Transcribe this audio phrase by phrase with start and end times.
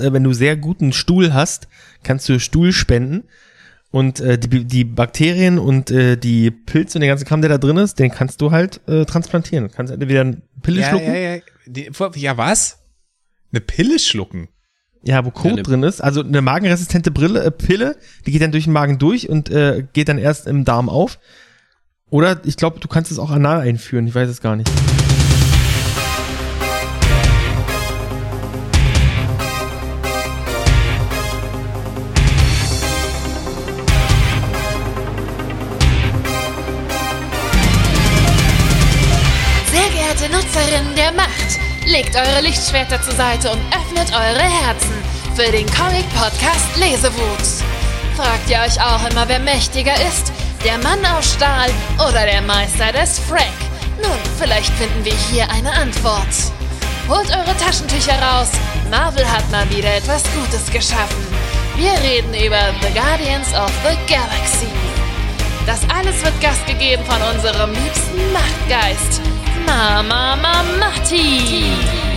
[0.00, 1.68] äh, wenn du sehr guten Stuhl hast,
[2.02, 3.24] kannst du Stuhl spenden.
[3.90, 7.56] Und äh, die, die Bakterien und äh, die Pilze und der ganze Kram, der da
[7.58, 9.68] drin ist, den kannst du halt äh, transplantieren.
[9.68, 11.40] Du kannst entweder eine Pille Ja, schlucken, ja, ja.
[11.66, 12.78] Die, ja, was?
[13.52, 14.48] Eine Pille schlucken?
[15.02, 16.00] ja, wo Kot Ja, ne- drin ist.
[16.02, 19.84] Also eine magenresistente Brille, äh, Pille, die geht dann durch den Magen durch und äh,
[19.92, 21.18] geht dann erst im Darm auf.
[22.10, 24.68] Oder ich glaube, du kannst es auch anal einführen, ich weiß es gar nicht.
[42.36, 44.92] Eure Lichtschwerter zur Seite und öffnet eure Herzen
[45.34, 47.64] für den Comic-Podcast Lesewut.
[48.14, 50.32] Fragt ihr euch auch immer, wer mächtiger ist?
[50.64, 53.56] Der Mann aus Stahl oder der Meister des Frank?
[54.02, 56.52] Nun, vielleicht finden wir hier eine Antwort.
[57.08, 58.48] Holt eure Taschentücher raus.
[58.90, 61.26] Marvel hat mal wieder etwas Gutes geschaffen.
[61.76, 64.68] Wir reden über The Guardians of the Galaxy.
[65.64, 69.22] Das alles wird Gast gegeben von unserem liebsten Machtgeist,
[69.66, 72.15] Mama Mamati.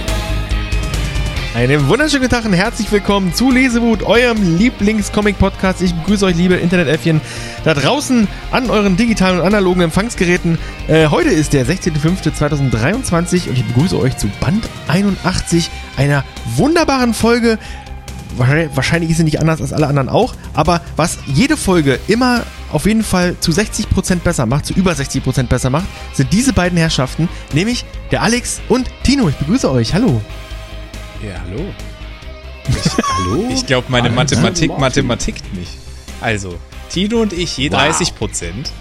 [1.56, 5.82] Einen wunderschönen guten Tag und herzlich willkommen zu Lesewut, eurem Lieblings-Comic-Podcast.
[5.82, 7.20] Ich begrüße euch, liebe Internetäffchen,
[7.64, 10.60] da draußen an euren digitalen und analogen Empfangsgeräten.
[10.88, 16.24] Äh, heute ist der 16.05.2023 und ich begrüße euch zu Band 81 einer
[16.56, 17.58] wunderbaren Folge.
[18.38, 22.86] Wahrscheinlich- ist sie nicht anders als alle anderen auch, aber was jede Folge immer auf
[22.86, 27.28] jeden Fall zu 60% besser macht, zu über 60% besser macht, sind diese beiden Herrschaften,
[27.54, 29.28] nämlich der Alex und Tino.
[29.28, 29.96] Ich begrüße euch.
[29.96, 30.22] Hallo.
[31.22, 31.66] Ja, hallo.
[33.18, 33.50] Hallo?
[33.52, 34.80] Ich glaube, meine Mathematik Martin.
[35.08, 35.72] mathematikkt nicht.
[36.22, 36.56] Also,
[36.92, 37.80] Tino und ich je Wow.
[37.80, 38.72] 30 Prozent.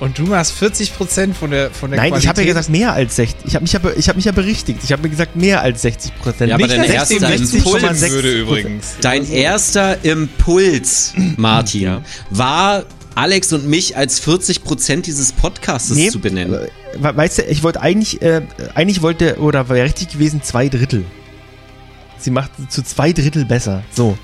[0.00, 2.54] Und du machst 40 Prozent von der, von der Nein, ich habe ja Qualität.
[2.54, 3.44] gesagt mehr als 60.
[3.46, 4.80] Ich habe mich, ja ich hab mich ja berichtigt.
[4.82, 6.48] Ich habe mir gesagt mehr als 60 Prozent.
[6.50, 8.96] Ja, aber dein erster ich Impuls- würde übrigens.
[9.00, 11.98] Dein erster Impuls, Martin,
[12.30, 16.54] war Alex und mich als 40% dieses Podcastes zu benennen.
[16.54, 18.42] äh, we- Weißt du, ich wollte eigentlich, äh,
[18.74, 21.04] eigentlich wollte, oder wäre richtig gewesen, zwei Drittel.
[22.24, 23.82] Sie macht zu zwei Drittel besser.
[23.90, 24.16] So.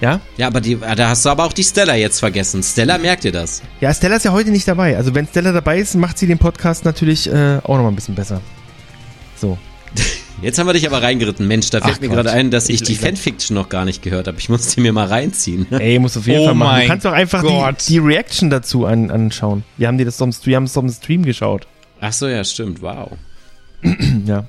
[0.00, 0.20] Ja?
[0.36, 2.62] Ja, aber die, da hast du aber auch die Stella jetzt vergessen.
[2.62, 3.60] Stella, merkt ihr das?
[3.80, 4.96] Ja, Stella ist ja heute nicht dabei.
[4.96, 8.14] Also wenn Stella dabei ist, macht sie den Podcast natürlich äh, auch nochmal ein bisschen
[8.14, 8.40] besser.
[9.36, 9.58] So.
[10.42, 11.48] Jetzt haben wir dich aber reingeritten.
[11.48, 14.00] Mensch, da fällt Ach mir gerade ein, dass ich Ich- die Fanfiction noch gar nicht
[14.02, 14.38] gehört habe.
[14.38, 15.66] Ich muss die mir mal reinziehen.
[15.72, 16.80] Ey, muss auf jeden Oh Fall machen.
[16.82, 19.64] Du kannst doch einfach die, die Reaction dazu an, anschauen.
[19.76, 21.66] Wir haben dir das auf dem, wir haben es auf dem Stream geschaut.
[22.00, 22.80] Ach so, ja, stimmt.
[22.80, 23.10] Wow.
[24.26, 24.46] Ja.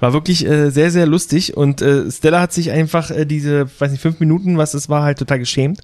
[0.00, 3.90] War wirklich äh, sehr, sehr lustig und äh, Stella hat sich einfach äh, diese, weiß
[3.90, 5.80] nicht, fünf Minuten, was es war, halt total geschämt.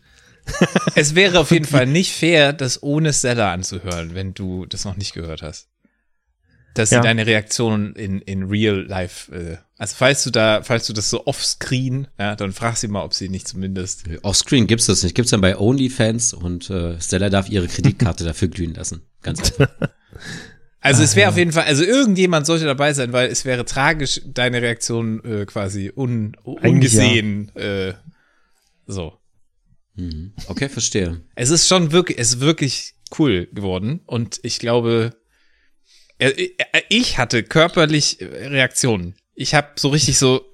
[0.94, 4.96] Es wäre auf jeden Fall nicht fair, das ohne Stella anzuhören, wenn du das noch
[4.96, 5.68] nicht gehört hast.
[6.74, 7.02] Dass sie Ja.
[7.02, 11.26] deine Reaktion in, in real life, äh, also falls du da, falls du das so
[11.26, 14.04] offscreen, ja, dann frag sie mal, ob sie nicht zumindest.
[14.22, 15.14] Offscreen gibt's das nicht.
[15.14, 19.02] Gibt's dann bei OnlyFans und äh, Stella darf ihre Kreditkarte dafür glühen lassen.
[19.22, 19.68] Ganz einfach.
[20.84, 24.20] Also es wäre auf jeden Fall, also irgendjemand sollte dabei sein, weil es wäre tragisch,
[24.26, 27.04] deine Reaktion äh, quasi un, Eigentlich ja.
[27.04, 27.56] ungesehen.
[27.56, 27.94] Äh,
[28.86, 29.14] so.
[29.94, 30.34] Mhm.
[30.46, 31.22] Okay, verstehe.
[31.36, 35.16] Es ist schon wirklich, es ist wirklich cool geworden und ich glaube,
[36.18, 39.14] äh, äh, ich hatte körperlich äh, Reaktionen.
[39.34, 40.44] Ich habe so richtig so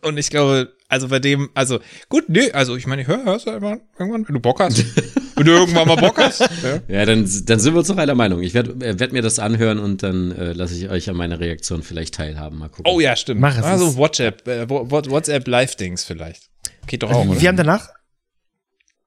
[0.00, 3.46] und ich glaube, also bei dem, also gut, nee, also ich meine, ich höre, hörst
[3.46, 4.82] du irgendwann, wenn du Bock hast,
[5.40, 6.40] wenn du irgendwann mal Bock hast.
[6.40, 6.80] Ja.
[6.88, 8.42] Ja, dann, dann sind wir uns doch einer Meinung.
[8.42, 11.82] Ich werde werd mir das anhören und dann äh, lasse ich euch an meiner Reaktion
[11.82, 12.58] vielleicht teilhaben.
[12.58, 12.84] Mal gucken.
[12.86, 13.40] Oh ja, stimmt.
[13.40, 13.64] Mach es.
[13.64, 16.50] Also WhatsApp, äh, WhatsApp Live-Dings vielleicht.
[16.86, 17.40] Geht doch auch, oder?
[17.40, 17.88] wir haben danach,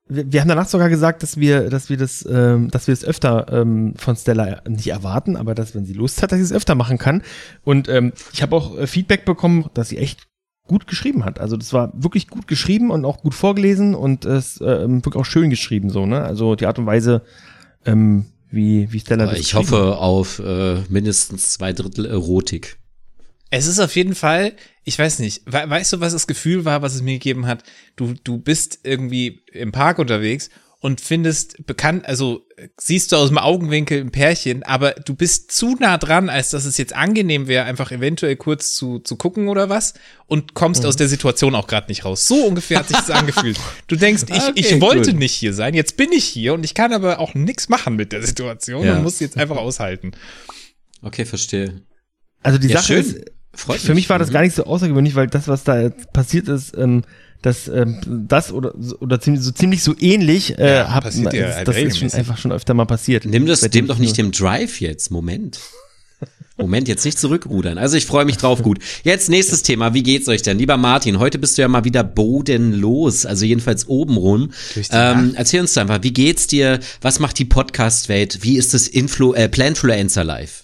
[0.08, 3.06] wir, wir haben danach sogar gesagt, dass wir, dass wir das, ähm, dass wir es
[3.06, 6.54] öfter ähm, von Stella nicht erwarten, aber dass wenn sie Lust hat, dass sie es
[6.54, 7.22] öfter machen kann.
[7.64, 10.28] Und ähm, ich habe auch äh, Feedback bekommen, dass sie echt
[10.68, 11.40] gut geschrieben hat.
[11.40, 15.26] Also das war wirklich gut geschrieben und auch gut vorgelesen und es ähm, wirklich auch
[15.26, 16.24] schön geschrieben so, ne?
[16.24, 17.22] Also die Art und Weise,
[17.86, 22.78] ähm, wie, wie Stella das ich hoffe auf äh, mindestens zwei Drittel Erotik.
[23.50, 24.54] Es ist auf jeden Fall,
[24.84, 27.64] ich weiß nicht, we weißt du, was das Gefühl war, was es mir gegeben hat?
[27.96, 30.50] Du, du bist irgendwie im Park unterwegs
[30.84, 35.52] und findest bekannt, also äh, siehst du aus dem Augenwinkel ein Pärchen, aber du bist
[35.54, 39.48] zu nah dran, als dass es jetzt angenehm wäre, einfach eventuell kurz zu, zu gucken
[39.48, 39.94] oder was
[40.28, 42.28] und kommst aus der Situation auch gerade nicht raus.
[42.28, 43.58] So ungefähr hat sich das angefühlt.
[43.88, 45.20] Du denkst, ich, Okay, ich wollte gut.
[45.20, 48.12] nicht hier sein, jetzt bin ich hier und ich kann aber auch nichts machen mit
[48.12, 48.98] der Situation Ja.
[48.98, 50.12] und muss jetzt einfach aushalten.
[51.02, 51.82] Okay, verstehe.
[52.42, 53.06] Also die Ja, Sache schön.
[53.06, 54.34] ist, Freut für mich war das Mhm.
[54.34, 57.04] gar nicht so außergewöhnlich, weil das, was da jetzt passiert ist, ähm,
[57.44, 61.48] das, ähm, das oder, oder ziemlich, so ziemlich so ähnlich, äh, Ja, hab, passiert ja
[61.48, 63.26] das, halt das ist schon einfach schon öfter mal passiert.
[63.26, 65.12] Nimm das dem doch ich nicht dem Drive jetzt.
[65.12, 65.60] Moment.
[66.56, 67.78] Moment, jetzt nicht zurückrudern.
[67.78, 68.62] Also ich freue mich drauf.
[68.62, 68.80] Gut.
[69.04, 69.94] Jetzt nächstes Thema.
[69.94, 70.58] Wie geht's euch denn?
[70.58, 74.52] Lieber Martin, heute bist du ja mal wieder bodenlos, also jedenfalls obenrum.
[74.92, 76.80] Ähm, erzähl uns doch einfach, wie geht's dir?
[77.02, 78.40] Was macht die Podcast-Welt?
[78.42, 80.63] Wie ist das Influ äh, Planfluencer Live?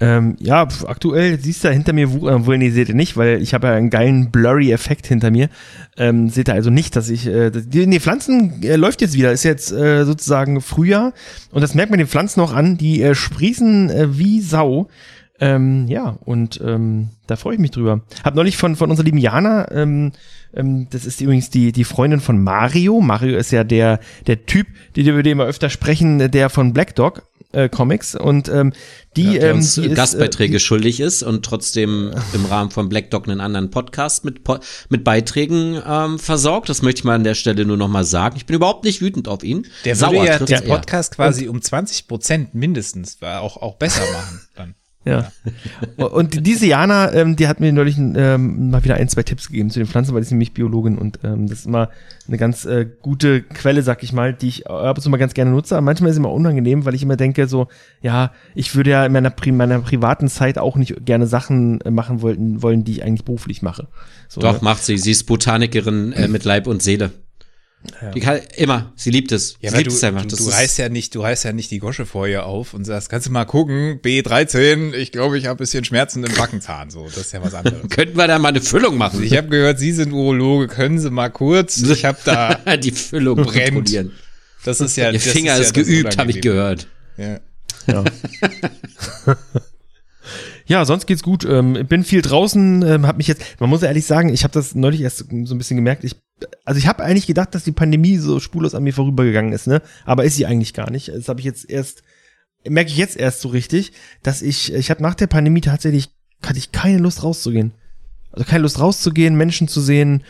[0.00, 3.16] Ähm, ja, pf, aktuell siehst du hinter mir, wo, äh, wohl nee, seht ihr nicht,
[3.16, 5.48] weil ich habe ja einen geilen Blurry-Effekt hinter mir.
[5.96, 9.32] Ähm, seht ihr also nicht, dass ich, äh, die, nee, Pflanzen äh, läuft jetzt wieder,
[9.32, 11.12] ist jetzt äh, sozusagen Frühjahr
[11.50, 14.88] und das merkt man den Pflanzen auch an, die äh, sprießen äh, wie Sau.
[15.40, 18.00] Ähm, ja, und ähm, da freue ich mich drüber.
[18.24, 20.12] Hab neulich von, von unserer lieben Jana, ähm,
[20.52, 23.00] ähm, das ist übrigens die, die Freundin von Mario.
[23.00, 26.96] Mario ist ja der, der Typ, die, über den wir öfter sprechen, der von Black
[26.96, 28.14] Dog äh, Comics.
[28.16, 28.72] Und ähm,
[29.16, 32.88] die, der ähm, uns die ist, Gastbeiträge äh, schuldig ist und trotzdem im Rahmen von
[32.88, 34.58] Black Dog einen anderen Podcast mit, Po-
[34.88, 36.68] mit Beiträgen ähm, versorgt.
[36.68, 38.36] Das möchte ich mal an der Stelle nur noch mal sagen.
[38.36, 39.66] Ich bin überhaupt nicht wütend auf ihn.
[39.84, 40.74] Der Sauer würde ja trifft's den eher.
[40.76, 44.74] Podcast quasi um 20 Prozent mindestens war auch, auch besser machen dann.
[45.08, 45.32] Ja.
[45.96, 49.70] Und diese Jana, ähm, die hat mir neulich ähm, mal wieder ein, zwei Tipps gegeben
[49.70, 51.90] zu den Pflanzen, weil die ist nämlich Biologin und ähm, das ist immer
[52.26, 55.34] eine ganz äh, gute Quelle, sag ich mal, die ich ab und zu mal ganz
[55.34, 55.76] gerne nutze.
[55.76, 57.68] Aber manchmal ist es immer unangenehm, weil ich immer denke so,
[58.02, 61.90] ja, ich würde ja in meiner, Pri meiner privaten Zeit auch nicht gerne Sachen äh,
[61.90, 63.88] machen wollten, wollen, die ich eigentlich beruflich mache.
[64.28, 64.58] So, Doch, ne?
[64.62, 64.98] macht sie.
[64.98, 67.10] Sie ist Botanikerin äh, mit Leib und Seele.
[68.14, 68.92] Die kann immer.
[68.96, 69.56] Sie liebt es.
[69.60, 70.22] Ja, sie liebt du, es einfach.
[70.22, 72.44] du, Das du ist- reißt ja nicht, du reißt ja nicht die Gosche vor ihr
[72.46, 76.22] auf und sagst, kannst du mal gucken, B13, ich glaube, ich habe ein bisschen Schmerzen
[76.24, 77.78] im Backenzahn, so, das ist ja was anderes.
[77.90, 79.22] Könnten wir da mal eine Füllung machen?
[79.22, 81.78] Ich habe gehört, Sie sind Urologe, können Sie mal kurz?
[81.82, 83.74] Ich habe da, die Füllung Brennt.
[83.74, 84.12] kontrollieren.
[84.64, 86.86] das ist ja, Ihr das Finger ja ist, geübt, habe ich gehört.
[87.16, 87.40] Ja.
[87.86, 88.04] Ja.
[90.68, 91.44] ja, sonst geht's gut.
[91.44, 94.74] Ähm, bin viel draußen, ähm, habe mich jetzt, man muss ehrlich sagen, ich habe das
[94.74, 96.04] neulich erst so ein bisschen gemerkt.
[96.04, 96.14] Ich,
[96.64, 99.80] also ich habe eigentlich gedacht, dass die Pandemie so spurlos an mir vorübergegangen ist, ne?
[100.04, 101.08] Aber ist sie eigentlich gar nicht.
[101.08, 102.02] Das habe ich jetzt erst,
[102.68, 103.92] merke ich jetzt erst so richtig,
[104.22, 106.10] dass ich, ich habe nach der Pandemie tatsächlich
[106.44, 107.72] hatte ich keine Lust rauszugehen.
[108.30, 110.22] Also keine Lust rauszugehen, Menschen zu sehen,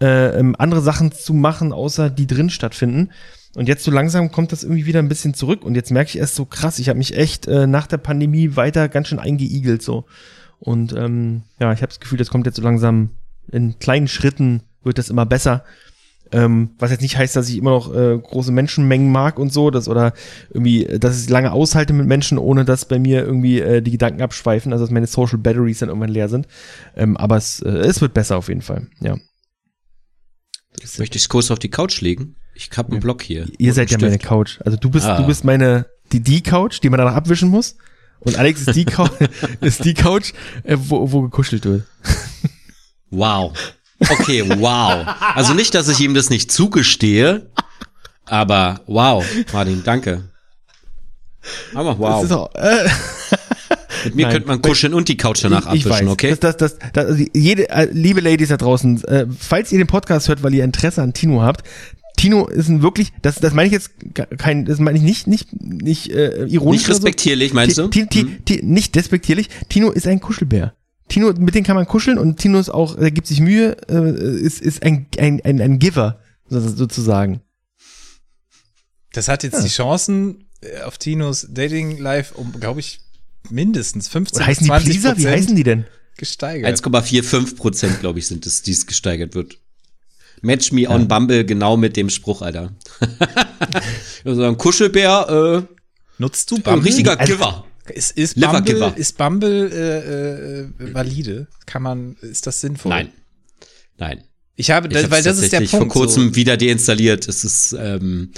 [0.00, 3.10] äh, ähm, andere Sachen zu machen, außer die drin stattfinden.
[3.54, 5.64] Und jetzt so langsam kommt das irgendwie wieder ein bisschen zurück.
[5.64, 8.56] Und jetzt merke ich erst so krass, ich habe mich echt äh, nach der Pandemie
[8.56, 10.06] weiter ganz schön eingeigelt so.
[10.58, 13.10] Und ähm, ja, ich habe das Gefühl, das kommt jetzt so langsam
[13.50, 15.64] in kleinen Schritten wird das immer besser.
[16.30, 19.70] Ähm, was jetzt nicht heißt, dass ich immer noch äh, große Menschenmengen mag und so,
[19.70, 20.14] das oder
[20.48, 23.90] irgendwie, äh, dass ich lange aushalte mit Menschen, ohne dass bei mir irgendwie äh, die
[23.90, 26.46] Gedanken abschweifen, also dass meine Social Batteries dann irgendwann leer sind.
[26.96, 28.86] Ähm, aber es, äh, es wird besser auf jeden Fall.
[29.00, 29.16] Ja.
[30.98, 32.36] Möchte ich kurz auf die Couch legen?
[32.54, 33.46] Ich hab einen Block hier.
[33.58, 34.18] Ihr seid ja meine.
[34.18, 34.58] Couch.
[34.64, 35.16] Also du bist, Ah.
[35.20, 37.76] du bist meine die die Couch, die man danach abwischen muss.
[38.20, 39.10] Und Alex ist die Couch,
[39.60, 40.32] ist die Couch,
[40.64, 41.84] äh, wo, wo gekuschelt wird.
[43.10, 43.52] Wow.
[43.98, 45.06] Okay, wow.
[45.34, 47.50] Also nicht, dass ich ihm das nicht zugestehe,
[48.26, 50.28] aber wow, Martin, danke.
[51.74, 52.24] Aber Das wow.
[52.24, 52.88] ist auch, äh,
[54.04, 54.32] Mit mir Nein.
[54.32, 56.12] könnte man kuscheln und die Couch danach ich, ich abwischen, weiß.
[56.12, 56.30] okay?
[56.38, 59.86] Das, das, das, das, also jede, äh, liebe Ladies da draußen, äh, falls ihr den
[59.86, 61.66] Podcast hört, weil ihr Interesse an Tino habt,
[62.16, 65.26] Tino ist ein wirklich, das, das meine ich jetzt ke- kein, das meine ich nicht,
[65.26, 66.80] nicht, nicht äh, ironisch.
[66.80, 67.02] Nicht oder so.
[67.06, 67.88] respektierlich, meinst du?
[67.88, 68.44] Ti- Ti- Hm.
[68.44, 69.48] Ti- nicht despektierlich.
[69.68, 70.74] Tino ist ein Kuschelbär.
[71.08, 74.40] Tino, mit dem kann man kuscheln und Tino ist auch, er gibt sich Mühe, äh,
[74.40, 77.40] ist, ist ein, ein, ein, ein Giver, so- sozusagen.
[79.12, 83.00] Das hat jetzt die Chancen äh, auf Tinos Dating Life um, glaube ich,
[83.52, 85.16] mindestens 15 Oder heißen die 20 Pleaser?
[85.18, 85.84] Wie heißen die denn?
[86.18, 86.70] gesteigert.
[86.84, 89.58] 1,45 Prozent, glaube ich, sind es, die es gesteigert wird.
[90.42, 92.74] Match me on Bumble genau mit dem Spruch, Alter.
[94.24, 95.74] also ein Kuschelbär, äh,
[96.18, 96.84] Nutzt du ein Bumble?
[96.88, 97.64] richtiger Also- Giver.
[97.88, 98.96] Ist, ist Bumble, Giver.
[98.96, 101.48] ist Bumble äh, äh, valide?
[101.66, 102.90] Kann man, ist das sinnvoll?
[102.90, 103.08] Nein.
[103.98, 104.22] Nein.
[104.54, 105.70] Ich habe, Ich weil das ist der Punkt.
[105.70, 106.34] vor kurzem so.
[106.36, 107.26] wieder deinstalliert.
[107.26, 108.30] Es ist ähm,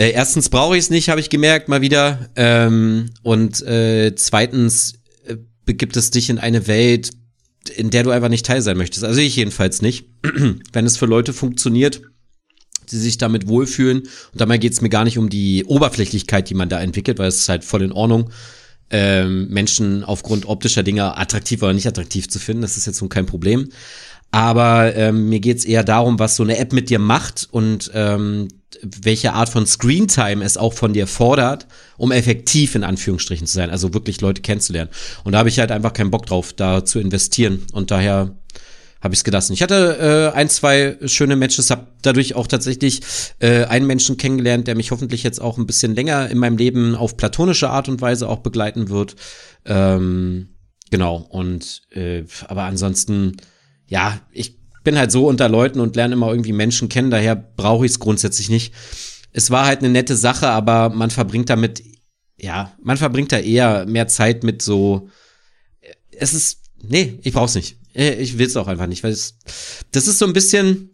[0.00, 2.30] äh, erstens brauche ich es nicht, habe ich gemerkt mal wieder.
[2.34, 4.94] Ähm, und äh, zweitens
[5.26, 7.10] äh, begibt es dich in eine Welt,
[7.76, 9.04] in der du einfach nicht teil sein möchtest.
[9.04, 10.08] Also ich jedenfalls nicht.
[10.72, 12.00] Wenn es für Leute funktioniert,
[12.90, 13.98] die sich damit wohlfühlen.
[13.98, 17.28] Und dabei geht es mir gar nicht um die Oberflächlichkeit, die man da entwickelt, weil
[17.28, 18.30] es ist halt voll in Ordnung,
[18.88, 22.62] ähm, Menschen aufgrund optischer Dinge attraktiv oder nicht attraktiv zu finden.
[22.62, 23.68] Das ist jetzt nun kein Problem.
[24.30, 28.48] Aber ähm, mir geht's eher darum, was so eine App mit dir macht und ähm,
[28.82, 33.70] welche Art von Screentime es auch von dir fordert, um effektiv in Anführungsstrichen zu sein,
[33.70, 34.90] also wirklich Leute kennenzulernen.
[35.24, 37.66] Und da habe ich halt einfach keinen Bock drauf, da zu investieren.
[37.72, 38.34] Und daher
[39.00, 39.54] habe ich es gelassen.
[39.54, 43.00] Ich hatte äh, ein, zwei schöne Matches, habe dadurch auch tatsächlich
[43.38, 46.94] äh, einen Menschen kennengelernt, der mich hoffentlich jetzt auch ein bisschen länger in meinem Leben
[46.94, 49.16] auf platonische Art und Weise auch begleiten wird.
[49.64, 50.50] Ähm,
[50.90, 53.36] genau, und äh, aber ansonsten,
[53.86, 57.84] ja, ich bin halt so unter Leuten und lerne immer irgendwie Menschen kennen, daher brauche
[57.86, 58.74] ich es grundsätzlich nicht.
[59.32, 61.82] Es war halt eine nette Sache, aber man verbringt damit
[62.42, 65.08] ja, man verbringt da eher mehr Zeit mit so,
[66.10, 67.76] es ist, nee, ich brauch's nicht.
[67.94, 69.36] Äh, Ich will's auch einfach nicht, weil es,
[69.92, 70.89] das ist so ein bisschen,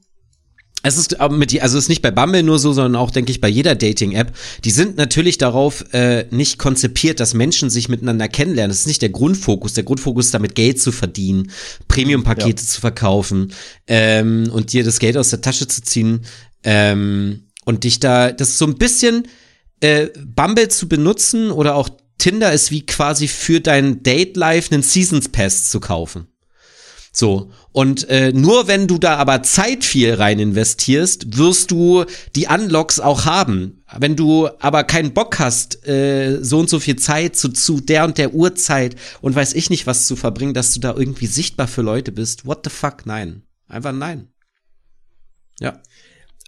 [0.87, 3.31] es ist aber mit, also es ist nicht bei Bumble nur so, sondern auch, denke
[3.31, 4.33] ich, bei jeder Dating-App.
[4.65, 8.71] Die sind natürlich darauf äh, nicht konzipiert, dass Menschen sich miteinander kennenlernen.
[8.71, 9.75] Das ist nicht der Grundfokus.
[9.75, 11.51] Der Grundfokus ist damit Geld zu verdienen,
[11.89, 13.53] Premium-Pakete zu verkaufen
[13.87, 16.23] ähm, und dir das Geld aus der Tasche zu ziehen
[16.63, 19.29] ähm, und dich da, das ist so ein bisschen
[19.81, 21.89] äh, Bumble zu benutzen oder auch
[22.19, 26.29] Tinder ist wie quasi für dein Date Life einen Seasons Pass zu kaufen.
[27.17, 27.51] So.
[27.73, 32.05] Und äh, nur wenn du da aber Zeit viel rein investierst, wirst du
[32.35, 33.83] die Unlocks auch haben.
[33.97, 38.05] Wenn du aber keinen Bock hast, äh, so und so viel Zeit zu, zu der
[38.05, 41.69] und der Uhrzeit und weiß ich nicht was zu verbringen, dass du da irgendwie sichtbar
[41.69, 43.45] für Leute bist, what the fuck, nein.
[43.67, 44.29] Einfach nein.
[45.59, 45.81] Ja.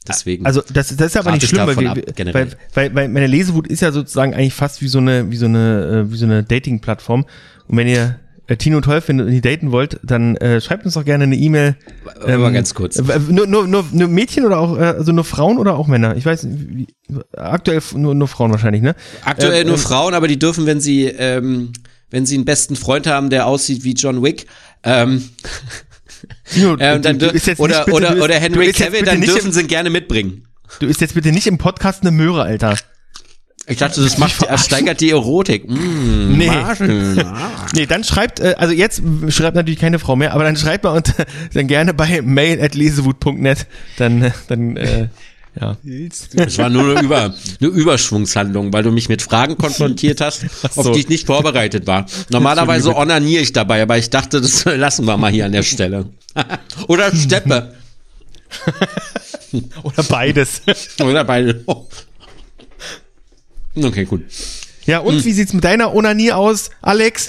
[0.06, 0.44] Deswegen.
[0.44, 1.98] Also das, das ist aber nicht ich schlimm, weil, wir, ab,
[2.34, 5.46] weil, weil, weil meine Lesewut ist ja sozusagen eigentlich fast wie so eine, wie so
[5.46, 7.24] eine, äh, wie so eine Dating-Plattform.
[7.68, 8.20] Und wenn ihr
[8.56, 11.76] Tino toll findet und die daten wollt, dann äh, schreibt uns doch gerne eine E-Mail.
[12.04, 12.96] Warte mal ganz kurz.
[12.98, 16.16] äh, Nur, nur, nur, nur Mädchen oder auch, äh, also nur Frauen oder auch Männer?
[16.16, 16.86] Ich weiß wie,
[17.36, 18.94] aktuell nur, nur Frauen wahrscheinlich, ne?
[19.24, 21.72] Aktuell Ähm, nur ähm, Frauen, aber die dürfen, wenn sie, ähm,
[22.10, 24.46] wenn sie einen besten Freund haben, der aussieht wie John Wick,
[24.82, 25.28] ähm,
[26.50, 29.60] Tino, ähm, dann du, du oder, bitte, oder, oder Henry Cavill, dann dürfen im, sie
[29.60, 30.44] ihn gerne mitbringen.
[30.80, 32.76] Du isst jetzt bitte nicht im Podcast eine Möhre, Alter.
[33.68, 35.68] Ich dachte, das macht, das steigert die Erotik.
[35.68, 36.50] Mm, Nee.
[37.74, 40.90] Nee, dann schreibt, äh, also jetzt schreibt natürlich keine Frau mehr, aber dann schreibt mal
[40.96, 41.12] unter,
[41.54, 43.66] dann gerne bei mail at lesewut.net,
[43.98, 45.08] dann, äh, dann, äh,
[45.60, 45.76] ja.
[46.34, 50.44] Das war nur eine, Über, eine Überschwungshandlung, weil du mich mit Fragen konfrontiert hast,
[50.74, 50.80] so.
[50.80, 52.06] auf die ich nicht vorbereitet war.
[52.30, 56.06] Normalerweise onaniere ich dabei, aber ich dachte, das lassen wir mal hier an der Stelle.
[56.86, 57.74] Oder Steppe.
[59.82, 60.62] Oder beides.
[61.00, 61.64] Oder beide.
[63.84, 64.22] Okay, gut.
[64.86, 67.28] Ja, und wie sieht's mit deiner Onanie aus, Alex?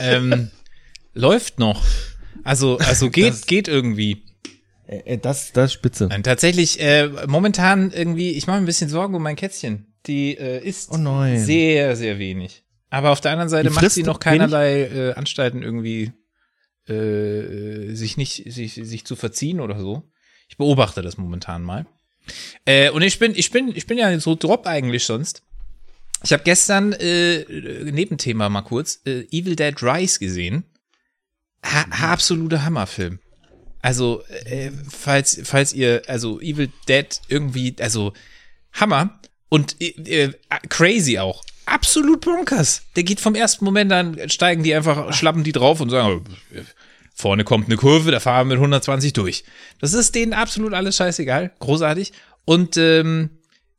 [0.00, 0.50] ähm,
[1.14, 1.84] läuft noch.
[2.42, 4.22] Also, also geht, geht irgendwie.
[4.86, 6.06] Äh, das, das ist spitze.
[6.08, 9.86] Nein, tatsächlich, äh, momentan irgendwie, ich mache mir ein bisschen Sorgen um mein Kätzchen.
[10.06, 11.38] Die äh, isst Oh nein.
[11.38, 12.64] sehr, sehr wenig.
[12.88, 16.12] Aber auf der anderen Seite Die macht sie noch keinerlei äh, Anstalten irgendwie
[16.88, 20.02] äh, sich nicht, sich, sich zu verziehen oder so.
[20.48, 21.86] Ich beobachte das momentan mal.
[22.64, 25.42] Äh, und ich bin, ich bin, ich bin ja so drop eigentlich sonst.
[26.22, 27.44] Ich habe gestern äh,
[27.90, 30.64] Nebenthema mal kurz äh, Evil Dead Rise gesehen.
[31.64, 33.20] Ha absoluter Hammerfilm.
[33.82, 38.12] Also äh, falls falls ihr also Evil Dead irgendwie also
[38.72, 39.18] Hammer
[39.48, 40.32] und äh, äh,
[40.68, 41.42] crazy auch.
[41.66, 42.82] Absolut bonkers.
[42.96, 46.62] Der geht vom ersten Moment an, steigen die einfach, schlappen die drauf und sagen, äh,
[47.20, 49.44] vorne kommt eine Kurve, da fahren wir mit 120 durch.
[49.78, 51.52] Das ist denen absolut alles scheißegal.
[51.58, 52.12] Großartig.
[52.44, 53.30] Und ähm,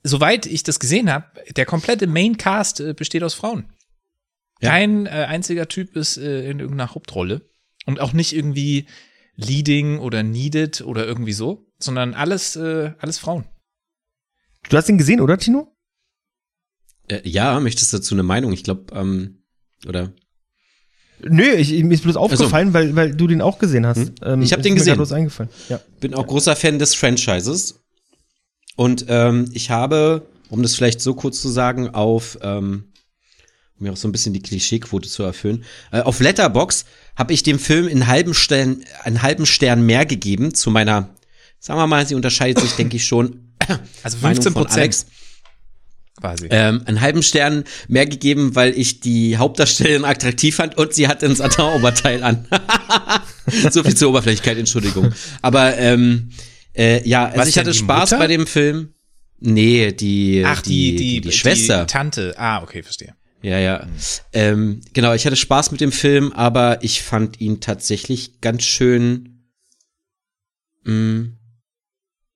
[0.03, 3.65] soweit ich das gesehen habe, der komplette Maincast äh, besteht aus Frauen.
[4.61, 7.49] Kein äh, einziger Typ ist äh, in irgendeiner Hauptrolle.
[7.85, 8.85] Und auch nicht irgendwie
[9.35, 13.45] Leading oder Needed oder irgendwie so, sondern alles, äh, alles Frauen.
[14.69, 15.75] Du hast ihn gesehen, oder, Tino?
[17.07, 18.53] Äh, ja, möchtest du dazu eine Meinung?
[18.53, 19.43] Ich glaube, ähm,
[19.87, 20.13] oder?
[21.27, 23.97] Nö, ich, mir ist bloß aufgefallen, weil, weil du den auch gesehen hast.
[23.97, 24.15] Hm?
[24.23, 24.95] Ähm, Ich hab ist den gesehen.
[24.95, 25.49] bloß eingefallen.
[25.69, 25.79] Ja.
[25.99, 27.81] bin auch großer Fan des Franchises.
[28.75, 32.85] Und ähm, ich habe, um das vielleicht so kurz zu sagen, auf, ähm,
[33.77, 36.85] um mir auch so ein bisschen die Klischeequote zu erfüllen, äh, auf Letterbox
[37.15, 41.09] habe ich dem Film einen halben Stern, einen halben Stern mehr gegeben zu meiner,
[41.59, 43.53] sagen wir mal, sie unterscheidet sich, denke ich schon.
[44.03, 45.03] Also Meinung 15 von Alex.
[45.03, 45.20] Prozent
[46.21, 46.47] quasi.
[46.49, 51.23] Ähm, einen halben Stern mehr gegeben, weil ich die Hauptdarstellerin attraktiv fand und sie hat
[51.23, 52.47] ein Satin-Oberteil an.
[53.71, 55.13] so viel zur Oberflächlichkeit, Entschuldigung.
[55.41, 56.29] Aber ähm,
[56.73, 58.19] äh, ja, also Was ich hatte die Spaß Mutter?
[58.19, 58.93] bei dem Film.
[59.39, 61.81] Nee, die, Ach, die, die, die, Schwester.
[61.81, 62.35] Die Tante.
[62.37, 63.15] Ah, okay, verstehe.
[63.41, 63.87] ja, ja.
[64.33, 69.47] Ähm, genau, ich hatte Spaß mit dem Film, aber ich fand ihn tatsächlich ganz schön.
[70.83, 71.29] Mh,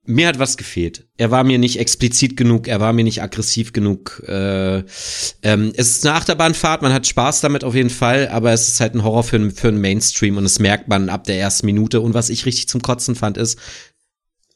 [0.05, 1.07] mir hat was gefehlt.
[1.17, 4.23] Er war mir nicht explizit genug, er war mir nicht aggressiv genug.
[4.27, 4.83] Äh,
[5.41, 8.79] ähm, es ist eine Achterbahnfahrt, man hat Spaß damit auf jeden Fall, aber es ist
[8.79, 12.01] halt ein Horror für, für einen Mainstream und das merkt man ab der ersten Minute.
[12.01, 13.59] Und was ich richtig zum Kotzen fand, ist,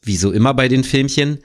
[0.04, 1.40] wie so immer bei den Filmchen,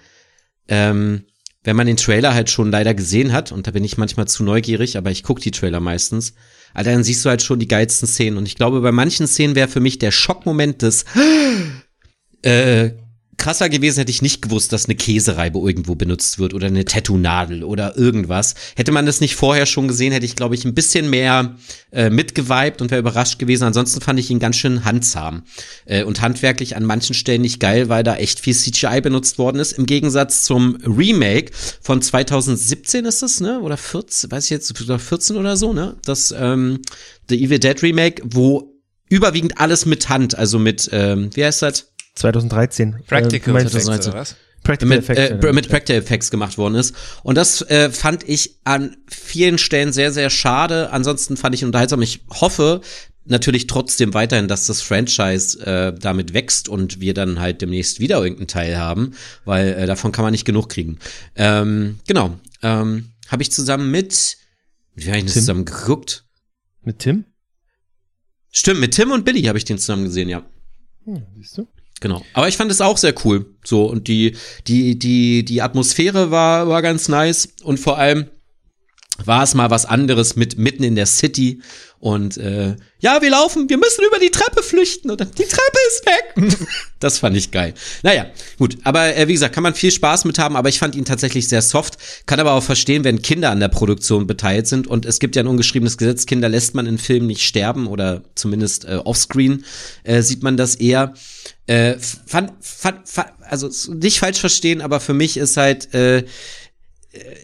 [0.68, 1.25] ähm,
[1.62, 4.44] wenn man den Trailer halt schon leider gesehen hat, und da bin ich manchmal zu
[4.44, 6.34] neugierig, aber ich gucke die Trailer meistens,
[6.75, 8.37] Alter, dann siehst du halt schon die geilsten Szenen.
[8.37, 11.04] Und ich glaube, bei manchen Szenen wäre für mich der Schockmoment des
[12.42, 12.90] äh,
[13.44, 17.62] krasser gewesen, hätte ich nicht gewusst, dass eine Käsereibe irgendwo benutzt wird oder eine Tattoo-Nadel
[17.62, 18.54] oder irgendwas.
[18.74, 21.54] Hätte man das nicht vorher schon gesehen, hätte ich, glaube ich, ein bisschen mehr
[21.92, 23.64] äh, mitgeweibt und wäre überrascht gewesen.
[23.64, 25.42] Ansonsten fand ich ihn ganz schön handzahm
[25.84, 29.58] äh, und handwerklich an manchen Stellen nicht geil, weil da echt viel CGI benutzt worden
[29.58, 29.72] ist.
[29.72, 33.60] Im Gegensatz zum Remake von 2017 ist das, ne?
[33.60, 35.98] Oder 14, weiß ich jetzt, 14 oder so, ne?
[36.06, 36.80] Das ähm,
[37.28, 38.72] The Evil Dead Remake, wo
[39.10, 41.93] überwiegend alles mit Hand, also mit, ähm, wie heißt das?
[42.14, 42.97] 2013.
[43.06, 44.12] Practical Äh, meinst du- Effects, 2019.
[44.12, 44.37] oder was?
[44.62, 46.94] Practical mit, Effects, äh, mit Practical Effects gemacht worden ist.
[47.23, 50.90] Und das äh, fand ich an vielen Stellen sehr, sehr schade.
[50.90, 52.00] Ansonsten fand ich unterhaltsam.
[52.00, 52.80] Ich hoffe
[53.26, 58.18] natürlich trotzdem weiterhin, dass das Franchise äh, damit wächst und wir dann halt demnächst wieder
[58.23, 59.12] irgendeinen Teil haben,
[59.44, 60.99] weil äh, davon kann man nicht genug kriegen.
[61.35, 62.38] Ähm, genau.
[62.62, 64.37] Ähm, Habe ich zusammen mit,
[64.94, 65.40] wie habe ich das Tim?
[65.42, 66.25] zusammen geguckt?
[66.83, 67.25] Mit Tim?
[68.50, 70.42] Stimmt, mit Tim und Billy habe ich den zusammen gesehen, ja.
[71.04, 71.66] Hm, siehst du?
[72.00, 72.22] Genau.
[72.34, 73.46] Aber ich fand es auch sehr cool.
[73.64, 74.36] So, und die,
[74.66, 77.48] die, die, die Atmosphäre war, war ganz nice.
[77.62, 78.26] Und vor allem
[79.25, 81.61] war es mal was anderes mit mitten in der City.
[82.00, 85.11] Und äh, ja, wir laufen, wir müssen über die Treppe flüchten.
[85.11, 86.68] Und dann, die Treppe ist weg.
[87.00, 87.73] das fand ich geil.
[88.02, 88.26] Naja,
[88.59, 88.76] gut.
[88.85, 91.49] Aber äh, wie gesagt, kann man viel Spaß mit haben, aber ich fand ihn tatsächlich
[91.49, 91.97] sehr soft.
[92.26, 94.87] Kann aber auch verstehen, wenn Kinder an der Produktion beteiligt sind.
[94.87, 98.23] Und es gibt ja ein ungeschriebenes Gesetz, Kinder lässt man in Filmen nicht sterben oder
[98.35, 99.64] zumindest äh, offscreen
[100.02, 101.14] äh, sieht man das eher.
[101.66, 106.25] Äh, fand, fand, fand, also nicht falsch verstehen, aber für mich ist halt äh,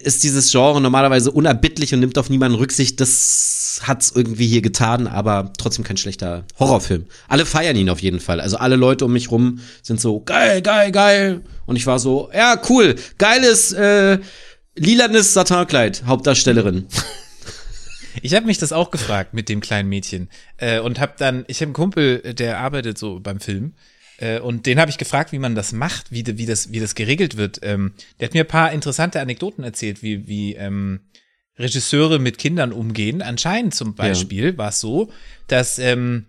[0.02, 3.00] ist dieses Genre normalerweise unerbittlich und nimmt auf niemanden Rücksicht.
[3.00, 7.06] Das hat's irgendwie hier getan, aber trotzdem kein schlechter Horrorfilm.
[7.28, 8.40] Alle feiern ihn auf jeden Fall.
[8.40, 11.42] Also alle Leute um mich rum sind so geil, geil, geil.
[11.66, 14.18] Und ich war so, ja cool, geiles äh,
[14.74, 16.86] lilanes Satinkleid, Hauptdarstellerin.
[18.22, 21.58] Ich habe mich das auch gefragt mit dem kleinen Mädchen äh, und habe dann, ich
[21.58, 23.74] habe einen Kumpel, der arbeitet so beim Film
[24.20, 26.94] äh, und den habe ich gefragt, wie man das macht, wie, wie das, wie das
[26.94, 27.60] geregelt wird.
[27.62, 31.00] Ähm, der hat mir ein paar interessante Anekdoten erzählt, wie wie ähm,
[31.58, 33.22] Regisseure mit Kindern umgehen.
[33.22, 35.10] Anscheinend zum Beispiel war es so,
[35.46, 36.26] dass ähm,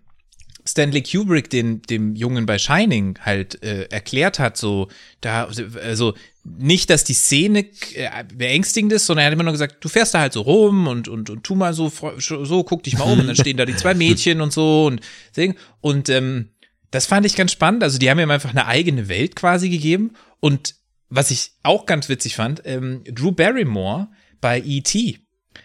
[0.65, 4.87] Stanley Kubrick den dem Jungen bei Shining halt äh, erklärt hat, so
[5.19, 5.49] da
[5.83, 9.89] also nicht, dass die Szene äh, beängstigend ist, sondern er hat immer nur gesagt, du
[9.89, 13.05] fährst da halt so rum und und und tu mal so so guck dich mal
[13.05, 16.49] um und dann stehen da die zwei Mädchen und so und deswegen und ähm,
[16.91, 17.83] das fand ich ganz spannend.
[17.83, 20.75] Also die haben ihm einfach eine eigene Welt quasi gegeben und
[21.09, 24.07] was ich auch ganz witzig fand, ähm, Drew Barrymore
[24.39, 25.19] bei E.T.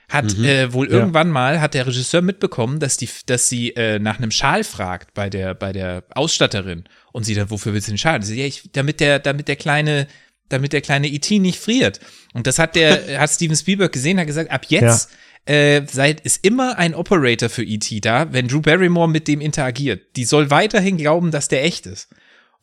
[0.09, 0.95] hat äh, wohl Ja.
[0.99, 5.15] irgendwann mal hat der Regisseur mitbekommen, dass die, dass sie äh, nach einem Schal fragt
[5.15, 8.23] bei der bei der Ausstatterin und sie dann, wofür willst du den Schal?
[8.23, 10.09] Sie, ja, ich, damit der damit der kleine
[10.49, 11.39] damit der kleine E.T.
[11.39, 12.01] nicht friert.
[12.35, 15.11] Und das hat der hat Steven Spielberg gesehen, hat gesagt, ab jetzt
[15.47, 18.01] äh, seit ist immer ein Operator für E.T.
[18.01, 20.17] da, wenn Drew Barrymore mit dem interagiert.
[20.17, 22.09] Die soll weiterhin glauben, dass der echt ist.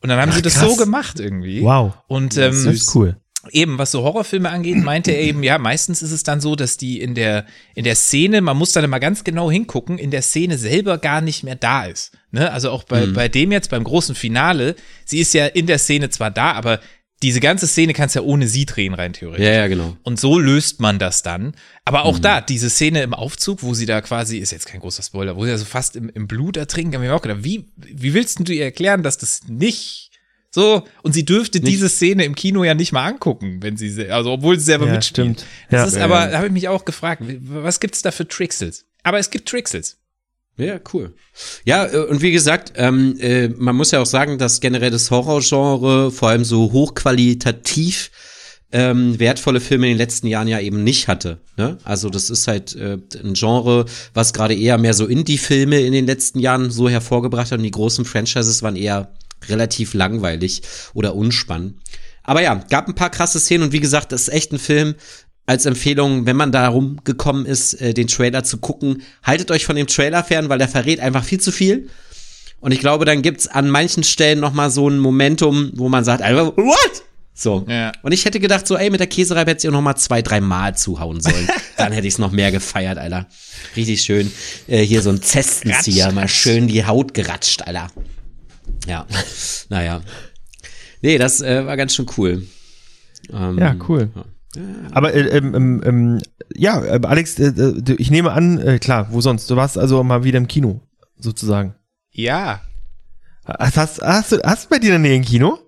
[0.02, 0.69] Und dann haben Ach, sie das krass.
[0.69, 1.62] so gemacht irgendwie.
[1.62, 1.93] Wow.
[2.08, 3.15] Und Das ähm, ist cool.
[3.52, 6.76] eben, was so Horrorfilme angeht, meinte er eben, ja, meistens ist es dann so, dass
[6.76, 10.22] die in der, in der Szene, man muss dann immer ganz genau hingucken, in der
[10.22, 12.12] Szene selber gar nicht mehr da ist.
[12.32, 12.52] Ne?
[12.52, 16.10] Also auch bei, bei dem jetzt, beim großen Finale, sie ist ja in der Szene
[16.10, 16.82] zwar da, aber
[17.23, 19.45] diese ganze Szene kannst ja ohne sie drehen, rein theoretisch.
[19.45, 19.97] Ja, ja, genau.
[20.03, 21.55] Und so löst man das dann.
[21.86, 25.01] Aber auch da, diese Szene im Aufzug, wo sie da quasi, ist jetzt kein großer
[25.01, 28.13] Spoiler, wo sie also fast im, im Blut ertrinken, haben wir auch gedacht, wie, wie
[28.13, 30.12] willst denn du ihr erklären, dass das nicht
[30.51, 34.31] so, und sie dürfte diese Szene im Kino ja nicht mal angucken, wenn sie, also
[34.33, 35.39] obwohl sie selber Ja, mitspielt.
[35.39, 35.45] stimmt.
[35.71, 35.86] Das Ja.
[35.88, 38.86] ist aber, da habe ich mich auch gefragt, was gibt's da für Trixels?
[39.01, 39.97] Aber es gibt Trixels.
[40.57, 41.13] Ja, cool.
[41.65, 45.09] Ja, äh, und wie gesagt, ähm, äh, man muss ja auch sagen, dass generell das
[45.09, 48.11] Horrorgenre vor allem so hochqualitativ
[48.71, 51.39] ähm, wertvolle Filme in den letzten Jahren ja eben nicht hatte.
[51.57, 51.77] Ne?
[51.83, 56.07] Also das ist halt äh, ein Genre, was gerade eher mehr so Indie-Filme in den
[56.07, 59.13] letzten Jahren so hervorgebracht hat und die großen Franchises waren eher
[59.47, 60.63] relativ langweilig
[60.93, 61.75] oder unspannend.
[62.23, 64.95] Aber ja, gab ein paar krasse Szenen und wie gesagt, das ist echt ein Film,
[65.45, 69.75] als Empfehlung, wenn man da rumgekommen ist, äh, den Trailer zu gucken, haltet euch von
[69.75, 71.89] dem Trailer fern, weil der verrät einfach viel zu viel.
[72.62, 76.06] Und ich glaube, dann gibt's an manchen Stellen noch mal so ein Momentum, wo man
[76.06, 77.03] sagt, einfach, what?
[77.34, 77.65] So.
[77.67, 77.91] Ja.
[78.03, 80.21] Und ich hätte gedacht, so, ey, mit der Käsereibe hätte ich auch noch mal zwei,
[80.21, 81.49] drei Mal zuhauen sollen.
[81.77, 83.27] dann hätte ich's noch mehr gefeiert, Alter.
[83.75, 84.32] Richtig schön.
[84.67, 87.91] Äh, hier so ein Zestenzieher, mal schön die Haut geratscht, Alter.
[88.88, 89.08] Ja.
[89.69, 90.01] naja.
[91.01, 92.47] Nee, das äh, war ganz schön cool.
[93.32, 94.10] Ähm, Ja, cool.
[94.91, 96.21] Aber äh, ähm, ähm, ähm,
[96.55, 99.49] ja, äh, Alex, äh, äh, ich nehme an, äh, klar, wo sonst?
[99.49, 100.81] Du warst also mal wieder im Kino,
[101.17, 101.75] sozusagen.
[102.11, 102.61] Ja.
[103.45, 105.59] Hast, hast, hast, du, hast du bei dir in der Nähe ein Kino?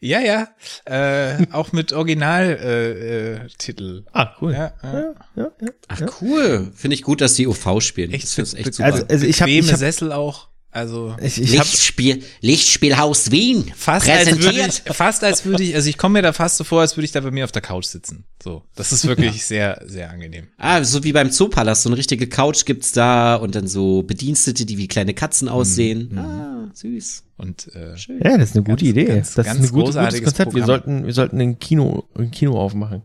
[0.00, 0.48] Ja, ja.
[0.84, 2.64] Äh, auch mit Originaltitel.
[2.64, 4.04] Äh, äh, Titel.
[4.12, 4.52] Ah, cool.
[4.52, 4.92] ja, ja.
[4.92, 5.68] ja, ja, ja.
[5.88, 6.70] Ach cool.
[6.74, 8.12] Finde ich gut, dass die OV spielen.
[8.12, 8.86] Echt das ist echt be- super.
[8.92, 10.48] Also, also ich habe hab, Sessel auch.
[10.70, 13.72] Also Ich, ich Lichtspiel, Lichtspielhaus Wien.
[13.74, 16.64] fast als würde ich, fast als würde ich, also ich komme mir da fast so
[16.64, 18.24] vor, als würde ich da bei mir auf der Couch sitzen.
[18.42, 20.48] So, das ist wirklich sehr, sehr angenehm.
[20.58, 24.66] Ah, so wie beim Zoopalast, so eine richtige Couch gibt's da und dann so Bedienstete,
[24.66, 26.16] die wie kleine Katzen aussehen.
[26.18, 27.24] Ah, süß.
[27.38, 29.04] Und äh, ja, das ist eine gute Ganz- Idee.
[29.06, 30.54] ganz- das ist ganz ein gutes, gutes großartiges Konzept.
[30.54, 30.66] Wir Programm.
[30.66, 33.02] sollten, wir sollten ein Kino, ein Kino aufmachen.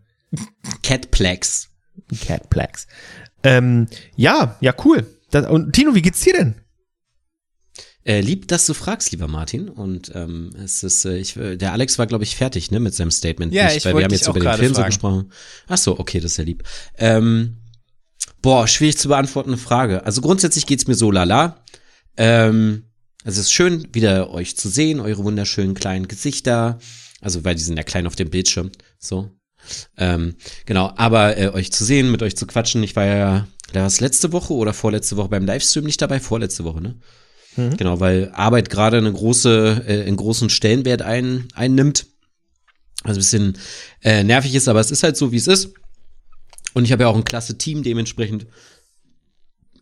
[0.82, 1.70] Catplex.
[2.26, 2.86] Catplex.
[3.42, 5.06] Ähm, ja, ja, cool.
[5.30, 6.54] Das, und Tino, wie geht's dir denn?
[8.06, 9.68] Äh, lieb, dass du fragst, lieber Martin.
[9.68, 12.94] Und ähm, es ist, äh, ich, äh, der Alex war, glaube ich, fertig, ne, mit
[12.94, 13.52] seinem Statement.
[13.52, 14.90] Ja, nicht, ich weil wir haben jetzt über den Film so fragen.
[14.90, 15.32] gesprochen.
[15.68, 16.64] Ach so, okay, das ist ja lieb.
[16.98, 17.56] Ähm,
[18.42, 20.04] boah, schwierig zu beantwortende Frage.
[20.04, 21.64] Also grundsätzlich geht's mir so lala.
[22.18, 22.84] Ähm,
[23.24, 26.78] also es ist schön, wieder euch zu sehen, eure wunderschönen kleinen Gesichter.
[27.22, 28.70] Also, weil die sind ja klein auf dem Bildschirm.
[28.98, 29.30] So.
[29.96, 30.34] Ähm,
[30.66, 32.82] genau, aber äh, euch zu sehen, mit euch zu quatschen.
[32.82, 36.20] Ich war ja, da war es letzte Woche oder vorletzte Woche beim Livestream nicht dabei?
[36.20, 36.96] Vorletzte Woche, ne?
[37.76, 42.06] Genau, weil Arbeit gerade eine große, äh, einen großen Stellenwert ein, einnimmt.
[43.02, 43.58] Also ein bisschen
[44.02, 45.74] äh, nervig ist, aber es ist halt so, wie es ist.
[46.72, 48.46] Und ich habe ja auch ein klasse Team, dementsprechend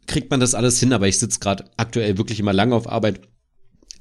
[0.07, 3.21] kriegt man das alles hin, aber ich sitze gerade aktuell wirklich immer lange auf Arbeit.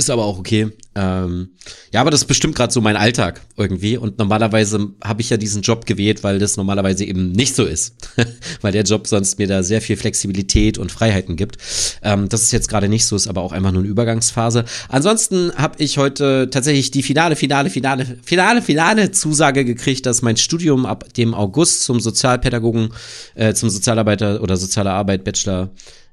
[0.01, 0.71] Ist aber auch okay.
[0.95, 1.49] Ähm,
[1.93, 3.97] ja, aber das ist bestimmt gerade so mein Alltag irgendwie.
[3.97, 7.93] Und normalerweise habe ich ja diesen Job gewählt, weil das normalerweise eben nicht so ist.
[8.61, 11.59] weil der Job sonst mir da sehr viel Flexibilität und Freiheiten gibt.
[12.01, 14.65] Ähm, das ist jetzt gerade nicht so, ist aber auch einfach nur eine Übergangsphase.
[14.89, 20.37] Ansonsten habe ich heute tatsächlich die finale, finale, finale, finale, finale Zusage gekriegt, dass mein
[20.37, 22.89] Studium ab dem August zum Sozialpädagogen,
[23.35, 25.69] äh, zum Sozialarbeiter oder soziale Arbeit Bachelor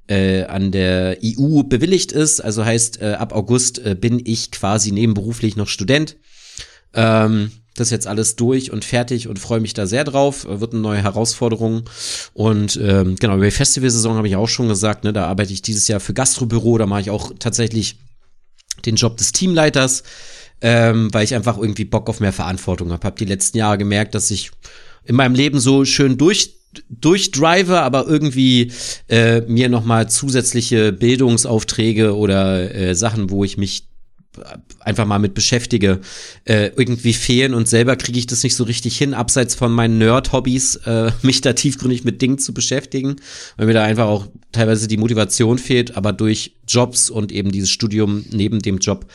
[0.09, 2.41] äh, an der EU bewilligt ist.
[2.41, 6.17] Also heißt, äh, ab August äh, bin ich quasi nebenberuflich noch Student.
[6.95, 10.45] Ähm, das ist jetzt alles durch und fertig und freue mich da sehr drauf.
[10.45, 11.85] Äh, Wird eine neue Herausforderung.
[12.35, 15.63] Und ähm, genau, über die Festivalsaison habe ich auch schon gesagt, ne, da arbeite ich
[15.63, 17.99] dieses Jahr für Gastrobüro, da mache ich auch tatsächlich
[18.85, 20.03] den Job des Teamleiters,
[20.61, 23.07] ähm, weil ich einfach irgendwie Bock auf mehr Verantwortung habe.
[23.07, 24.51] Hab die letzten Jahre gemerkt, dass ich
[25.05, 26.58] in meinem Leben so schön durch
[26.91, 28.73] durchdrive, aber irgendwie
[29.09, 33.89] äh, mir noch mal zusätzliche Bildungsaufträge oder äh, Sachen, wo ich mich
[34.81, 36.01] einfach mal mit beschäftige,
[36.45, 39.99] äh, irgendwie fehlen und selber kriege ich das nicht so richtig hin, abseits von meinen
[39.99, 43.17] Nerd-Hobbys, äh, mich da tiefgründig mit Dingen zu beschäftigen,
[43.57, 47.71] weil mir da einfach auch teilweise die Motivation fehlt, aber durch Jobs und eben dieses
[47.71, 49.07] Studium neben dem Job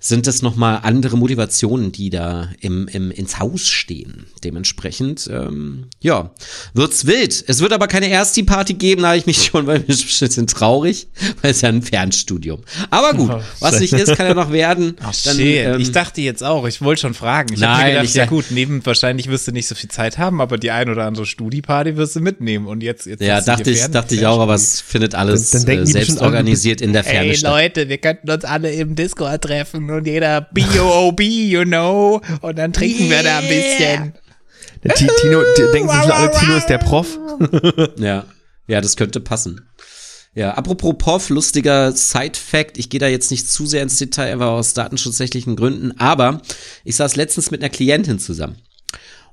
[0.00, 4.26] sind es nochmal andere Motivationen, die da im, im, ins Haus stehen.
[4.44, 6.30] Dementsprechend, ähm, ja,
[6.74, 7.44] wird's wild.
[7.46, 10.18] Es wird aber keine Ersti-Party geben, da habe ich mich schon, weil ich bin ein
[10.28, 11.08] bisschen traurig,
[11.42, 12.62] weil es ja ein Fernstudium.
[12.90, 14.96] Aber gut, was nicht ist, kann ja noch werden.
[15.02, 17.54] Ach Dann, ähm, ich dachte jetzt auch, ich wollte schon fragen.
[17.54, 19.74] Ich habe Nein, mir gedacht, ich ja sag- gut, neben wahrscheinlich wirst du nicht so
[19.74, 23.20] viel Zeit haben, aber die ein oder andere Studi-Party wirst du mitnehmen und jetzt jetzt
[23.22, 26.92] ja, dachte ich, dachte ich auch, aber es findet alles Dann- äh, selbst organisiert in
[26.96, 27.36] der Ferne Ey.
[27.40, 32.72] Leute, wir könnten uns alle im Discord treffen und jeder BOOB, you know, und dann
[32.72, 34.12] trinken wir da ein bisschen.
[34.84, 37.18] Der Ti- Tino, denken sich alle, Tino ist der Prof.
[37.98, 38.24] Ja,
[38.66, 39.60] ja, das könnte passen.
[40.34, 44.48] Ja, apropos POV, lustiger Side-Fact, ich gehe da jetzt nicht zu sehr ins Detail, einfach
[44.48, 46.42] aus datenschutzrechtlichen Gründen, aber
[46.84, 48.56] ich saß letztens mit einer Klientin zusammen.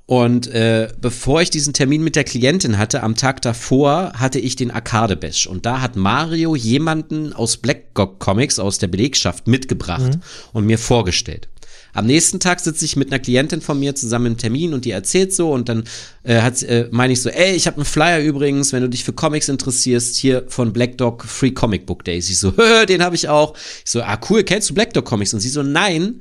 [0.06, 4.54] Und äh, bevor ich diesen Termin mit der Klientin hatte, am Tag davor hatte ich
[4.54, 5.46] den Arcade Bash.
[5.46, 10.18] Und da hat Mario jemanden aus Black Gog Comics, aus der Belegschaft, mitgebracht
[10.52, 11.48] und mir vorgestellt.
[11.94, 14.90] Am nächsten Tag sitze ich mit einer Klientin von mir zusammen im Termin und die
[14.90, 15.84] erzählt so und dann
[16.24, 19.04] äh, hat, äh, meine ich so, ey, ich habe einen Flyer übrigens, wenn du dich
[19.04, 22.28] für Comics interessierst, hier von Black Dog Free Comic Book Days.
[22.28, 22.50] Ich so,
[22.88, 23.56] den habe ich auch.
[23.84, 25.32] Ich so, ah cool, kennst du Black Dog Comics?
[25.34, 26.20] Und sie so, nein,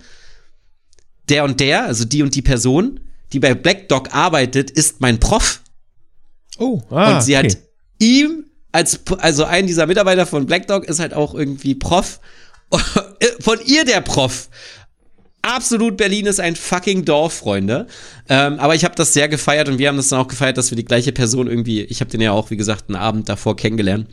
[1.27, 2.99] der und der, also die und die Person,
[3.33, 5.61] die bei Black Dog arbeitet, ist mein Prof.
[6.57, 7.49] Oh, ah, und sie okay.
[7.49, 7.57] hat
[7.99, 12.19] ihm als, also ein dieser Mitarbeiter von Black Dog ist halt auch irgendwie Prof.
[13.39, 14.49] Von ihr der Prof.
[15.43, 17.87] Absolut, Berlin ist ein fucking Dorf, Freunde.
[18.29, 20.71] Ähm, aber ich habe das sehr gefeiert und wir haben das dann auch gefeiert, dass
[20.71, 23.55] wir die gleiche Person irgendwie, ich habe den ja auch, wie gesagt, einen Abend davor
[23.55, 24.07] kennengelernt.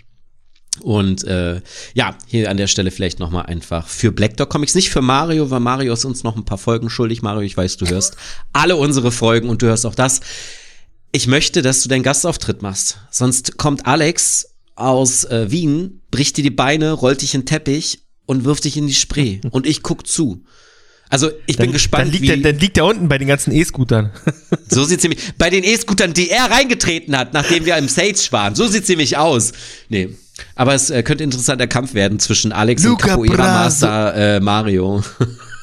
[0.79, 1.61] Und äh,
[1.95, 5.03] ja, hier an der Stelle vielleicht noch mal einfach für Black Dog Comics, nicht für
[5.03, 7.23] Mario, weil Mario ist uns noch ein paar Folgen schuldig.
[7.23, 8.17] Mario, ich weiß, du hörst
[8.53, 10.21] alle unsere Folgen und du hörst auch das.
[11.13, 12.99] Ich möchte, dass du deinen Gastauftritt machst.
[13.11, 18.03] Sonst kommt Alex aus äh, Wien, bricht dir die Beine, rollt dich in den Teppich
[18.27, 19.41] und wirft dich in die Spree.
[19.51, 20.45] Und ich guck zu.
[21.11, 23.53] Also ich bin gespannt, dann liegt, wie der, dann liegt der unten bei den ganzen
[23.53, 24.13] E-Scootern.
[24.69, 28.55] so sieht's nämlich bei den E-Scootern, die er reingetreten hat, nachdem wir im Sage waren.
[28.55, 29.51] So sieht's nämlich aus.
[29.89, 30.11] Nee.
[30.55, 33.43] Aber es äh, könnte interessanter Kampf werden zwischen Alex Luca und Capoeira.
[33.43, 35.03] Master äh, Mario.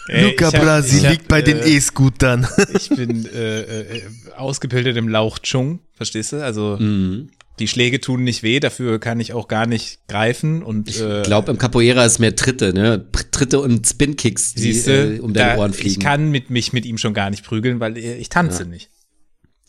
[0.09, 2.47] Ey, Luca Brasi ich hab, liegt bei den äh, E-Scootern.
[2.73, 4.01] Ich bin äh, äh,
[4.37, 6.43] ausgebildet im Lauchchung, verstehst du?
[6.43, 7.29] Also Mhm.
[7.59, 11.23] Die Schläge tun nicht weh, dafür kann ich auch gar nicht greifen und äh, Ich
[11.25, 13.03] glaube, im Capoeira ist mehr Tritte, ne?
[13.31, 15.89] Tritte und Spin-Kicks, die siehste, äh, um deine da, Ohren fliegen.
[15.89, 18.89] ich kann mit mich mit ihm schon gar nicht prügeln, weil äh, ich tanze nicht.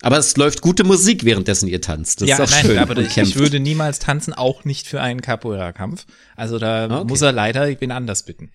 [0.03, 2.21] Aber es läuft gute Musik, währenddessen ihr tanzt.
[2.21, 2.79] Das ja, ist auch nein, schön.
[2.79, 6.07] aber ich, ich würde niemals tanzen, auch nicht für einen Capoeira-Kampf.
[6.37, 7.05] Also da Okay.
[7.09, 8.51] muss er leider wen anders bitten.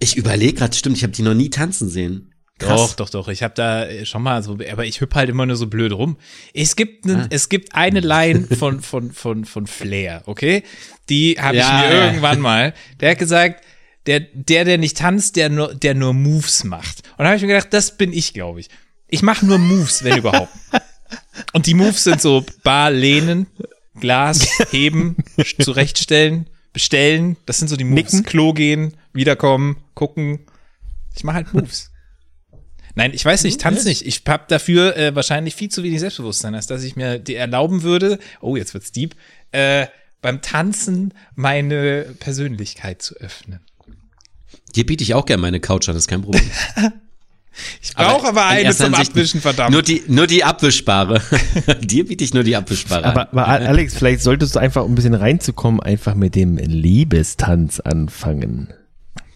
[0.00, 2.30] ich überlege gerade, stimmt, ich habe die noch nie tanzen sehen.
[2.58, 3.26] Doch, doch, doch.
[3.28, 5.92] Ich habe da äh, schon mal so, aber ich hüpp halt immer nur so blöd
[5.92, 6.16] rum.
[6.54, 7.26] Es gibt, ne, Ah.
[7.30, 10.62] es gibt eine Line von von von von Flair, okay?
[11.08, 12.06] Die habe Ja, ich mir ja.
[12.06, 12.72] irgendwann mal.
[13.00, 13.64] Der hat gesagt,
[14.06, 17.02] der der der nicht tanzt, der nur der nur Moves macht.
[17.16, 18.68] Und da habe ich mir gedacht, das bin ich, glaube ich.
[19.14, 20.52] Ich mache nur Moves, wenn überhaupt.
[21.52, 23.46] Und die Moves sind so Bar lehnen,
[24.00, 25.16] Glas heben,
[25.60, 27.36] zurechtstellen, bestellen.
[27.46, 28.12] Das sind so die Moves.
[28.12, 28.24] Nicken.
[28.24, 30.40] Klo gehen, wiederkommen, gucken.
[31.14, 31.92] Ich mache halt Moves.
[32.96, 34.04] Nein, ich weiß nicht, ich tanze nicht.
[34.04, 37.84] Ich habe dafür äh, wahrscheinlich viel zu wenig Selbstbewusstsein, als dass ich mir die erlauben
[37.84, 39.14] würde, oh, jetzt wird's deep,
[39.52, 39.86] äh,
[40.22, 43.60] beim Tanzen meine Persönlichkeit zu öffnen.
[44.74, 46.50] Dir biete ich auch gerne meine Couch an, das ist kein Problem.
[47.80, 49.72] Ich brauche aber, in eine zum Abwischen, verdammt.
[49.72, 51.22] Nur die, nur die abwischbare.
[51.80, 54.94] Dir biete ich nur die abwischbare Aber, aber Alex, vielleicht solltest du einfach, um ein
[54.94, 58.72] bisschen reinzukommen, einfach mit dem Liebestanz anfangen.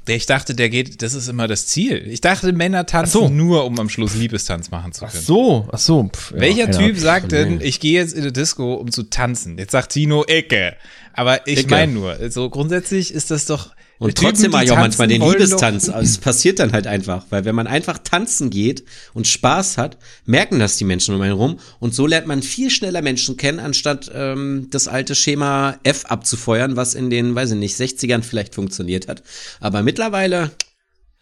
[0.08, 2.02] Der, ich dachte, der geht, das ist immer das Ziel.
[2.08, 3.28] Ich dachte, Männer tanzen Ach so.
[3.28, 5.22] nur, um am Schluss Liebestanz machen zu Ach können.
[5.22, 6.08] so, ach so.
[6.08, 9.02] Pff, ja, Welcher keine Typ sagt denn, ich gehe jetzt in eine Disco, um zu
[9.04, 9.58] tanzen?
[9.58, 10.76] Jetzt sagt Tino Ecke.
[11.12, 13.74] Aber ich meine nur, so grundsätzlich ist das doch.
[13.98, 15.88] Und trotzdem mache ich auch manchmal den Liebestanz.
[15.88, 19.98] Aber es passiert dann halt einfach, weil wenn man einfach tanzen geht und Spaß hat,
[20.24, 21.58] merken das die Menschen um einen rum.
[21.80, 26.76] Und so lernt man viel schneller Menschen kennen, anstatt ähm, das alte Schema F abzufeuern,
[26.76, 29.22] was in den, weiß ich nicht, 60ern vielleicht funktioniert hat.
[29.60, 30.52] Aber mittlerweile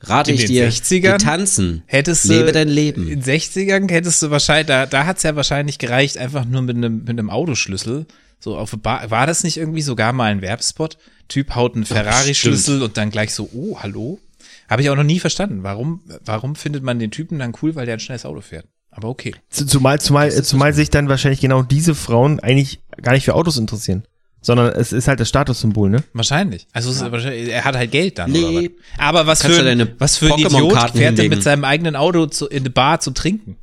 [0.01, 1.01] rate In ich den dir, 60ern?
[1.01, 1.83] geh tanzen.
[1.87, 3.09] Hättest Lebe du dein Leben.
[3.09, 6.99] In 60ern hättest du wahrscheinlich, da, da hat's ja wahrscheinlich gereicht, einfach nur mit einem,
[7.01, 8.07] mit einem Autoschlüssel.
[8.39, 10.99] So auf war das nicht irgendwie sogar mal ein Werbspot?
[11.29, 14.21] Typ haut einen Ferrari-Schlüssel und dann gleich so, oh, hallo?
[14.69, 15.63] Habe ich auch noch nie verstanden.
[15.63, 18.67] Warum, warum findet man den Typen dann cool, weil der ein schnelles Auto fährt?
[18.91, 19.35] Aber okay.
[19.51, 24.05] Zumal, zumal, zumal sich dann wahrscheinlich genau diese Frauen eigentlich gar nicht für Autos interessieren.
[24.41, 26.05] Sondern es ist halt das Statussymbol, ne?
[26.13, 26.69] Wahrscheinlich.
[26.73, 28.31] Also ist wahrscheinlich, er hat halt Geld dann.
[28.31, 28.63] Oder was?
[28.63, 28.71] Nee.
[28.97, 32.47] Aber was Kannst für, was für ein Idiot fährt denn mit seinem eigenen Auto zu,
[32.47, 33.57] in eine Bar zu trinken?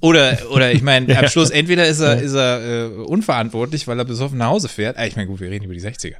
[0.00, 4.04] Oder, oder ich meine, am Schluss entweder ist er, ist er äh, unverantwortlich, weil er
[4.04, 4.96] besoffen nach Hause fährt.
[4.98, 6.16] Ah, ich meine, gut, wir reden über die 60er.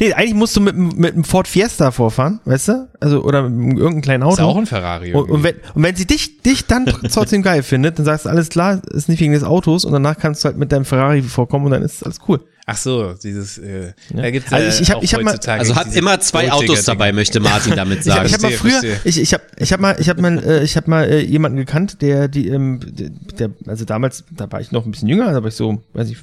[0.00, 2.88] Nee, eigentlich musst du mit, mit einem Ford Fiesta vorfahren, weißt du?
[3.00, 4.34] Also, oder mit irgendeinem kleinen Auto.
[4.34, 5.12] Ist auch ein Ferrari.
[5.14, 8.28] und, und, wenn, und wenn sie dich, dich dann trotzdem geil findet, dann sagst du,
[8.30, 11.22] alles klar, ist nicht wegen des Autos und danach kannst du halt mit deinem Ferrari
[11.22, 12.40] vorkommen und dann ist alles cool.
[12.66, 14.22] Ach so, dieses, äh, Ja.
[14.22, 16.52] da gibt's Also ich- ich hab- ich hab mal- Also hat immer zwei.
[16.52, 18.26] Autos dabei, möchte Martin damit Ich, hab- sagen.
[18.28, 20.76] ich habe mal früher, ich, ich habe ich hab mal, ich habe mal, äh, ich
[20.76, 24.70] habe mal äh, jemanden gekannt, der die, ähm, der, der, also damals, da war ich
[24.70, 26.18] noch ein bisschen jünger, da war ich so, weiß ich,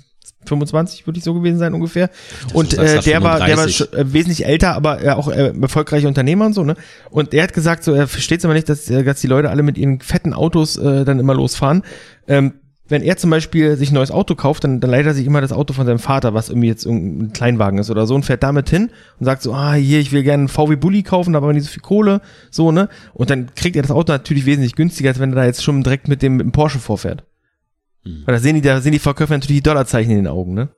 [0.48, 2.10] 25 würde ich so gewesen sein ungefähr.
[2.54, 3.76] Und du sagst äh, der war, der war 35.
[3.76, 6.76] schon, äh, wesentlich älter, aber äh, auch äh, erfolgreicher Unternehmer und so, ne?
[7.10, 9.64] Und der hat gesagt, so, er versteht aber nicht, dass, äh, dass die Leute alle
[9.64, 11.84] mit ihren fetten Autos äh, dann immer losfahren.
[12.28, 12.54] Ähm,
[12.90, 15.42] wenn er zum Beispiel sich ein neues Auto kauft, dann, dann leiht er sich immer
[15.42, 18.44] das Auto von seinem Vater, was irgendwie jetzt irgendein Kleinwagen ist oder so, und fährt
[18.44, 21.52] damit hin und sagt so, ah, hier, ich will gerne einen VW Bulli kaufen, aber
[21.54, 22.90] nicht so viel Kohle, so, ne?
[23.14, 25.84] Und dann kriegt er das Auto natürlich wesentlich günstiger, als wenn er da jetzt schon
[25.84, 27.24] direkt mit dem, mit dem Porsche vorfährt.
[28.26, 30.70] Weil da sehen die, da sehen die Verkäufer natürlich die Dollarzeichen in den Augen, ne?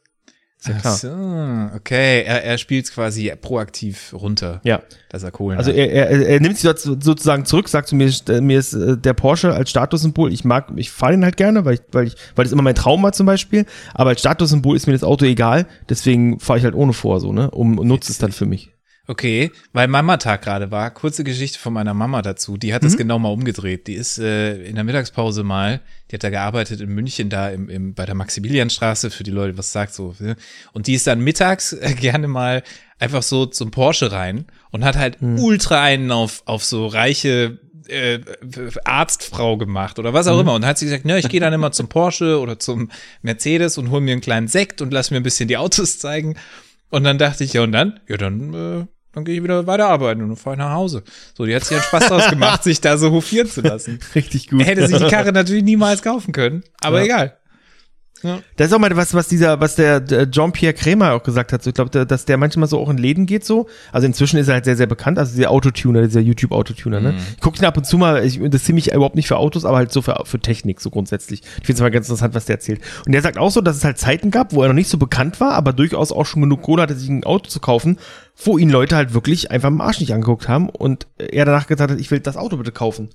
[0.61, 0.95] Ist ja Ach klar.
[1.71, 2.23] so, okay.
[2.23, 4.81] Er, er spielt quasi proaktiv runter, Ja.
[5.09, 8.41] dass er Kohlen Also er, er, er nimmt sich sozusagen zurück, sagt zu mir, äh,
[8.41, 11.75] mir ist äh, der Porsche als Statussymbol, ich mag, ich fahre ihn halt gerne, weil
[11.75, 14.85] ich, weil ich, weil das immer mein Traum war zum Beispiel, aber als Statussymbol ist
[14.85, 18.11] mir das Auto egal, deswegen fahre ich halt ohne vor, so, ne, um, und nutze
[18.11, 18.73] es dann für mich.
[19.09, 22.57] Okay, weil Mama-Tag gerade war, kurze Geschichte von meiner Mama dazu.
[22.57, 23.87] Die hat das genau mal umgedreht.
[23.87, 27.69] Die ist äh, in der Mittagspause mal, die hat da gearbeitet in München, da im,
[27.69, 30.13] im, bei der Maximilianstraße, für die Leute, was sagt so.
[30.19, 30.35] ne?
[30.73, 32.61] Und die ist dann mittags äh, gerne mal
[32.99, 38.19] einfach so zum Porsche rein und hat halt ultra einen auf, auf so reiche äh,
[38.85, 41.71] Arztfrau gemacht oder was auch immer und hat sie gesagt, ne, ich gehe dann immer
[41.71, 42.91] zum Porsche oder zum
[43.23, 46.35] Mercedes und hol mir einen kleinen Sekt und lass mir ein bisschen die Autos zeigen.
[46.91, 47.99] Und dann dachte ich, ja und dann?
[48.07, 51.03] Ja, dann, äh, dann gehe ich wieder weiter arbeiten und fahre nach Hause.
[51.35, 53.99] So, die hat sich einen Spaß draus gemacht, sich da so hofieren zu lassen.
[54.15, 54.61] Richtig gut.
[54.61, 57.05] Er hätte sich die Karre natürlich niemals kaufen können, aber Ja.
[57.05, 57.37] egal.
[58.57, 61.63] Das ist auch mal was, was dieser, was der äh, Jean-Pierre Krämer auch gesagt hat.
[61.63, 63.67] So, ich glaube, dass der manchmal so auch in Läden geht so.
[63.91, 65.17] Also inzwischen ist er halt sehr, sehr bekannt.
[65.17, 67.13] Also dieser Autotuner, dieser YouTube-Autotuner, ne?
[67.35, 69.77] Ich gucke ihn ab und zu mal, ich interessiere mich überhaupt nicht für Autos, aber
[69.77, 71.41] halt so für, für Technik, so grundsätzlich.
[71.41, 72.81] Ich finde es mal ganz interessant, was der erzählt.
[73.05, 74.97] Und der sagt auch so, dass es halt Zeiten gab, wo er noch nicht so
[74.97, 77.97] bekannt war, aber durchaus auch schon genug Kohle hatte, sich ein Auto zu kaufen,
[78.43, 81.91] wo ihn Leute halt wirklich einfach im Arsch nicht angeguckt haben und er danach gesagt
[81.91, 83.09] hat, ich will das Auto bitte kaufen.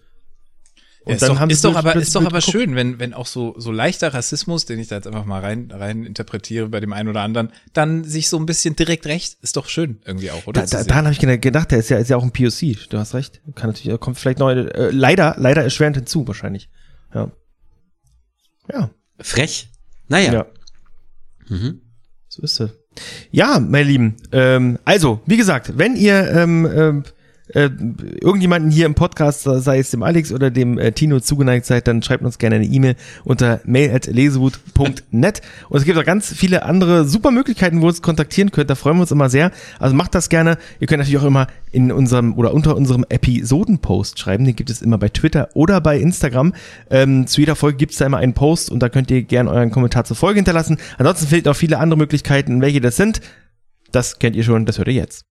[1.04, 3.12] Und ist dann doch, haben sie ist doch aber, ist doch aber schön, wenn, wenn
[3.12, 6.80] auch so, so leichter Rassismus, den ich da jetzt einfach mal rein, rein interpretiere bei
[6.80, 10.30] dem einen oder anderen, dann sich so ein bisschen direkt recht, ist doch schön irgendwie
[10.30, 10.62] auch, oder?
[10.62, 12.88] Da, da, daran habe ich gedacht, der ist ja, ist ja auch ein POC.
[12.88, 13.42] Du hast recht.
[13.54, 16.70] Kann natürlich, kommt vielleicht neu, äh, leider, leider erschwerend hinzu, wahrscheinlich.
[17.14, 17.30] Ja.
[18.72, 18.90] Ja.
[19.20, 19.68] Frech.
[20.08, 20.32] Naja.
[20.32, 20.46] Ja.
[21.48, 21.82] Mhm.
[22.28, 22.70] So ist es.
[23.30, 24.16] Ja, meine Lieben.
[24.32, 27.04] Ähm, also, wie gesagt, wenn ihr ähm, ähm,
[27.54, 27.70] äh,
[28.20, 32.02] irgendjemanden hier im Podcast, sei es dem Alex oder dem äh, Tino zugeneigt seid, dann
[32.02, 37.30] schreibt uns gerne eine E-Mail unter mail.lesewut.net und es gibt auch ganz viele andere super
[37.30, 39.50] Möglichkeiten, wo ihr uns kontaktieren könnt, da freuen wir uns immer sehr.
[39.78, 40.58] Also macht das gerne.
[40.80, 44.82] Ihr könnt natürlich auch immer in unserem oder unter unserem Episodenpost schreiben, den gibt es
[44.82, 46.54] immer bei Twitter oder bei Instagram.
[46.90, 49.50] Ähm, zu jeder Folge gibt es da immer einen Post und da könnt ihr gerne
[49.50, 50.78] euren Kommentar zur Folge hinterlassen.
[50.98, 53.20] Ansonsten ihr auch viele andere Möglichkeiten, welche das sind.
[53.92, 55.33] Das kennt ihr schon, das hört ihr jetzt.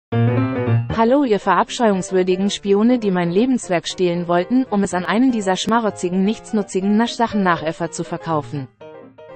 [0.97, 6.25] Hallo ihr verabscheuungswürdigen Spione, die mein Lebenswerk stehlen wollten, um es an einen dieser schmarotzigen,
[6.25, 8.67] nichtsnutzigen Naschsachen-Nachäffer zu verkaufen.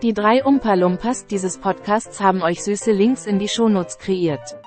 [0.02, 4.58] Die drei Umpa-Lumpas dieses Podcasts haben euch süße Links in die Shownotes kreiert.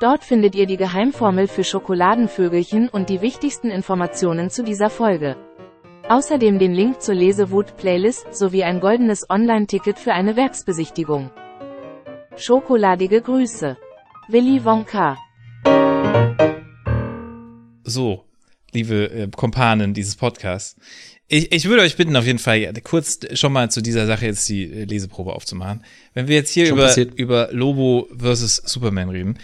[0.00, 5.36] Dort findet ihr die Geheimformel für Schokoladenvögelchen und die wichtigsten Informationen zu dieser Folge.
[6.10, 11.30] Außerdem den Link zur Lesewut-Playlist sowie ein goldenes Online-Ticket für eine Werksbesichtigung.
[12.36, 13.78] Schokoladige Grüße.
[14.28, 15.16] Willy Wonka
[17.84, 18.24] So,
[18.72, 20.76] liebe äh, Kompanen dieses Podcasts.
[21.28, 24.26] Ich, ich würde euch bitten, auf jeden Fall ja, kurz schon mal zu dieser Sache
[24.26, 25.84] jetzt die äh, Leseprobe aufzumachen.
[26.12, 27.14] Wenn wir jetzt hier Schon über, passiert.
[27.14, 29.38] über Lobo versus Superman reden.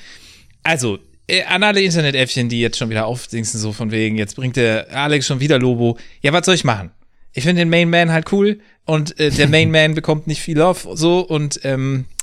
[0.63, 4.57] Also, äh, an alle Internet-Äffchen, die jetzt schon wieder aufdingsen, so von wegen, jetzt bringt
[4.57, 5.99] der Alex schon wieder Lobo.
[6.23, 6.91] Ja, was soll ich machen?
[7.33, 10.59] Ich finde den Main Man halt cool und äh, der Main Man bekommt nicht viel
[10.59, 12.20] Love so und ähm, äh,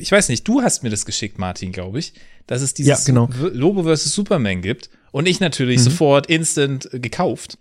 [0.00, 2.12] ich weiß nicht, du hast mir das geschickt, Martin, glaube ich,
[2.46, 3.28] dass es dieses Ja, genau.
[3.52, 4.04] Lobo vs.
[4.14, 7.58] Superman gibt und ich natürlich sofort instant äh, gekauft.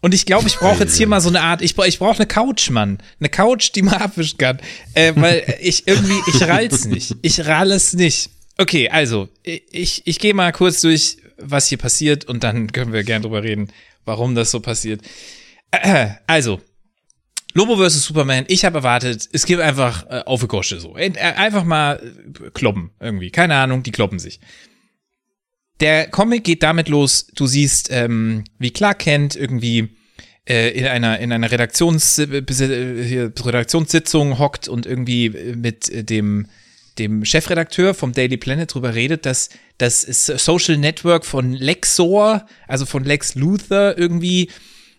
[0.00, 2.16] Und ich glaube, ich brauche jetzt hier mal so eine Art, ich, bra- ich brauche
[2.16, 2.98] eine Couch, Mann.
[3.20, 4.58] Eine Couch, die man abwischen kann.
[4.94, 7.14] Äh, weil ich irgendwie, ich rall's nicht.
[7.22, 8.30] Ich rall es nicht.
[8.58, 13.04] Okay, also, ich, ich gehe mal kurz durch, was hier passiert und dann können wir
[13.04, 13.68] gerne drüber reden,
[14.04, 15.02] warum das so passiert.
[15.70, 16.60] Äh, also,
[17.54, 18.04] Lobo vs.
[18.04, 20.96] Superman, ich habe erwartet, es gibt einfach äh, auf die Gosche so.
[20.96, 23.30] Äh, einfach mal äh, kloppen irgendwie.
[23.30, 24.40] Keine Ahnung, die kloppen sich.
[25.80, 29.96] Der Comic geht damit los, du siehst, ähm, wie Clark Kent irgendwie
[30.48, 32.42] äh, in einer, in einer Redaktions, äh,
[33.04, 36.46] hier, Redaktionssitzung hockt und irgendwie äh, mit äh, dem,
[36.98, 43.04] dem Chefredakteur vom Daily Planet drüber redet, dass das Social Network von Lexor, also von
[43.04, 44.50] Lex Luthor irgendwie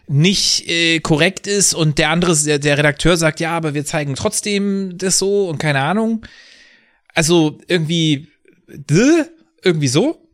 [0.08, 4.16] nicht äh, korrekt ist und der andere, der, der Redakteur sagt, ja, aber wir zeigen
[4.16, 6.26] trotzdem das so und keine Ahnung.
[7.13, 8.28] Also irgendwie,
[8.68, 9.24] däh,
[9.63, 10.28] irgendwie so.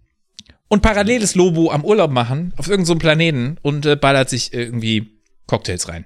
[0.67, 5.19] Und parallel ist Lobo am Urlaub machen auf irgendeinem Planeten und äh, ballert sich irgendwie
[5.47, 6.05] Cocktails rein.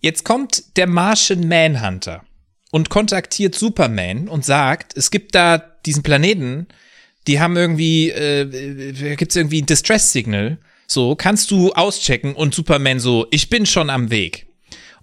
[0.00, 2.24] Jetzt kommt der Martian Manhunter
[2.70, 6.68] und kontaktiert Superman und sagt, es gibt da diesen Planeten,
[7.26, 10.58] die haben irgendwie, äh, gibt es irgendwie ein Distress-Signal.
[10.92, 14.48] So, kannst du auschecken und Superman so, ich bin schon am Weg.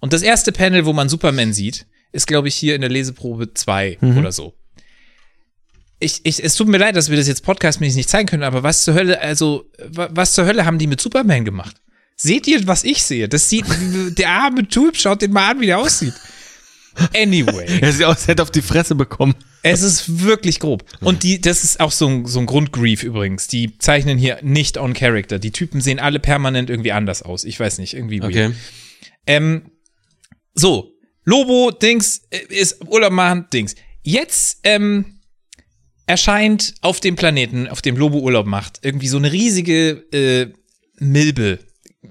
[0.00, 3.54] Und das erste Panel, wo man Superman sieht, ist, glaube ich, hier in der Leseprobe
[3.54, 4.52] 2 oder so.
[5.98, 8.62] Ich, ich, es tut mir leid, dass wir das jetzt podcastmäßig nicht zeigen können, aber
[8.62, 11.76] was zur Hölle, also, wa- was zur Hölle haben die mit Superman gemacht?
[12.16, 13.26] Seht ihr, was ich sehe?
[13.28, 13.64] Das sieht,
[14.18, 16.14] der arme Typ, schaut den mal an, wie der aussieht.
[17.14, 17.66] Anyway.
[17.80, 19.34] Er sieht aus, hätte auf die Fresse bekommen.
[19.62, 20.84] Es ist wirklich grob.
[21.00, 23.46] Und die, das ist auch so ein, so ein Grundgrief übrigens.
[23.46, 25.38] Die zeichnen hier nicht on character.
[25.38, 27.44] Die Typen sehen alle permanent irgendwie anders aus.
[27.44, 28.32] Ich weiß nicht, irgendwie weird.
[28.32, 28.50] Okay.
[29.26, 29.70] Ähm,
[30.54, 30.92] so,
[31.24, 33.74] Lobo, Dings, äh, ist Urlaub machen, Dings.
[34.02, 35.18] Jetzt, ähm,
[36.08, 40.52] erscheint auf dem Planeten, auf dem Lobo Urlaub macht, irgendwie so eine riesige äh,
[40.98, 41.58] Milbe,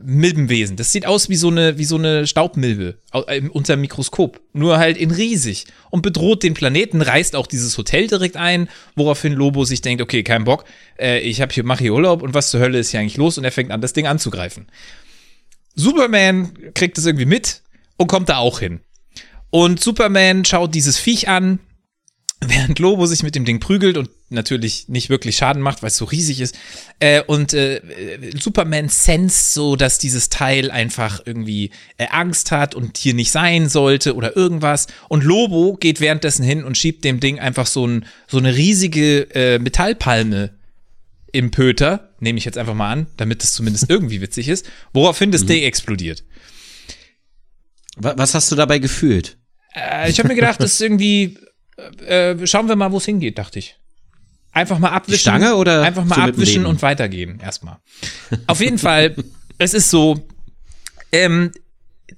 [0.04, 0.78] Milbenwesen.
[0.78, 4.40] Das sieht aus wie so eine, wie so eine Staubmilbe au- äh, unter dem Mikroskop.
[4.54, 5.66] Nur halt in riesig.
[5.90, 10.24] Und bedroht den Planeten, reißt auch dieses Hotel direkt ein, woraufhin Lobo sich denkt, okay,
[10.24, 10.66] kein Bock,
[11.00, 13.38] äh, ich hab hier, mach hier Urlaub und was zur Hölle ist hier eigentlich los?
[13.38, 14.68] Und er fängt an, das Ding anzugreifen.
[15.76, 17.62] Superman kriegt es irgendwie mit
[17.98, 18.82] und kommt da auch hin.
[19.50, 21.60] Und Superman schaut dieses Viech an,
[22.46, 25.98] während Lobo sich mit dem Ding prügelt und natürlich nicht wirklich Schaden macht, weil es
[25.98, 26.56] so riesig ist.
[27.00, 32.76] Äh, und äh, äh, Superman sensed so, dass dieses Teil einfach irgendwie äh, Angst hat
[32.76, 34.88] und hier nicht sein sollte oder irgendwas.
[35.10, 39.22] Und Lobo geht währenddessen hin und schiebt dem Ding einfach so, ein, so eine riesige
[39.34, 40.52] äh, Metallpalme
[41.32, 45.32] im Pöter, nehme ich jetzt einfach mal an, damit es zumindest irgendwie witzig ist, woraufhin
[45.32, 46.24] das Ding explodiert.
[47.96, 49.38] Wa- Was hast du dabei gefühlt?
[49.76, 51.38] Äh, ich habe mir gedacht, das ist irgendwie,
[51.78, 53.78] äh, äh, schauen wir mal, wo es hingeht, dachte ich.
[54.52, 55.20] Einfach mal abwischen.
[55.20, 57.78] Stange oder Einfach mal so abwischen und weitergehen erstmal.
[58.48, 59.16] Auf jeden Fall,
[59.58, 60.28] es ist so,
[61.12, 61.52] ähm,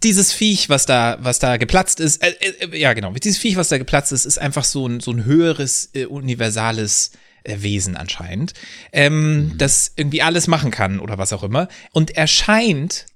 [0.04, 3.70] dieses Viech, was da, was da geplatzt ist, äh, äh, ja genau, dieses Viech, was
[3.70, 7.12] da geplatzt ist, ist einfach so ein, so ein höheres, äh, universales
[7.44, 8.54] äh, Wesen anscheinend,
[8.94, 11.68] ähm, das irgendwie alles machen kann oder was auch immer.
[11.92, 13.08] Und erscheint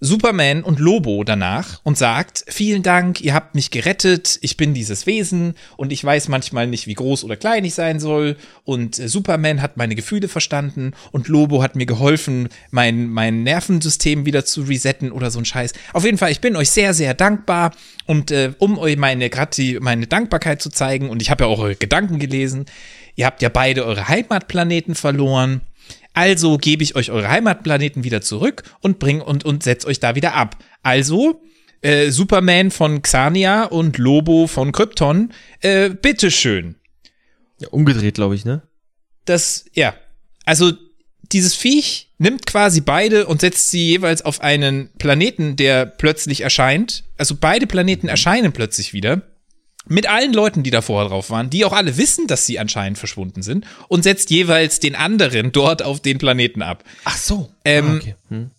[0.00, 5.06] Superman und Lobo danach und sagt, vielen Dank, ihr habt mich gerettet, ich bin dieses
[5.06, 9.08] Wesen und ich weiß manchmal nicht, wie groß oder klein ich sein soll und äh,
[9.08, 14.62] Superman hat meine Gefühle verstanden und Lobo hat mir geholfen, mein, mein Nervensystem wieder zu
[14.62, 15.72] resetten oder so ein Scheiß.
[15.94, 17.72] Auf jeden Fall, ich bin euch sehr, sehr dankbar
[18.04, 21.60] und äh, um euch meine, Grati meine Dankbarkeit zu zeigen und ich habe ja auch
[21.60, 22.66] eure Gedanken gelesen,
[23.14, 25.62] ihr habt ja beide eure Heimatplaneten verloren.
[26.16, 30.14] Also gebe ich euch eure Heimatplaneten wieder zurück und bring und, und setz euch da
[30.14, 30.56] wieder ab.
[30.82, 31.42] Also,
[31.82, 36.76] äh, Superman von Xania und Lobo von Krypton, äh, bitteschön.
[37.60, 38.62] Ja, umgedreht, glaube ich, ne?
[39.26, 39.94] Das, ja.
[40.46, 40.72] Also,
[41.32, 47.04] dieses Viech nimmt quasi beide und setzt sie jeweils auf einen Planeten, der plötzlich erscheint.
[47.18, 49.20] Also beide Planeten erscheinen plötzlich wieder.
[49.88, 52.98] Mit allen Leuten, die da vorher drauf waren, die auch alle wissen, dass sie anscheinend
[52.98, 56.84] verschwunden sind, und setzt jeweils den anderen dort auf den Planeten ab.
[57.04, 57.50] Ach so.
[57.64, 58.14] Ähm, ah, okay.
[58.28, 58.50] Hm.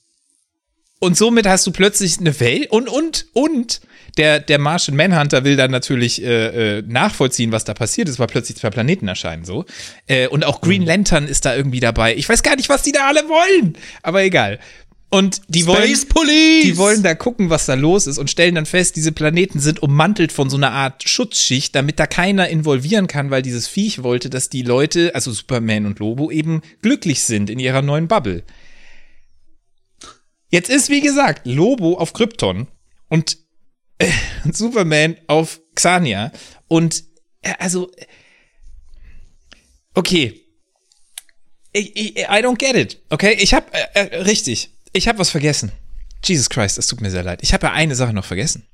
[1.00, 3.82] Und somit hast du plötzlich eine Welt und, und, und
[4.18, 8.26] der, der Martian Manhunter will dann natürlich äh, äh, nachvollziehen, was da passiert ist, weil
[8.26, 9.66] plötzlich zwei Planeten erscheinen so.
[10.08, 12.16] Äh, und auch Green Lantern ist da irgendwie dabei.
[12.16, 14.60] Ich weiß gar nicht, was die da alle wollen, aber egal.
[15.10, 16.64] Und die wollen, Police!
[16.64, 19.82] die wollen da gucken, was da los ist und stellen dann fest, diese Planeten sind
[19.82, 24.30] ummantelt von so einer Art Schutzschicht, damit da keiner involvieren kann, weil dieses Viech wollte,
[24.30, 28.44] dass die Leute, also Superman und Lobo, eben glücklich sind in ihrer neuen Bubble.
[30.50, 32.68] Jetzt ist, wie gesagt, Lobo auf Krypton
[33.08, 33.38] und
[34.00, 34.12] äh,
[34.52, 36.34] Superman auf Xania
[36.68, 37.06] und
[37.42, 37.92] äh, also
[39.94, 40.42] okay.
[41.72, 43.02] Ich, ich, I don't get it.
[43.10, 44.72] Okay, ich hab äh, äh, richtig.
[44.94, 45.72] Ich habe was vergessen.
[46.24, 47.40] Jesus Christ, es tut mir sehr leid.
[47.42, 48.66] Ich habe ja eine Sache noch vergessen.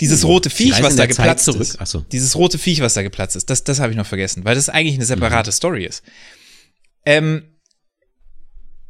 [0.00, 1.78] Dieses rote Viech, was da geplatzt ist.
[1.86, 2.00] So.
[2.00, 4.68] Dieses rote Viech, was da geplatzt ist, das, das habe ich noch vergessen, weil das
[4.68, 6.02] eigentlich eine separate Story ist.
[7.04, 7.42] Ähm,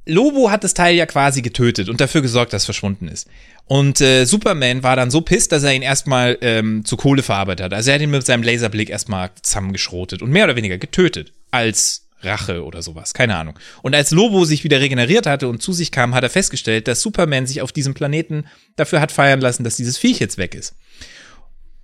[0.07, 3.27] Lobo hat das Teil ja quasi getötet und dafür gesorgt, dass es verschwunden ist.
[3.67, 7.65] Und äh, Superman war dann so pisst, dass er ihn erstmal ähm, zu Kohle verarbeitet
[7.65, 7.75] hat.
[7.75, 11.33] Also er hat ihn mit seinem Laserblick erstmal zusammengeschrotet und mehr oder weniger getötet.
[11.51, 13.59] Als Rache oder sowas, keine Ahnung.
[13.83, 17.01] Und als Lobo sich wieder regeneriert hatte und zu sich kam, hat er festgestellt, dass
[17.01, 18.47] Superman sich auf diesem Planeten
[18.77, 20.75] dafür hat feiern lassen, dass dieses Viech jetzt weg ist.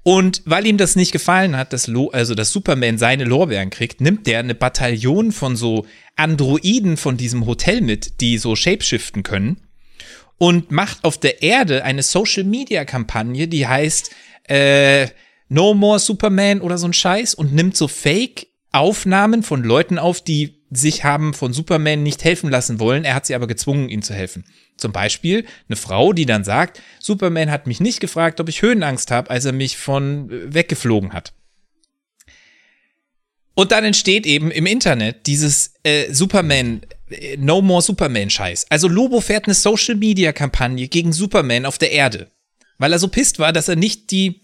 [0.03, 4.01] Und weil ihm das nicht gefallen hat, dass, Lo also dass Superman seine Lorbeeren kriegt,
[4.01, 5.87] nimmt der eine Bataillon von so
[6.17, 9.61] Androiden von diesem Hotel mit, die so shapeshiften können
[10.39, 14.11] und macht auf der Erde eine Social-Media-Kampagne, die heißt
[14.45, 15.09] äh,
[15.51, 17.87] No More Superman oder so ein Scheiß und nimmt so
[18.71, 23.05] Fake-Aufnahmen von Leuten auf, die sich haben von Superman nicht helfen lassen wollen.
[23.05, 24.45] Er hat sie aber gezwungen, ihnen zu helfen.
[24.77, 29.11] Zum Beispiel eine Frau, die dann sagt, Superman hat mich nicht gefragt, ob ich Höhenangst
[29.11, 31.33] habe, als er mich von äh, weggeflogen hat.
[33.55, 38.67] Und dann entsteht eben im Internet dieses äh, Superman, äh, No More Superman Scheiß.
[38.71, 42.31] Also Lobo fährt eine Social Media Kampagne gegen Superman auf der Erde,
[42.79, 44.43] weil er so pisst war, dass er nicht die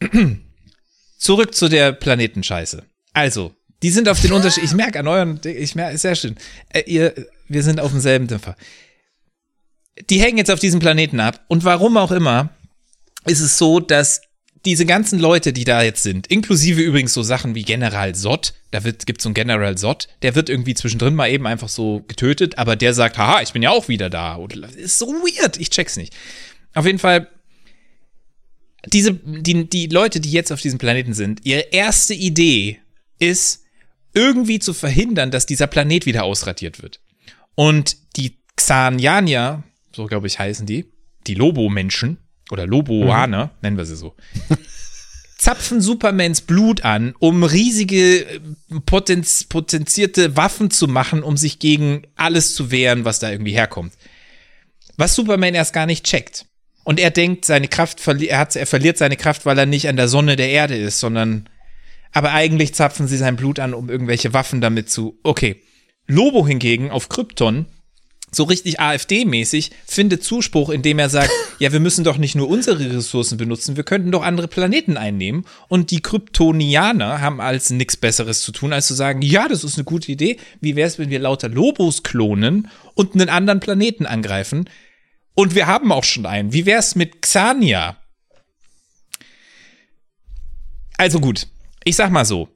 [1.18, 2.89] zurück zu der Planetenscheiße.
[3.12, 4.64] Also, die sind auf den Unterschied.
[4.64, 6.36] Ich merke an euren, ich merke, sehr schön.
[6.70, 7.14] Äh, ihr,
[7.48, 8.56] wir sind auf demselben Dämpfer.
[10.08, 12.50] Die hängen jetzt auf diesem Planeten ab und warum auch immer
[13.26, 14.22] ist es so, dass
[14.64, 18.84] diese ganzen Leute, die da jetzt sind, inklusive übrigens so Sachen wie General Sott, da
[18.84, 22.58] wird, gibt's so einen General Sott, der wird irgendwie zwischendrin mal eben einfach so getötet,
[22.58, 24.34] aber der sagt, haha, ich bin ja auch wieder da.
[24.34, 26.14] Und ist so weird, ich check's nicht.
[26.74, 27.28] Auf jeden Fall,
[28.86, 32.80] diese, die, die Leute, die jetzt auf diesem Planeten sind, ihre erste Idee
[33.20, 33.64] ist,
[34.12, 37.00] irgendwie zu verhindern, dass dieser Planet wieder ausradiert wird.
[37.54, 39.62] Und die Xanianier,
[39.94, 40.86] so glaube ich heißen die,
[41.26, 42.18] die Lobo-Menschen
[42.50, 44.16] oder Loboaner, nennen wir sie so,
[45.40, 48.40] zapfen Supermans Blut an, um riesige äh,
[48.84, 53.94] potenz potenzierte Waffen zu machen, um sich gegen alles zu wehren, was da irgendwie herkommt.
[54.96, 56.46] Was Superman erst gar nicht checkt.
[56.84, 59.88] Und er denkt, seine Kraft verli er, hat, er verliert seine Kraft, weil er nicht
[59.88, 61.48] an der Sonne der Erde ist, sondern
[62.12, 65.18] aber eigentlich zapfen sie sein Blut an, um irgendwelche Waffen damit zu.
[65.22, 65.62] Okay.
[66.06, 67.66] Lobo hingegen auf Krypton,
[68.32, 72.96] so richtig AfD-mäßig, findet Zuspruch, indem er sagt, ja, wir müssen doch nicht nur unsere
[72.96, 75.44] Ressourcen benutzen, wir könnten doch andere Planeten einnehmen.
[75.68, 79.76] Und die Kryptonianer haben als nichts Besseres zu tun, als zu sagen, ja, das ist
[79.76, 80.38] eine gute Idee.
[80.60, 84.68] Wie wäre es, wenn wir lauter Lobos klonen und einen anderen Planeten angreifen?
[85.34, 86.52] Und wir haben auch schon einen.
[86.52, 87.96] Wie wäre es mit Xania?
[90.98, 91.46] Also gut,
[91.84, 92.48] ich sag mal so.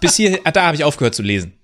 [0.00, 1.58] bis hier, ah, da habe ich aufgehört zu lesen.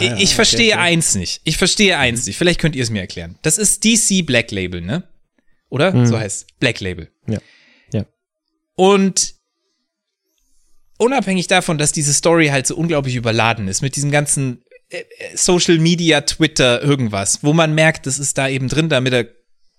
[0.00, 1.40] Ich, ich verstehe eins nicht.
[1.44, 2.36] Ich verstehe eins nicht.
[2.36, 3.38] Vielleicht könnt ihr es mir erklären.
[3.42, 5.04] Das ist DC Black Label, ne?
[5.68, 6.06] Oder?
[6.06, 6.56] So heißt es.
[6.58, 7.10] Black Label.
[7.26, 7.38] Ja.
[7.92, 8.06] Ja.
[8.76, 9.34] Und
[10.98, 15.36] unabhängig davon, dass diese Story halt so unglaublich überladen ist mit diesem ganzen äh, äh,
[15.36, 19.26] Social Media, Twitter, irgendwas, wo man merkt, das ist da eben drin, damit er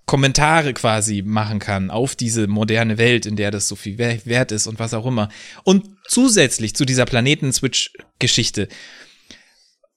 [0.05, 4.51] Kommentare quasi machen kann auf diese moderne Welt, in der das so viel wer- wert
[4.51, 5.29] ist und was auch immer.
[5.63, 8.67] Und zusätzlich zu dieser Planeten-Switch-Geschichte.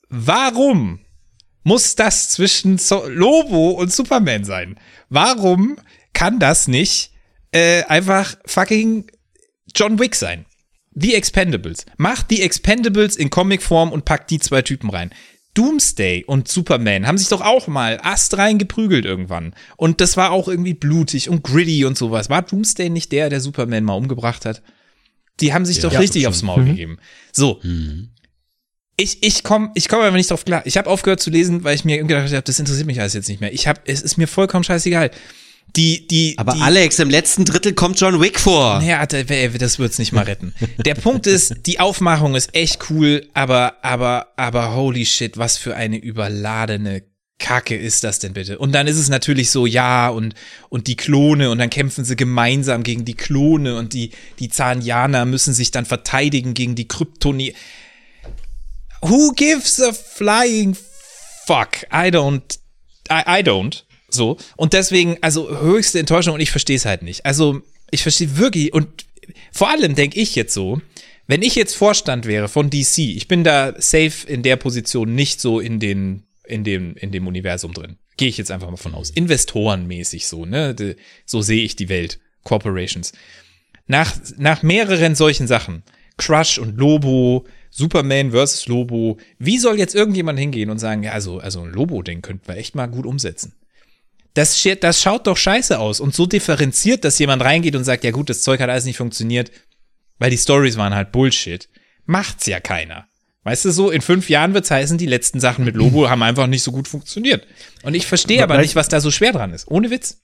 [0.09, 1.01] Warum
[1.63, 4.81] muss das zwischen so Lobo und Superman sein?
[5.11, 5.79] Warum
[6.15, 7.13] kann das nicht
[7.53, 9.11] äh, einfach fucking
[9.75, 10.47] John Wick sein?
[10.95, 11.85] The Expendables.
[11.99, 15.11] Macht die Expendables in Comicform und packt die zwei Typen rein.
[15.59, 19.55] Doomsday und Superman haben sich doch auch mal astrein geprügelt irgendwann.
[19.77, 22.31] Und das war auch irgendwie blutig und gritty und sowas.
[22.31, 24.63] War Doomsday nicht der, der Superman mal umgebracht hat?
[25.41, 26.99] Die haben sich doch richtig aufs Maul gegeben.
[27.33, 27.61] So.
[28.97, 30.63] Ich, ich komme ich komm einfach nicht drauf klar.
[30.65, 33.29] Ich habe aufgehört zu lesen, weil ich mir gedacht habe, das interessiert mich alles jetzt
[33.29, 33.53] nicht mehr.
[33.53, 35.11] Ich hab, es ist mir vollkommen scheißegal.
[35.77, 38.81] Die, die, Aber die, Alex, im letzten Drittel kommt John Wick vor.
[38.83, 40.55] ja, das wird's nicht mal retten.
[40.85, 45.77] Der Punkt ist, die Aufmachung ist echt cool, aber, aber, aber holy shit, was für
[45.77, 47.03] eine überladene
[47.39, 48.59] Kacke ist das denn bitte?
[48.59, 50.35] Und dann ist es natürlich so, ja, und,
[50.69, 55.25] und die Klone, und dann kämpfen sie gemeinsam gegen die Klone, und die, die Zanianer
[55.25, 57.55] müssen sich dann verteidigen gegen die Kryptoni.
[59.03, 60.77] Who gives a flying
[61.47, 61.85] fuck?
[61.93, 62.59] I don't,
[63.09, 63.85] I, I don't.
[64.09, 64.37] So.
[64.57, 67.27] Und deswegen, also höchste Enttäuschung und ich verstehe es halt nicht.
[67.27, 69.07] Also, ich verstehe wirklich und
[69.53, 70.81] vor allem denke ich jetzt so,
[71.27, 75.41] wenn ich jetzt Vorstand wäre von DC, ich bin da safe in der Position nicht
[75.41, 77.99] so in den, in dem, in dem Universum drin.
[78.17, 79.11] Gehe ich jetzt einfach mal von aus.
[79.11, 80.75] Investorenmäßig so, ne?
[81.27, 82.19] So sehe ich die Welt.
[82.45, 83.13] Corporations.
[83.87, 85.83] Nach, nach mehreren solchen Sachen,
[86.17, 91.39] Crush und Lobo, Superman versus Lobo, wie soll jetzt irgendjemand hingehen und sagen, ja, also,
[91.39, 93.53] also ein Lobo-Ding könnten wir echt mal gut umsetzen?
[94.35, 98.11] Das, das schaut doch scheiße aus und so differenziert, dass jemand reingeht und sagt, ja
[98.12, 99.51] gut, das Zeug hat alles nicht funktioniert,
[100.18, 101.68] weil die Stories waren halt Bullshit.
[102.07, 103.07] Macht's ja keiner.
[103.45, 106.47] Weißt du so, in fünf Jahren wird's heißen, die letzten Sachen mit Lobo haben einfach
[106.47, 107.47] nicht so gut funktioniert.
[107.83, 109.68] Und ich verstehe aber nicht, was da so schwer dran ist.
[109.70, 110.20] Ohne Witz.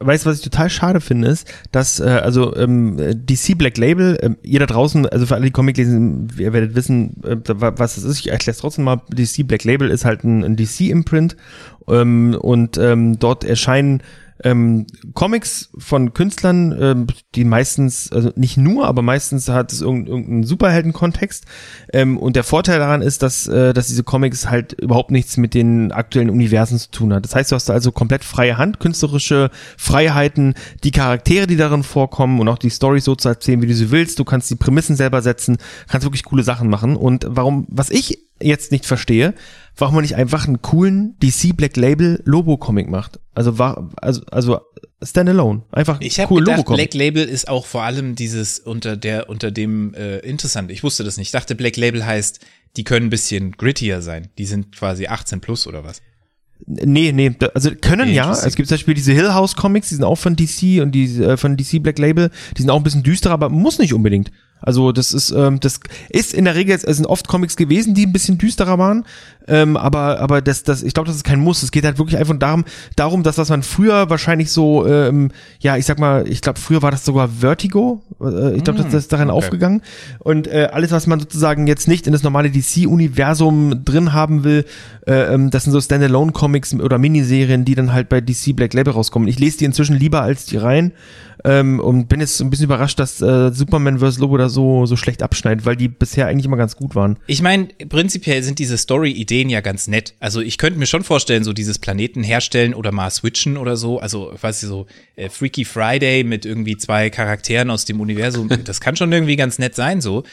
[0.00, 4.18] Weißt du, was ich total schade finde, ist, dass, äh, also ähm, DC Black Label,
[4.22, 7.74] ähm, ihr da draußen, also für alle, die Comic lesen, ihr werdet wissen, äh, wa-
[7.76, 8.18] was das ist.
[8.18, 9.00] Ich erkläre es trotzdem mal.
[9.08, 11.36] DC Black Label ist halt ein, ein DC-Imprint
[11.88, 14.02] ähm, und ähm, dort erscheinen
[14.42, 20.42] ähm, Comics von Künstlern, ähm, die meistens, also nicht nur, aber meistens hat es irgendeinen,
[20.44, 21.44] Superhelden-Kontext.
[21.92, 25.54] Ähm, und der Vorteil daran ist, dass, äh, dass diese Comics halt überhaupt nichts mit
[25.54, 27.24] den aktuellen Universen zu tun hat.
[27.24, 31.82] Das heißt, du hast da also komplett freie Hand, künstlerische Freiheiten, die Charaktere, die darin
[31.82, 34.18] vorkommen und auch die Stories so zu erzählen, wie du sie willst.
[34.18, 35.58] Du kannst die Prämissen selber setzen,
[35.88, 36.96] kannst wirklich coole Sachen machen.
[36.96, 39.34] Und warum, was ich jetzt nicht verstehe,
[39.76, 43.20] warum man nicht einfach einen coolen DC Black Label Lobo Comic macht.
[43.34, 44.60] Also war also also
[45.02, 46.90] standalone, einfach Ich habe cool gedacht, Lobo Comic.
[46.90, 50.70] Black Label ist auch vor allem dieses unter der unter dem äh, interessant.
[50.70, 51.28] Ich wusste das nicht.
[51.28, 52.40] Ich dachte, Black Label heißt,
[52.76, 54.28] die können ein bisschen grittier sein.
[54.38, 56.02] Die sind quasi 18 plus oder was?
[56.66, 58.30] Nee, nee, also können ja.
[58.32, 61.22] Es gibt zum Beispiel diese Hill House Comics, die sind auch von DC und die
[61.22, 64.30] äh, von DC Black Label, die sind auch ein bisschen düsterer, aber muss nicht unbedingt.
[64.60, 68.06] Also das ist, ähm, das ist in der Regel, es sind oft Comics gewesen, die
[68.06, 69.04] ein bisschen düsterer waren,
[69.46, 71.62] ähm, aber aber das, das, ich glaube, das ist kein Muss.
[71.62, 72.64] Es geht halt wirklich einfach darum,
[72.96, 75.30] darum, dass was man früher wahrscheinlich so, ähm,
[75.60, 78.02] ja, ich sag mal, ich glaube, früher war das sogar Vertigo.
[78.20, 79.38] Äh, ich glaube, das, das ist darin okay.
[79.38, 79.82] aufgegangen.
[80.18, 84.64] Und äh, alles, was man sozusagen jetzt nicht in das normale DC-Universum drin haben will,
[85.06, 88.94] äh, ähm, das sind so Standalone-Comics oder Miniserien, die dann halt bei DC Black Label
[88.94, 89.28] rauskommen.
[89.28, 90.92] Ich lese die inzwischen lieber als die rein
[91.44, 94.18] ähm, und bin jetzt ein bisschen überrascht, dass äh, Superman vs.
[94.18, 97.18] Lobo da so, so schlecht abschneidet, weil die bisher eigentlich immer ganz gut waren.
[97.26, 100.14] Ich meine, prinzipiell sind diese Story-Ideen ja ganz nett.
[100.20, 103.98] Also ich könnte mir schon vorstellen, so dieses Planeten herstellen oder mal switchen oder so.
[103.98, 108.48] Also, weißt du, so äh, Freaky Friday mit irgendwie zwei Charakteren aus dem Universum.
[108.64, 110.24] Das kann schon irgendwie ganz nett sein, so.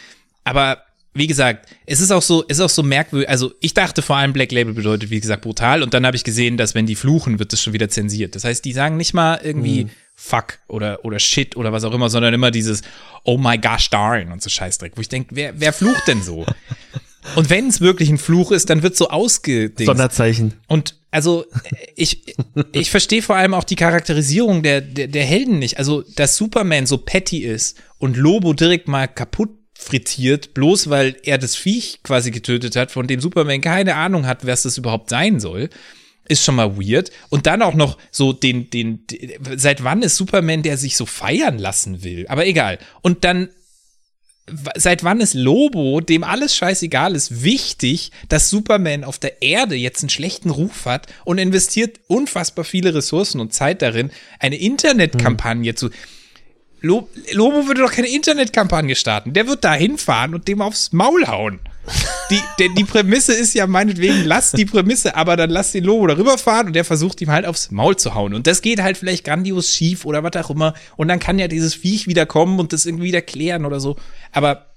[0.43, 0.83] Aber
[1.13, 3.27] wie gesagt, es ist auch so, es ist auch so merkwürdig.
[3.27, 5.83] Also ich dachte vor allem Black Label bedeutet, wie gesagt, brutal.
[5.83, 8.35] Und dann habe ich gesehen, dass wenn die fluchen, wird das schon wieder zensiert.
[8.35, 12.09] Das heißt, die sagen nicht mal irgendwie Fuck oder oder Shit oder was auch immer,
[12.09, 12.83] sondern immer dieses
[13.23, 14.93] Oh my gosh darn und so Scheißdreck.
[14.95, 16.45] Wo ich denke, wer wer flucht denn so?
[17.35, 19.85] Und wenn es wirklich ein Fluch ist, dann wird so ausgedingst.
[19.85, 20.53] Sonderzeichen.
[20.67, 21.45] Und also
[21.95, 22.35] ich,
[22.71, 25.77] ich verstehe vor allem auch die Charakterisierung der, der, der Helden nicht.
[25.77, 31.37] Also, dass Superman so petty ist und Lobo direkt mal kaputt frittiert, bloß weil er
[31.37, 35.39] das Viech quasi getötet hat, von dem Superman keine Ahnung hat, was das überhaupt sein
[35.39, 35.69] soll,
[36.27, 37.11] ist schon mal weird.
[37.29, 41.05] Und dann auch noch so den, den, den seit wann ist Superman, der sich so
[41.05, 42.25] feiern lassen will?
[42.27, 42.77] Aber egal.
[43.01, 43.49] Und dann
[44.75, 50.01] seit wann ist Lobo, dem alles scheißegal ist, wichtig, dass Superman auf der Erde jetzt
[50.01, 55.89] einen schlechten Ruf hat und investiert unfassbar viele Ressourcen und Zeit darin, eine Internetkampagne zu.
[56.81, 59.33] Lo Lobo würde doch keine Internetkampagne starten.
[59.33, 61.59] Der wird da hinfahren und dem aufs Maul hauen.
[62.29, 66.07] Die, denn die Prämisse ist ja meinetwegen, lass die Prämisse, aber dann lass den Lobo
[66.07, 68.33] darüber fahren und der versucht ihm halt aufs Maul zu hauen.
[68.33, 70.73] Und das geht halt vielleicht grandios schief oder was auch immer.
[70.95, 73.97] Und dann kann ja dieses Viech wieder kommen und das irgendwie wieder klären oder so.
[74.31, 74.67] Aber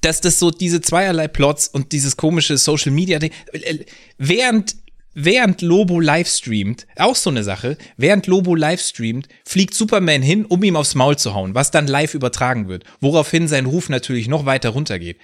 [0.00, 3.78] dass das so diese zweierlei Plots und dieses komische Social Media Ding, äh,
[4.18, 4.76] während
[5.20, 10.76] während Lobo livestreamt, auch so eine Sache, während Lobo livestreamt, fliegt Superman hin, um ihm
[10.76, 14.68] aufs Maul zu hauen, was dann live übertragen wird, woraufhin sein Ruf natürlich noch weiter
[14.70, 15.18] runtergeht.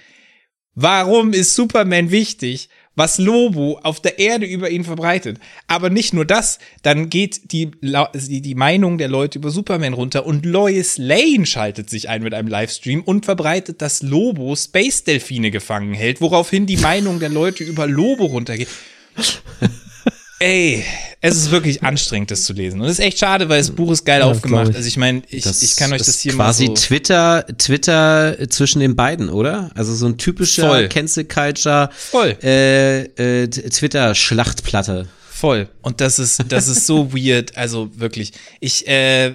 [0.75, 2.69] Warum ist Superman wichtig?
[2.97, 5.37] Was Lobo auf der Erde über ihn verbreitet.
[5.67, 10.45] Aber nicht nur das, dann geht die, die Meinung der Leute über Superman runter und
[10.45, 15.93] Lois Lane schaltet sich ein mit einem Livestream und verbreitet, dass Lobo Space Delfine gefangen
[15.93, 18.69] hält, woraufhin die Meinung der Leute über Lobo runtergeht.
[20.39, 20.83] Ey,
[21.21, 22.81] es ist wirklich anstrengend, das zu lesen.
[22.81, 24.69] Und es ist echt schade, weil das Buch ist geil Ja, aufgemacht.
[24.69, 24.75] ich.
[24.75, 28.79] Also ich meine, ich, ich kann euch das hier quasi mal so Twitter, Twitter zwischen
[28.81, 29.71] den beiden, oder?
[29.75, 30.89] Also so ein typischer Voll.
[30.89, 32.35] Cancel Culture Voll.
[32.43, 33.03] äh,
[33.43, 35.07] äh, Twitter Schlachtplatte.
[35.31, 35.69] Voll.
[35.81, 37.55] Und das ist, das ist so weird.
[37.57, 38.33] Also wirklich.
[38.59, 39.33] Ich, äh, äh,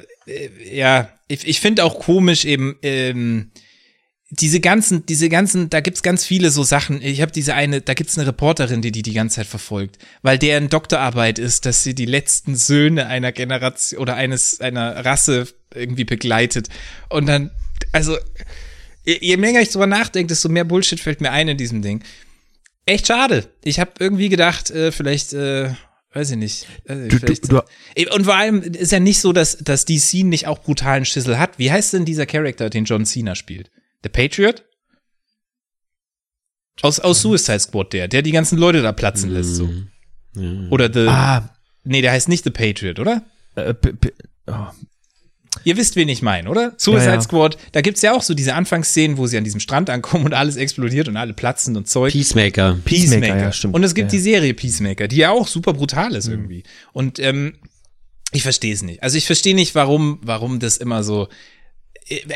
[0.72, 3.50] ja, ich, ich finde auch komisch eben, ähm,
[4.32, 7.02] diese ganzen, diese ganzen, da gibt's ganz viele so Sachen.
[7.02, 10.38] Ich habe diese eine, da gibt's eine Reporterin, die die die ganze Zeit verfolgt, weil
[10.38, 16.04] deren Doktorarbeit ist, dass sie die letzten Söhne einer Generation oder eines einer Rasse irgendwie
[16.04, 16.68] begleitet.
[17.08, 17.50] Und dann,
[17.92, 18.16] also
[19.04, 22.04] je, je länger ich drüber nachdenke, desto mehr Bullshit fällt mir ein in diesem Ding.
[22.86, 23.48] Echt schade.
[23.64, 25.70] Ich habe irgendwie gedacht, äh, vielleicht, äh,
[26.12, 26.66] weiß ich nicht.
[26.84, 27.62] Ich, Du- vielleicht, du-
[28.14, 31.58] und vor allem ist ja nicht so, dass, dass DC nicht auch brutalen Schissel hat.
[31.58, 33.70] Wie heißt denn dieser Charakter, den John Cena spielt?
[34.04, 34.64] Der Patriot?
[36.82, 39.68] Aus, aus Suicide Squad, der, der die ganzen Leute da platzen lässt, so.
[40.70, 41.50] Oder The, Ah,
[41.84, 43.22] nee, der heißt nicht The Patriot, oder?
[43.56, 44.12] äh, p-
[44.46, 44.66] oh,
[45.64, 46.72] Ihr wisst, wen ich meine, oder?
[46.78, 47.20] Suicide Ja, ja.
[47.20, 50.32] Squad, da gibt's ja auch so diese Anfangsszenen, wo sie an diesem Strand ankommen und
[50.32, 52.12] alles explodiert und alle platzen und Zeug.
[52.12, 52.78] Peacemaker.
[52.84, 53.74] Peacemaker, ja, stimmt.
[53.74, 54.16] Und es gibt Ja.
[54.16, 56.14] die Serie Peacemaker, die ja auch super brutal Mhm.
[56.16, 56.62] ist irgendwie.
[56.92, 57.54] Und ähm,
[58.32, 59.02] ich verstehe es nicht.
[59.02, 61.28] Also ich verstehe nicht, warum, warum das immer so.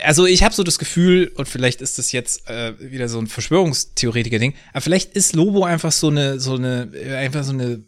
[0.04, 3.26] Also ich habe so das Gefühl, und vielleicht ist das jetzt äh, wieder so ein
[3.26, 7.82] Verschwörungstheoretiker-Ding, aber vielleicht ist Lobo einfach so eine, so eine, äh, einfach so eine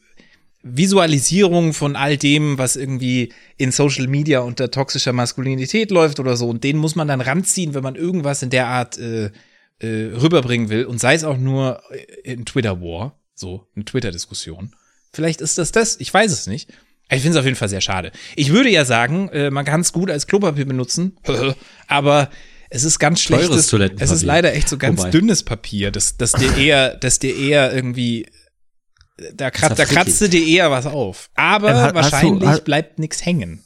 [0.62, 6.48] Visualisierung von all dem, was irgendwie in Social Media unter toxischer Maskulinität läuft oder so.
[6.48, 9.30] Und den muss man dann ranziehen, wenn man irgendwas in der Art äh,
[9.78, 10.84] äh, rüberbringen will.
[10.84, 11.82] Und sei es auch nur
[12.24, 14.74] in Twitter War, so eine Twitter-Diskussion.
[15.12, 16.00] Vielleicht ist das das.
[16.00, 16.70] Ich weiß es nicht.
[17.10, 18.10] Ich finde es auf jeden Fall sehr schade.
[18.34, 21.16] Ich würde ja sagen, äh, man kann es gut als Klopapier benutzen,
[21.86, 22.30] aber
[22.68, 23.68] es ist ganz Teures schlechtes.
[23.68, 24.04] Toilettenpapier.
[24.04, 25.10] Es ist leider echt so ganz Wobei.
[25.10, 28.26] dünnes Papier, das, das dir eher, das dir eher irgendwie
[29.34, 31.30] da, krat, da kratzt du dir eher was auf.
[31.36, 33.62] Aber Ähm, ha- hast du- wahrscheinlich ha- bleibt nichts hängen.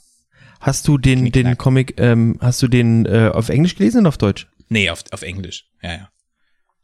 [0.61, 1.57] Hast du den, den.
[1.57, 4.47] Comic, ähm, hast du den äh, auf Englisch gelesen oder auf Deutsch?
[4.69, 5.65] Nee, auf, auf Englisch.
[5.83, 6.09] Ja, ja.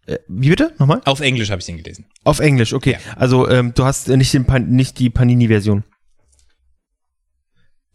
[0.07, 0.73] Äh, wie bitte?
[0.79, 1.03] Nochmal?
[1.05, 2.07] Auf Englisch habe ich den gelesen.
[2.25, 2.93] Auf Englisch, okay.
[2.93, 3.17] Ja.
[3.17, 5.85] Also ähm, du hast nicht, den Pan nicht die Panini-Version.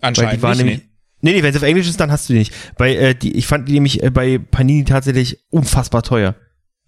[0.02, 0.78] Anscheinend nicht, nämlich.
[0.80, 0.86] nee.
[1.24, 2.54] Nee, nee, wenn es auf Englisch ist, dann hast du die nicht.
[2.78, 6.36] Weil äh, die, ich fand die nämlich äh, bei Panini tatsächlich unfassbar teuer.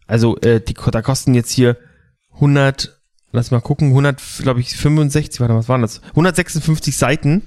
[0.08, 1.78] Also äh, die da kosten jetzt hier
[2.34, 3.00] 100,
[3.32, 6.02] lass mal gucken, 100, glaube ich 65, warte, was waren das?
[6.10, 7.44] 156 Seiten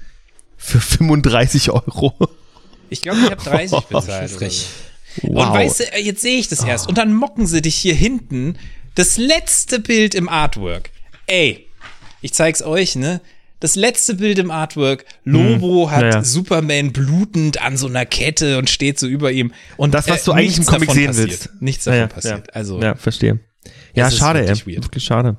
[0.55, 2.13] für 35 Euro.
[2.89, 4.31] Ich glaube, ich habe 30 bezahlt.
[4.31, 4.67] Frech.
[5.21, 5.27] so.
[5.27, 6.87] Und weißt du, äh, jetzt sehe ich das erst.
[6.87, 8.57] Und dann mocken sie dich hier hinten.
[8.95, 10.89] Das letzte Bild im Artwork.
[11.27, 11.67] Ey,
[12.21, 13.19] ich zeig's euch, ne?
[13.59, 15.05] Das letzte Bild im Artwork.
[15.23, 16.09] Lobo hat Hm.
[16.09, 16.23] ja, ja.
[16.23, 19.51] Superman blutend an so einer Kette und steht so über ihm.
[19.77, 21.29] Und Das, was äh, du eigentlich im Comic sehen passiert.
[21.29, 21.49] willst.
[21.59, 22.47] Nichts Ja, davon ja, passiert.
[22.47, 22.53] ja.
[22.53, 23.39] Also, Ja, verstehe.
[23.95, 24.55] Ja, schade, ey.
[24.65, 25.01] weird.
[25.01, 25.37] Schade.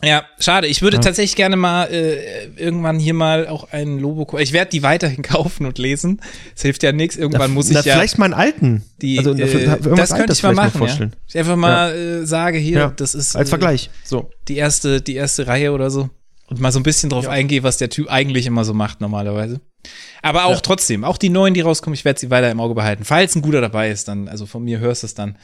[0.00, 0.68] Ja, schade.
[0.68, 4.38] Ich würde tatsächlich gerne mal äh, irgendwann hier mal auch einen Lobo.
[4.38, 6.20] Ich werde die weiterhin kaufen und lesen.
[6.54, 7.16] Es hilft ja nichts.
[7.16, 8.84] Irgendwann muss ich Na, ja vielleicht mal einen alten.
[9.02, 9.18] die.
[9.18, 10.70] also, äh, das könnte ich mal machen.
[10.74, 10.78] Ja.
[10.78, 11.16] vorstellen.
[11.26, 13.90] Ich einfach mal äh, sage hier, Ja, das ist Als äh, Vergleich.
[14.04, 14.30] So.
[14.46, 16.08] die erste, die erste Reihe oder so
[16.48, 19.60] und mal so ein bisschen drauf eingehe, was der Typ eigentlich immer so macht normalerweise.
[20.22, 23.04] Aber auch trotzdem, auch die neuen, die rauskommen, ich werde sie weiter im Auge behalten.
[23.04, 25.36] Falls ein guter dabei ist, dann, also von mir hörst du es dann.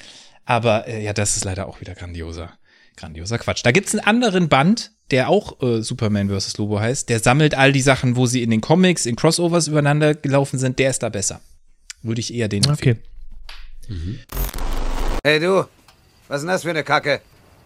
[0.45, 2.53] Aber äh, ja, das ist leider auch wieder grandioser,
[2.97, 3.65] grandioser Quatsch.
[3.65, 6.57] Da gibt's einen anderen Band, der auch äh, Superman vs.
[6.57, 7.09] Lobo heißt.
[7.09, 10.79] Der sammelt all die Sachen, wo sie in den Comics, in Crossovers übereinander gelaufen sind.
[10.79, 11.41] Der ist da besser.
[12.03, 13.01] Würde ich eher den empfehlen.
[13.89, 14.19] Okay.
[15.25, 15.67] Hey du,
[16.29, 17.21] was ist denn das für eine Kacke?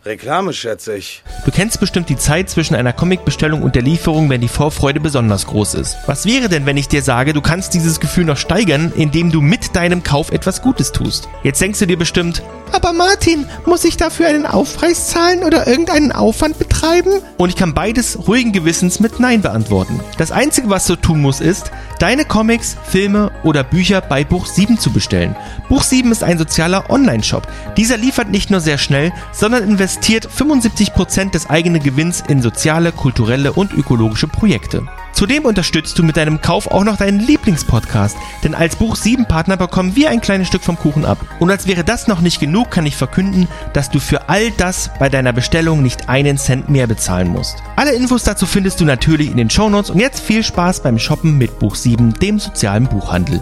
[0.04, 1.24] Reklame, schätze ich.
[1.44, 5.46] Du kennst bestimmt die Zeit zwischen einer Comicbestellung und der Lieferung, wenn die Vorfreude besonders
[5.46, 5.96] groß ist.
[6.06, 9.40] Was wäre denn, wenn ich dir sage, du kannst dieses Gefühl noch steigern, indem du
[9.40, 11.28] mit deinem Kauf etwas Gutes tust?
[11.42, 16.12] Jetzt denkst du dir bestimmt, aber Martin, muss ich dafür einen Aufpreis zahlen oder irgendeinen
[16.12, 17.12] Aufwand betreiben?
[17.38, 20.00] Und ich kann beides ruhigen Gewissens mit Nein beantworten.
[20.18, 24.78] Das Einzige, was du tun musst, ist, deine Comics, Filme oder Bücher bei Buch 7
[24.78, 25.34] zu bestellen.
[25.68, 27.48] Buch 7 ist ein sozialer Online-Shop.
[27.76, 33.52] Dieser liefert nicht nur sehr schnell, sondern investiert 75% des eigenen Gewinns in soziale, kulturelle
[33.52, 34.86] und ökologische Projekte.
[35.12, 39.56] Zudem unterstützt du mit deinem Kauf auch noch deinen Lieblingspodcast, denn als Buch 7 Partner
[39.56, 41.18] bekommen wir ein kleines Stück vom Kuchen ab.
[41.40, 44.90] Und als wäre das noch nicht genug, kann ich verkünden, dass du für all das
[44.98, 47.56] bei deiner Bestellung nicht einen Cent mehr bezahlen musst.
[47.76, 51.38] Alle Infos dazu findest du natürlich in den Shownotes und jetzt viel Spaß beim Shoppen
[51.38, 53.40] mit Buch 7, dem sozialen Buchhandel.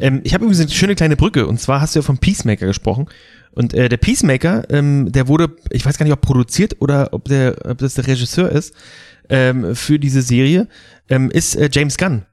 [0.00, 2.66] Ähm, ich habe übrigens eine schöne kleine Brücke und zwar hast du ja vom Peacemaker
[2.66, 3.08] gesprochen.
[3.52, 7.24] Und äh, der Peacemaker, ähm, der wurde, ich weiß gar nicht, ob produziert oder ob,
[7.26, 8.72] der, ob das der Regisseur ist
[9.28, 10.68] ähm, für diese Serie,
[11.08, 12.24] ähm, ist äh, James Gunn.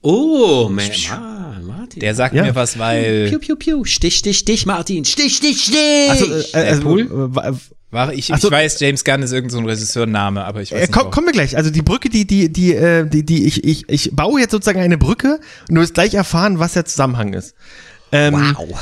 [0.00, 1.98] Oh, man, ah, Martin.
[2.00, 2.44] Der sagt Ja.
[2.44, 3.84] mir was, weil Piu, piu, piu.
[3.84, 5.04] Stich, stich, stich, Martin.
[5.04, 6.08] Stich, stich, stich.
[6.08, 6.36] Also, äh,
[6.68, 7.00] also Deadpool?
[7.02, 7.58] äh, wa-
[7.90, 8.48] war ich, Ach so.
[8.48, 10.92] ich weiß, James Gunn ist irgendein so ein Regisseurname, aber ich weiß äh, nicht.
[10.92, 11.56] komm, kommen wir gleich.
[11.56, 14.78] Also die Brücke, die, die, die, äh, die, die ich, ich, ich baue jetzt sozusagen
[14.78, 17.54] eine Brücke und du wirst gleich erfahren, was der Zusammenhang ist.
[18.12, 18.78] Ähm, wow.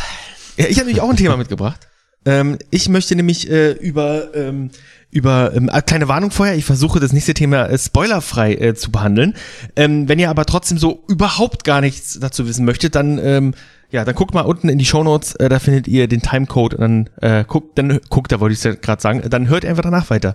[0.57, 1.87] Ja, ich habe nämlich auch ein Thema mitgebracht.
[2.25, 4.71] Ähm, ich möchte nämlich äh, über ähm,
[5.11, 6.57] über ähm, äh, kleine Warnung vorher.
[6.57, 9.35] Ich versuche das nächste Thema äh, spoilerfrei äh, zu behandeln.
[9.77, 13.55] Ähm, wenn ihr aber trotzdem so überhaupt gar nichts dazu wissen möchtet, dann ähm,
[13.91, 16.81] ja, dann guckt mal unten in die Shownotes, äh, da findet ihr den Timecode und
[16.81, 20.11] dann äh, guckt, dann guckt, da wollte ich ja gerade sagen, dann hört einfach danach
[20.11, 20.35] weiter.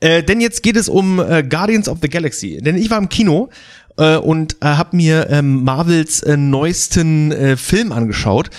[0.00, 2.60] Äh, denn jetzt geht es um äh, Guardians of the Galaxy.
[2.60, 3.50] Denn ich war im Kino
[3.96, 8.50] äh, und äh, habe mir ähm, Marvels äh, neuesten äh, Film angeschaut.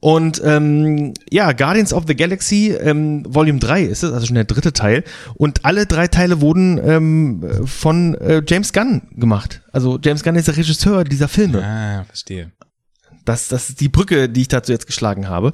[0.00, 4.44] Und ähm, ja, Guardians of the Galaxy ähm, Volume 3 ist es, also schon der
[4.44, 5.02] dritte Teil.
[5.34, 9.60] Und alle drei Teile wurden ähm, von äh, James Gunn gemacht.
[9.72, 11.64] Also James Gunn ist der Regisseur dieser Filme.
[11.64, 12.52] Ah, verstehe.
[13.24, 15.52] Das, das ist die Brücke, die ich dazu jetzt geschlagen habe.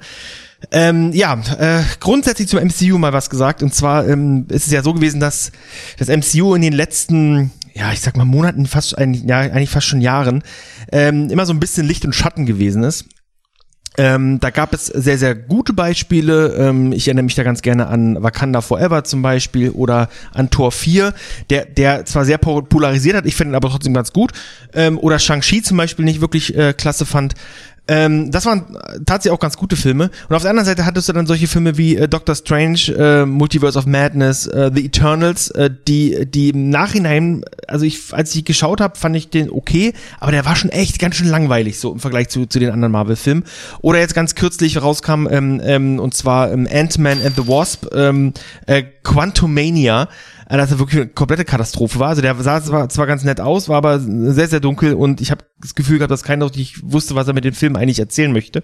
[0.71, 3.63] Ähm, ja, äh, grundsätzlich zum MCU mal was gesagt.
[3.63, 5.53] Und zwar ähm, ist es ja so gewesen, dass
[5.99, 9.87] das MCU in den letzten, ja, ich sag mal Monaten, fast ein, ja, eigentlich fast
[9.87, 10.43] schon Jahren,
[10.93, 13.07] ähm, immer so ein bisschen Licht und Schatten gewesen ist.
[13.97, 16.55] Ähm, da gab es sehr, sehr gute Beispiele.
[16.55, 20.73] Ähm, ich erinnere mich da ganz gerne an Wakanda Forever zum Beispiel oder an Tor
[20.73, 21.15] 4,
[21.51, 24.33] der, der zwar sehr po- polarisiert hat, ich finde ihn aber trotzdem ganz gut.
[24.75, 27.35] Ähm, oder Shang-Chi zum Beispiel nicht wirklich äh, klasse fand.
[27.87, 30.11] Ähm, das waren tatsächlich auch ganz gute Filme.
[30.29, 33.27] Und auf der anderen Seite hattest du dann solche Filme wie äh, Doctor Strange, äh,
[33.27, 38.45] Multiverse of Madness, äh, The Eternals, äh, die, die im Nachhinein, also ich, als ich
[38.45, 41.93] geschaut habe, fand ich den okay, aber der war schon echt ganz schön langweilig so
[41.93, 43.45] im Vergleich zu, zu den anderen Marvel-Filmen.
[43.83, 48.33] Oder jetzt ganz kürzlich rauskam, ähm, ähm, und zwar ähm, Ant-Man and the Wasp, ähm,
[48.67, 50.09] äh, Quantumania,
[50.49, 52.09] äh, das wirklich eine komplette Katastrophe war.
[52.09, 55.31] Also der sah zwar, zwar ganz nett aus, war aber sehr, sehr dunkel und ich
[55.31, 58.33] habe das Gefühl gehabt, dass keiner richtig wusste, was er mit dem Film eigentlich erzählen
[58.33, 58.63] möchte.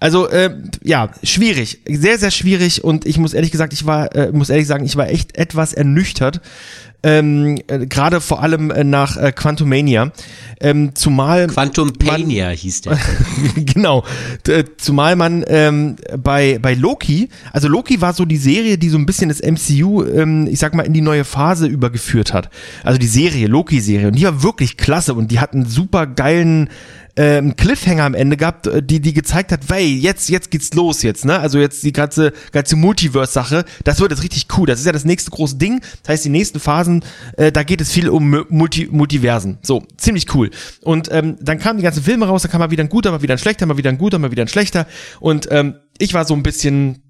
[0.00, 4.32] Also äh, ja, schwierig, sehr, sehr schwierig und ich muss ehrlich gesagt, ich war, äh,
[4.32, 6.40] muss ehrlich sagen, ich war echt etwas ernüchtert.
[7.04, 10.12] Ähm, äh, Gerade vor allem äh, nach äh, Quantumania.
[10.60, 12.98] Ähm, zumal Quantum Pania hieß der.
[13.56, 14.04] genau.
[14.46, 18.98] D- Zumal man ähm, bei, bei Loki, also Loki war so die Serie, die so
[18.98, 22.50] ein bisschen das MCU, ähm, ich sag mal, in die neue Phase übergeführt hat.
[22.84, 24.06] Also die Serie, Loki-Serie.
[24.06, 26.68] Und die war wirklich klasse und die hat einen super geilen
[27.16, 31.02] ähm, Cliffhanger am Ende gehabt, äh, die, die gezeigt hat, hey, jetzt, jetzt geht's los
[31.02, 31.38] jetzt, ne?
[31.38, 34.66] Also jetzt die ganze, ganze Multiverse-Sache, das wird jetzt richtig cool.
[34.66, 35.80] Das ist ja das nächste große Ding.
[36.02, 37.04] Das heißt, die nächsten Phasen,
[37.36, 39.58] äh, da geht es viel um Mu- Multi Multiversen.
[39.62, 40.50] So, ziemlich cool.
[40.82, 43.22] Und ähm, dann kamen die ganzen Filme raus, da kam mal wieder ein guter, mal
[43.22, 44.86] wieder ein schlechter, mal wieder ein guter, mal wieder ein schlechter.
[45.20, 47.02] Und ähm, ich war so ein bisschen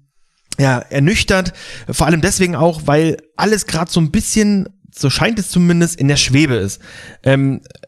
[0.59, 1.53] ja, ernüchtert.
[1.89, 6.07] Vor allem deswegen auch, weil alles gerade so ein bisschen, so scheint es zumindest, in
[6.07, 6.81] der Schwebe ist.
[7.23, 7.82] Ähm, äh,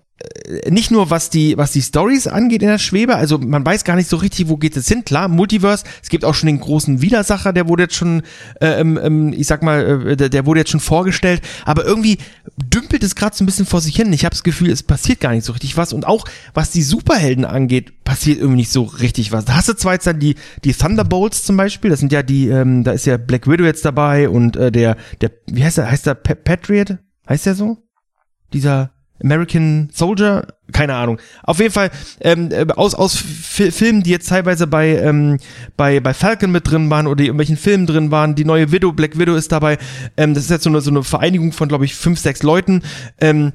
[0.70, 3.98] nicht nur was die was die Stories angeht in der Schwebe, also man weiß gar
[3.98, 5.04] nicht so richtig, wo geht es hin.
[5.04, 8.22] Klar, Multiverse, es gibt auch schon den großen Widersacher, der wurde jetzt schon,
[8.62, 12.20] äh, ähm, ähm, ich sag mal, äh, der, wurde jetzt schon vorgestellt, aber irgendwie
[12.58, 14.14] dümpelt es gerade so ein bisschen vor sich hin.
[14.14, 16.84] Ich habe das Gefühl, es passiert gar nicht so richtig was und auch was die
[16.84, 19.44] Superhelden angeht, passiert irgendwie nicht so richtig was.
[19.44, 22.48] Da hast du zwar jetzt dann die die Thunderbolts zum Beispiel, das sind ja die,
[22.48, 25.92] ähm, da ist ja Black Widow jetzt dabei und äh, der der wie heißt der
[25.92, 27.78] heißt der Pa- Patriot heißt der so
[28.54, 31.20] dieser American Soldier, keine Ahnung.
[31.44, 31.90] Auf jeden Fall
[32.20, 35.40] ähm, äh, aus aus Fi- Filmen, die jetzt teilweise bei ähm,
[35.78, 38.36] bei bei Falcon mit drin waren oder irgendwelchen Filmen drin waren.
[38.36, 39.78] Die neue Widow, Black Widow ist dabei.
[40.18, 42.82] Ähm, das ist jetzt so eine so eine Vereinigung von glaube ich fünf sechs Leuten.
[43.22, 43.54] Ähm,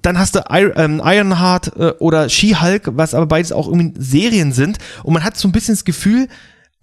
[0.00, 4.78] dann hast du ähm, Ironheart äh, oder She-Hulk, was aber beides auch irgendwie Serien sind.
[5.02, 6.28] Und man hat so ein bisschen das Gefühl,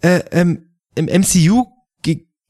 [0.02, 1.66] äh, ähm, im MCU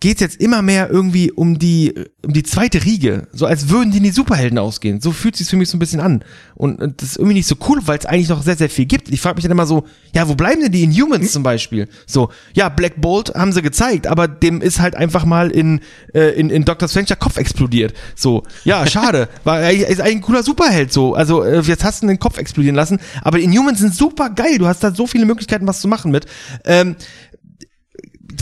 [0.04, 3.28] ge geht's jetzt immer mehr irgendwie um die, um die zweite Riege.
[3.34, 5.02] So als würden die in die Superhelden ausgehen.
[5.02, 6.24] So fühlt sich's für mich so ein bisschen an.
[6.54, 8.86] Und, und das ist irgendwie nicht so cool, weil es eigentlich noch sehr, sehr viel
[8.86, 9.10] gibt.
[9.10, 11.88] Ich frage mich dann immer so, ja, wo bleiben denn die Inhumans zum Beispiel?
[12.06, 15.80] So, ja, Black Bolt haben sie gezeigt, aber dem ist halt einfach mal in,
[16.14, 16.88] äh, in, in Dr.
[16.88, 17.96] Strange der Kopf explodiert.
[18.16, 19.30] So, ja, schade.
[19.44, 21.16] War, er ist eigentlich ein cooler Superheld so.
[21.16, 23.00] Also, äh, jetzt hast du den Kopf explodieren lassen.
[23.24, 24.60] Aber die Inhumans sind super geil.
[24.60, 26.28] Du hast da so viele Möglichkeiten, was zu machen mit.
[26.66, 26.98] Ähm,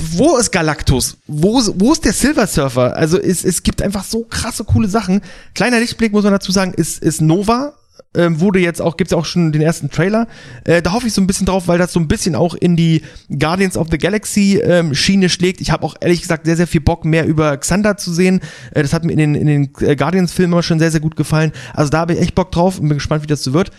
[0.01, 1.17] wo ist Galactus?
[1.27, 2.95] Wo, wo ist der Silver Surfer?
[2.95, 5.21] Also es, es gibt einfach so krasse, coole Sachen.
[5.53, 7.73] Kleiner Lichtblick muss man dazu sagen, ist, ist Nova.
[8.13, 10.27] Ähm, wurde jetzt auch, gibt's auch schon den ersten Trailer.
[10.65, 12.75] Äh, da hoffe ich so ein bisschen drauf, weil das so ein bisschen auch in
[12.75, 15.61] die Guardians of the Galaxy ähm, Schiene schlägt.
[15.61, 18.41] Ich habe auch ehrlich gesagt sehr, sehr viel Bock, mehr über Xander zu sehen.
[18.71, 21.53] Äh, das hat mir in den, in den äh, Guardians-Filmen schon sehr, sehr gut gefallen.
[21.73, 23.71] Also da habe ich echt Bock drauf und bin gespannt, wie das so wird.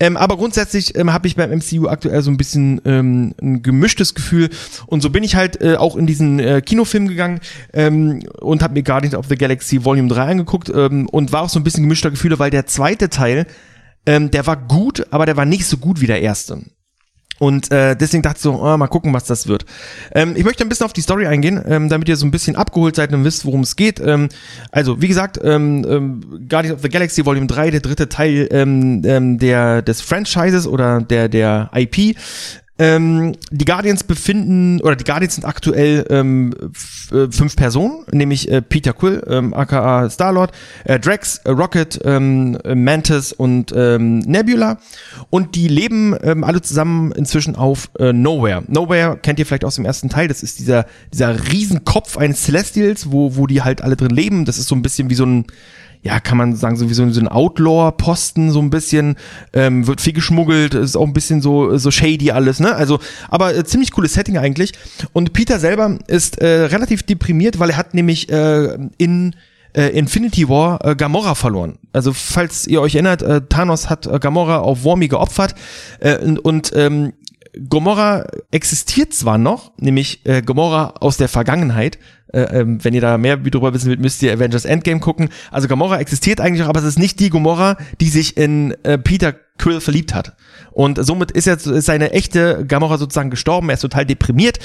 [0.00, 4.14] Ähm, aber grundsätzlich ähm, habe ich beim MCU aktuell so ein bisschen ähm, ein gemischtes
[4.14, 4.50] Gefühl.
[4.86, 7.40] Und so bin ich halt äh, auch in diesen äh, Kinofilm gegangen
[7.72, 11.48] ähm, und habe mir Guardians of the Galaxy Volume 3 angeguckt ähm, und war auch
[11.48, 13.46] so ein bisschen gemischter Gefühle, weil der zweite Teil,
[14.06, 16.62] ähm, der war gut, aber der war nicht so gut wie der erste.
[17.44, 19.66] Und äh, deswegen dachte ich so, oh, mal gucken, was das wird.
[20.14, 22.56] Ähm, ich möchte ein bisschen auf die Story eingehen, ähm, damit ihr so ein bisschen
[22.56, 24.00] abgeholt seid und wisst, worum es geht.
[24.00, 24.30] Ähm,
[24.72, 29.02] also, wie gesagt, ähm, ähm, Guardians of the Galaxy Volume 3, der dritte Teil ähm,
[29.04, 32.16] ähm, der, des Franchises oder der, der IP.
[32.76, 36.52] Ähm, die Guardians befinden, oder die Guardians sind aktuell ähm,
[37.12, 40.50] äh, fünf Personen, nämlich äh, Peter Quill, ähm, aka Star-Lord,
[40.84, 44.78] äh, Drax, äh, Rocket, ähm, Mantis und ähm, Nebula.
[45.30, 48.64] Und die leben ähm, alle zusammen inzwischen auf äh, Nowhere.
[48.66, 53.12] Nowhere kennt ihr vielleicht aus dem ersten Teil, das ist dieser, dieser Riesenkopf eines Celestials,
[53.12, 54.46] wo, wo die halt alle drin leben.
[54.46, 55.46] Das ist so ein bisschen wie so ein
[56.04, 59.16] ja, kann man sagen, so wie so ein Outlaw-Posten, so ein bisschen,
[59.54, 62.74] ähm, wird viel geschmuggelt, ist auch ein bisschen so, so shady alles, ne?
[62.76, 63.00] Also,
[63.30, 64.72] aber äh, ziemlich cooles Setting eigentlich.
[65.14, 69.34] Und Peter selber ist äh, relativ deprimiert, weil er hat nämlich äh, in
[69.74, 71.78] äh, Infinity War äh, Gamora verloren.
[71.94, 75.54] Also falls ihr euch erinnert, äh, Thanos hat äh, Gamora auf Wormy geopfert
[76.00, 77.14] äh, und, und ähm,
[77.68, 81.98] Gomorra existiert zwar noch, nämlich äh, Gomorra aus der Vergangenheit.
[82.34, 85.28] Äh, ähm, wenn ihr da mehr darüber wissen wollt, müsst ihr Avengers Endgame gucken.
[85.52, 88.98] Also Gomorra existiert eigentlich auch, aber es ist nicht die Gomorra, die sich in äh,
[88.98, 90.34] Peter Quill verliebt hat.
[90.72, 93.68] Und somit ist jetzt ist seine echte Gamora sozusagen gestorben.
[93.68, 94.58] Er ist total deprimiert.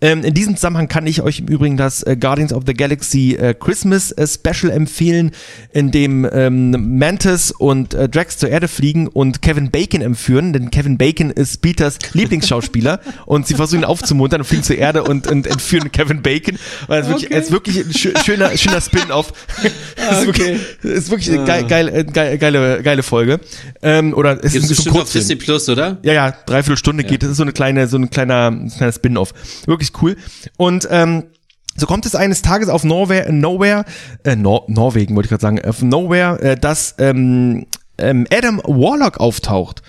[0.00, 3.34] Ähm, in diesem Zusammenhang kann ich euch im Übrigen das äh, Guardians of the Galaxy
[3.34, 5.32] äh, Christmas äh, Special empfehlen,
[5.74, 10.70] in dem ähm, Mantis und äh, Drax zur Erde fliegen und Kevin Bacon entführen, denn
[10.70, 15.26] Kevin Bacon ist Peters Lieblingsschauspieler und sie versuchen ihn aufzumuntern und fliegen zur Erde und,
[15.26, 16.58] und entführen Kevin Bacon.
[16.86, 17.38] Weil es wirklich, Okay.
[17.38, 19.32] es ist wirklich ein schö- schöner, schöner Spin-off.
[20.10, 23.38] Es ist wirklich, ist wirklich eine geil, geil, äh, geil, geile, geile Folge.
[23.82, 25.22] Ähm, oder es Gibt's ist ein bestimmt auf Kurzfilm.
[25.22, 25.98] Disney Plus, oder?
[26.02, 27.22] Ja, ja, dreiviertel Stunde geht.
[27.22, 29.32] Das ist so eine kleine, so ein kleiner, ein kleiner Spin-off.
[29.66, 30.16] Wirklich cool.
[30.56, 31.24] Und ähm,
[31.76, 33.84] so kommt es eines Tages auf Nowhere, Nowhere,
[34.24, 37.66] äh, Nor Norwegen wollte ich gerade sagen, auf Nowhere, äh, dass ähm,
[37.98, 39.82] ähm, Adam Warlock auftaucht.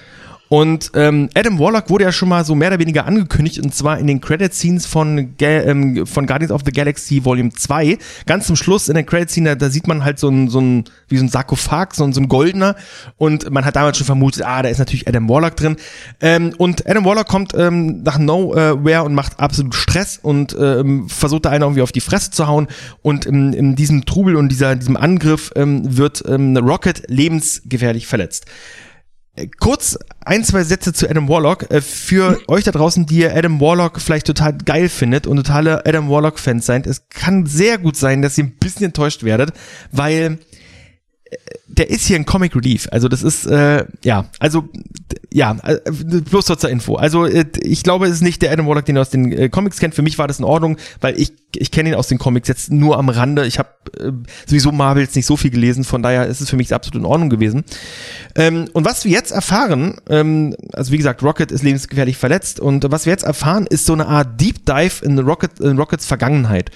[0.51, 3.99] Und ähm, Adam Warlock wurde ja schon mal so mehr oder weniger angekündigt, und zwar
[3.99, 7.97] in den Credit-Scenes von, Ga ähm, von Guardians of the Galaxy Volume 2.
[8.25, 10.83] Ganz zum Schluss in der Credit-Scene, da, da sieht man halt so ein, so ein,
[11.07, 12.75] wie so ein Sarkophag, so ein, so ein goldener.
[13.15, 15.77] Und man hat damals schon vermutet, ah, da ist natürlich Adam Warlock drin.
[16.19, 21.45] Ähm, und Adam Warlock kommt ähm, nach Nowhere und macht absolut Stress und ähm, versucht
[21.45, 22.67] da einen irgendwie auf die Fresse zu hauen.
[23.01, 28.47] Und in, in diesem Trubel und dieser, diesem Angriff ähm, wird ähm, Rocket lebensgefährlich verletzt.
[29.41, 31.69] Äh, Kurz ein, zwei Sätze zu Adam Warlock.
[31.71, 35.85] Äh, Für euch da draußen, die ihr Adam Warlock vielleicht total geil findet und totale
[35.85, 39.53] Adam Warlock-Fans seid, es kann sehr gut sein, dass ihr ein bisschen enttäuscht werdet,
[39.91, 40.39] weil
[41.67, 42.87] der ist hier ein Comic Relief.
[42.91, 44.67] Also das ist, äh, ja, also,
[45.31, 46.95] ja, äh, bloß zur Info.
[46.95, 49.49] Also äh, ich glaube, es ist nicht der Adam Warlock, den ihr aus den äh,
[49.49, 49.95] Comics kennt.
[49.95, 52.71] Für mich war das in Ordnung, weil ich, ich kenne ihn aus den Comics jetzt
[52.71, 53.45] nur am Rande.
[53.45, 54.11] Ich habe äh,
[54.45, 57.29] sowieso Marvels nicht so viel gelesen, von daher ist es für mich absolut in Ordnung
[57.29, 57.63] gewesen.
[58.35, 62.91] Ähm, und was wir jetzt erfahren, ähm, also wie gesagt, Rocket ist lebensgefährlich verletzt und
[62.91, 66.71] was wir jetzt erfahren, ist so eine Art Deep Dive in, Rocket, in Rockets Vergangenheit.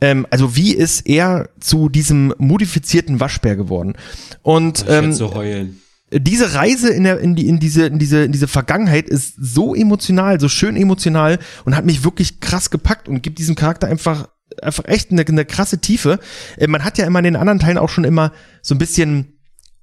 [0.00, 3.94] Ähm, also wie ist er zu diesem modifizierten Waschbär geworden?
[4.42, 5.80] Und ähm, heulen.
[6.12, 9.74] diese Reise in, der, in, die, in, diese, in, diese, in diese Vergangenheit ist so
[9.74, 14.28] emotional, so schön emotional und hat mich wirklich krass gepackt und gibt diesem Charakter einfach
[14.60, 16.18] einfach echt eine, eine krasse Tiefe.
[16.58, 19.38] Äh, Man hat ja immer in den anderen Teilen auch schon immer so ein bisschen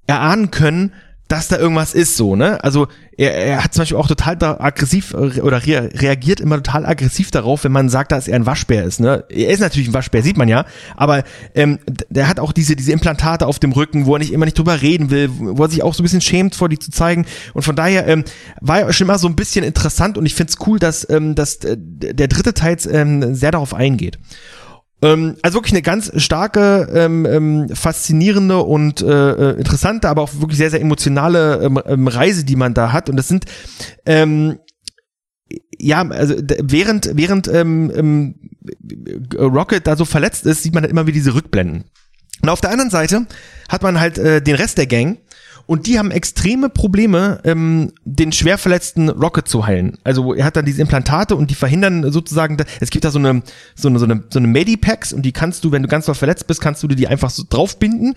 [0.06, 0.92] erahnen können,
[1.30, 2.62] dass da irgendwas ist so, ne?
[2.64, 6.56] Also er, er hat zum Beispiel auch total da aggressiv äh, oder rea reagiert immer
[6.56, 9.24] total aggressiv darauf, wenn man sagt, dass er ein Waschbär ist, ne?
[9.28, 10.64] Er ist natürlich ein Waschbär, sieht man ja,
[10.96, 11.22] aber
[11.54, 11.78] ähm,
[12.08, 14.82] der hat auch diese diese Implantate auf dem Rücken, wo er nicht immer nicht drüber
[14.82, 17.62] reden will, wo er sich auch so ein bisschen schämt vor die zu zeigen und
[17.62, 18.24] von daher ähm,
[18.60, 21.56] war er schon immer so ein bisschen interessant und ich find's cool, dass ähm, dass
[21.58, 24.18] äh, der dritte Teil ähm, sehr darauf eingeht.
[25.02, 30.34] Ähm, also wirklich eine ganz starke, ähm, ähm, faszinierende und äh, äh, interessante, aber auch
[30.40, 33.08] wirklich sehr, sehr emotionale ähm, ähm, Reise, die man da hat.
[33.08, 33.46] Und das sind
[34.06, 34.58] ähm,
[35.78, 38.34] ja, also während während ähm, ähm,
[39.34, 41.84] Rocket da so verletzt ist, sieht man halt immer wieder diese Rückblenden.
[42.42, 43.26] Und auf der anderen Seite
[43.68, 45.18] hat man halt äh, den Rest der Gang
[45.70, 49.98] und die haben extreme Probleme, ähm, den schwer verletzten Rocket zu heilen.
[50.02, 53.42] Also er hat dann diese Implantate und die verhindern sozusagen, es gibt da so eine
[53.76, 56.16] so eine so eine, so eine Medipacks und die kannst du, wenn du ganz doll
[56.16, 58.14] verletzt bist, kannst du dir die einfach so draufbinden.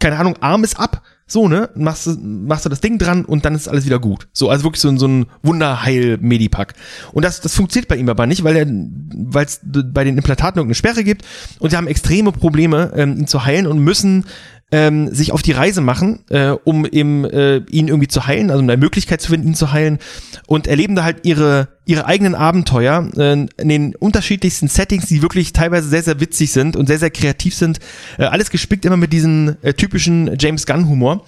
[0.00, 3.44] Keine Ahnung, Arm ist ab, so ne, machst du machst du das Ding dran und
[3.44, 4.26] dann ist alles wieder gut.
[4.32, 6.74] So also wirklich so, ein- so ein Wunderheil-Medipack.
[7.12, 10.58] Und das das funktioniert bei ihm aber nicht, weil er weil es bei den Implantaten
[10.58, 11.24] irgendeine Sperre gibt
[11.60, 14.24] und sie haben extreme Probleme, ähm, ihn zu heilen und müssen
[14.70, 18.62] ähm, sich auf die Reise machen, äh, um eben äh, ihn irgendwie zu heilen, also
[18.62, 19.98] eine Möglichkeit zu finden, ihn zu heilen
[20.46, 25.54] und erleben da halt ihre ihre eigenen Abenteuer äh, in den unterschiedlichsten Settings, die wirklich
[25.54, 27.78] teilweise sehr sehr witzig sind und sehr sehr kreativ sind.
[28.18, 31.24] Äh, alles gespickt immer mit diesem äh, typischen James Gunn Humor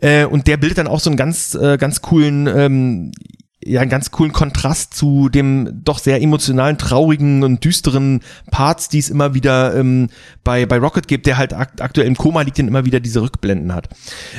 [0.00, 3.12] äh, und der bildet dann auch so einen ganz äh, ganz coolen ähm,
[3.64, 8.98] ja, einen ganz coolen Kontrast zu dem doch sehr emotionalen, traurigen und düsteren Parts, die
[8.98, 10.08] es immer wieder ähm,
[10.44, 13.20] bei, bei Rocket gibt, der halt akt aktuell im Koma liegt und immer wieder diese
[13.20, 13.88] Rückblenden hat.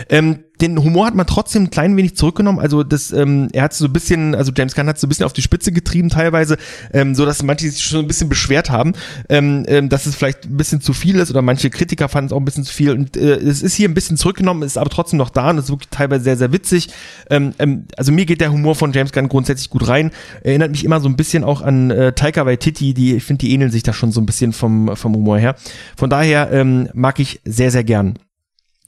[0.09, 2.59] Ähm, den Humor hat man trotzdem ein klein wenig zurückgenommen.
[2.59, 5.25] Also das, ähm, er hat so ein bisschen, also James Gunn hat so ein bisschen
[5.25, 6.57] auf die Spitze getrieben teilweise,
[6.93, 8.93] ähm, so dass manche sich schon ein bisschen beschwert haben,
[9.29, 12.33] ähm, ähm, dass es vielleicht ein bisschen zu viel ist oder manche Kritiker fanden es
[12.33, 12.91] auch ein bisschen zu viel.
[12.91, 15.69] Und äh, es ist hier ein bisschen zurückgenommen, ist aber trotzdem noch da und ist
[15.69, 16.89] wirklich teilweise sehr, sehr witzig.
[17.29, 20.11] Ähm, ähm, also mir geht der Humor von James Gunn grundsätzlich gut rein.
[20.43, 23.53] Erinnert mich immer so ein bisschen auch an äh, Taika Waititi, die, ich finde, die
[23.53, 25.55] ähneln sich da schon so ein bisschen vom, vom Humor her.
[25.97, 28.19] Von daher ähm, mag ich sehr, sehr gern.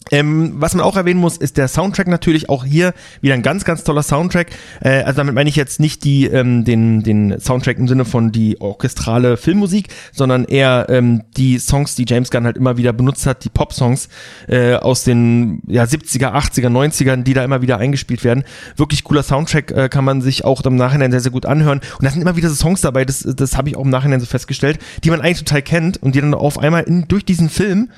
[0.10, 3.64] Ähm, was man auch erwähnen muss, ist der Soundtrack natürlich auch hier wieder ein ganz,
[3.64, 4.48] ganz toller Soundtrack.
[4.82, 8.32] Äh, also damit meine ich jetzt nicht die, ähm, den, den Soundtrack im Sinne von
[8.32, 13.28] die orchestrale Filmmusik, sondern eher ähm, die Songs, die James Gunn halt immer wieder benutzt
[13.28, 14.10] hat, die Pop-Songs
[14.48, 18.44] äh, aus den ja, 70er, 80er, 90ern, die da immer wieder eingespielt werden.
[18.76, 21.80] Wirklich cooler Soundtrack äh, kann man sich auch im Nachhinein sehr, sehr gut anhören.
[21.98, 24.20] Und da sind immer wieder so Songs dabei, das, das habe ich auch im Nachhinein
[24.20, 27.50] so festgestellt, die man eigentlich total kennt und die dann auf einmal in, durch diesen
[27.50, 27.90] Film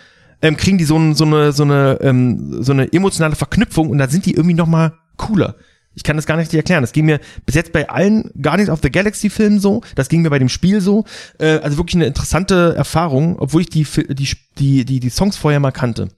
[0.43, 3.97] ähm, kriegen die so, ein, so eine so eine ähm, so eine emotionale Verknüpfung und
[3.97, 5.55] da sind die irgendwie noch mal cooler.
[5.95, 6.81] Ich kann das gar nicht erklären.
[6.81, 9.81] Das ging mir bis jetzt bei allen Guardians of the Galaxy Filmen so.
[9.95, 11.05] Das ging mir bei dem Spiel so.
[11.39, 15.59] Äh, also wirklich eine interessante Erfahrung, obwohl ich die die die die, die Songs vorher
[15.59, 16.09] mal kannte.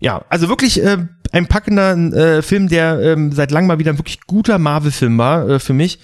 [0.00, 0.98] Ja, also wirklich äh,
[1.32, 5.48] ein packender äh, Film, der ähm, seit langem mal wieder ein wirklich guter Marvel-Film war
[5.48, 5.98] äh, für mich.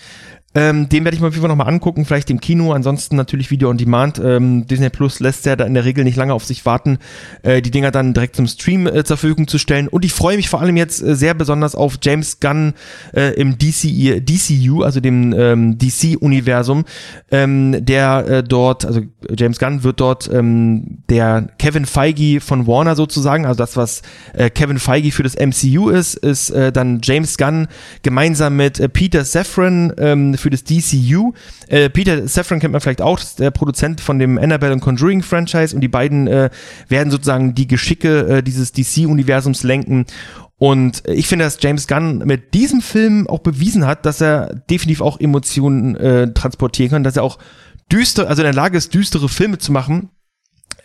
[0.54, 3.50] Ähm, den werde ich mir auf jeden Fall nochmal angucken, vielleicht im Kino, ansonsten natürlich
[3.50, 4.20] Video on Demand.
[4.22, 6.98] Ähm, Disney Plus lässt ja da in der Regel nicht lange auf sich warten,
[7.42, 9.88] äh, die Dinger dann direkt zum Stream äh, zur Verfügung zu stellen.
[9.88, 12.74] Und ich freue mich vor allem jetzt äh, sehr besonders auf James Gunn
[13.14, 16.84] äh, im DC, DCU, also dem ähm, DC-Universum,
[17.32, 19.00] ähm, der äh, dort, also
[19.36, 24.02] James Gunn wird dort ähm, der Kevin Feige von Warner sozusagen, also das, was
[24.34, 27.66] äh, Kevin Feige für das MCU ist, ist äh, dann James Gunn
[28.02, 31.32] gemeinsam mit äh, Peter Safran ähm, für das DCU.
[31.68, 35.74] Äh, Peter Safran kennt man vielleicht auch, der Produzent von dem Annabelle und Conjuring Franchise
[35.74, 36.50] und die beiden äh,
[36.88, 40.04] werden sozusagen die Geschicke äh, dieses DC-Universums lenken.
[40.58, 45.00] Und ich finde, dass James Gunn mit diesem Film auch bewiesen hat, dass er definitiv
[45.00, 47.38] auch Emotionen äh, transportieren kann, dass er auch
[47.90, 50.10] düster, also in der Lage ist, düstere Filme zu machen.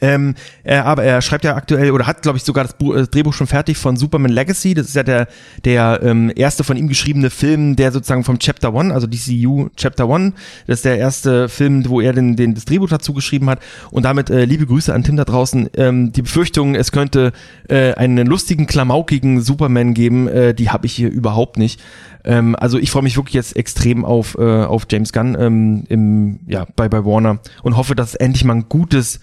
[0.01, 3.09] Ähm, er, aber er schreibt ja aktuell oder hat, glaube ich, sogar das, Bu das
[3.09, 4.73] Drehbuch schon fertig von Superman Legacy.
[4.73, 5.27] Das ist ja der,
[5.65, 10.07] der ähm, erste von ihm geschriebene Film, der sozusagen vom Chapter One, also DCU Chapter
[10.07, 10.33] One,
[10.67, 13.59] das ist der erste Film, wo er den, den das Drehbuch dazu geschrieben hat.
[13.91, 15.69] Und damit äh, liebe Grüße an Tim da draußen.
[15.75, 17.33] Ähm, die Befürchtung, es könnte
[17.67, 21.81] äh, einen lustigen, klamaukigen Superman geben, äh, die habe ich hier überhaupt nicht.
[22.23, 26.39] Ähm, also ich freue mich wirklich jetzt extrem auf, äh, auf James Gunn ähm, im,
[26.47, 29.19] ja, bei, bei Warner und hoffe, dass endlich mal ein gutes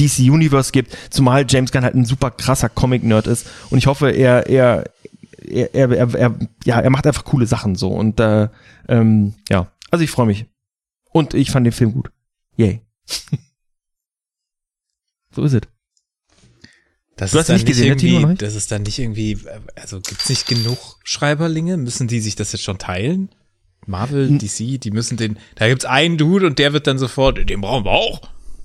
[0.00, 4.10] DC Universe gibt, zumal James Gunn halt ein super krasser Comic-Nerd ist und ich hoffe,
[4.10, 4.84] er, er,
[5.46, 8.48] er, er, er, er, ja, er macht einfach coole Sachen so und äh,
[8.88, 10.46] ähm, ja, also ich freue mich.
[11.12, 12.10] Und ich fand den Film gut.
[12.56, 12.80] Yay.
[15.34, 15.62] so ist es.
[17.16, 18.42] Das Du hast nicht nicht gesehen, ne, noch irgendwie, nicht?
[18.42, 19.38] das ist dann nicht irgendwie,
[19.76, 21.76] also gibt's nicht genug Schreiberlinge?
[21.76, 23.28] Müssen die sich das jetzt schon teilen?
[23.86, 27.60] Marvel, DC, die müssen den, da gibt's einen Dude und der wird dann sofort, den
[27.60, 28.22] brauchen wir auch.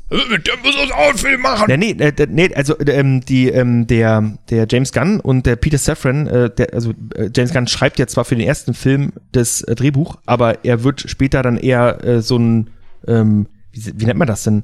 [0.10, 1.70] Mit dem muss uns auch einen Film machen.
[1.70, 5.56] Ja, nee, äh, nee, also äh, ähm, die, ähm, der, der James Gunn und der
[5.56, 9.14] Peter Safran, äh, der, also äh, James Gunn schreibt ja zwar für den ersten Film
[9.32, 12.70] das äh, Drehbuch, aber er wird später dann eher äh, so ein,
[13.08, 14.64] ähm, wie, wie nennt man das denn?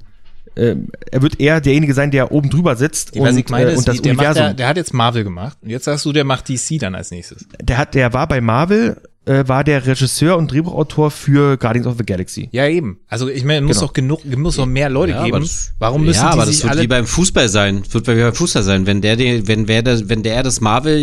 [0.55, 3.75] Ähm, er wird eher derjenige sein, der oben drüber sitzt Was und, ich meine äh,
[3.77, 4.43] und das wie- der, macht Universum.
[4.47, 7.09] ja, der hat jetzt Marvel gemacht und jetzt sagst du, der macht DC dann als
[7.09, 7.47] nächstes.
[7.61, 11.95] der hat, der war bei Marvel äh, war der Regisseur und Drehbuchautor für Guardians of
[11.97, 12.49] the Galaxy.
[12.51, 12.99] Ja, eben.
[13.07, 13.87] Also ich meine, es muss Genau.
[13.87, 15.39] doch genug, muss doch mehr Leute Ja, aber geben.
[15.41, 17.83] das- Warum müssen ja, die aber das sich wird alle wie beim Fußball sein.
[17.91, 18.87] Wird wie beim Fußball sein.
[18.87, 20.97] Wenn der, den- wenn wer das, wenn der das Marvel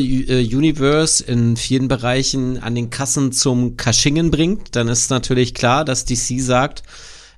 [0.53, 6.05] Universe in vielen Bereichen an den Kassen zum Kaschingen bringt, dann ist natürlich klar, dass
[6.05, 6.83] DC sagt,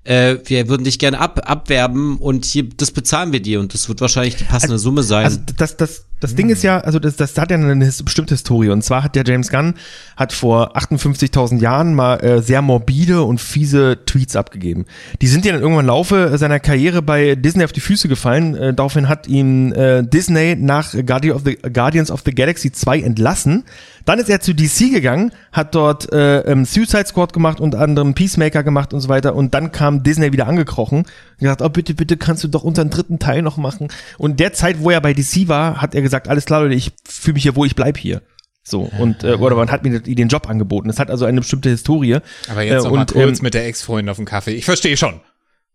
[0.04, 3.88] äh, wir würden dich gerne ab, abwerben und hier, das bezahlen wir dir und das
[3.88, 5.24] wird wahrscheinlich die passende Summe sein.
[5.24, 8.70] Also das, das, das Ding ist ja, also das, das hat ja eine bestimmte Historie.
[8.70, 9.74] Und zwar hat der James Gunn
[10.16, 14.86] hat vor 58.000 Jahren mal äh, sehr morbide und fiese Tweets abgegeben.
[15.20, 18.54] Die sind ja dann irgendwann im Laufe seiner Karriere bei Disney auf die Füße gefallen.
[18.54, 23.00] Äh, daraufhin hat ihn äh, Disney nach Guardian of the, Guardians of the Galaxy 2
[23.00, 23.64] entlassen.
[24.10, 28.12] Dann ist er zu DC gegangen, hat dort äh, ähm, Suicide Squad gemacht, unter anderem
[28.12, 29.36] Peacemaker gemacht und so weiter.
[29.36, 32.90] Und dann kam Disney wieder angekrochen und gesagt, oh bitte, bitte kannst du doch unseren
[32.90, 33.86] dritten Teil noch machen.
[34.18, 36.90] Und der Zeit, wo er bei DC war, hat er gesagt, alles klar, Leute, ich
[37.08, 38.20] fühle mich hier wohl, ich bleib hier.
[38.64, 40.88] So, und, äh, oder man hat mir den Job angeboten.
[40.88, 42.18] Das hat also eine bestimmte Historie.
[42.48, 44.54] Aber jetzt Äh, noch mal und, kurz ähm, mit der Ex-Freundin auf dem Kaffee.
[44.54, 45.20] Ich verstehe schon.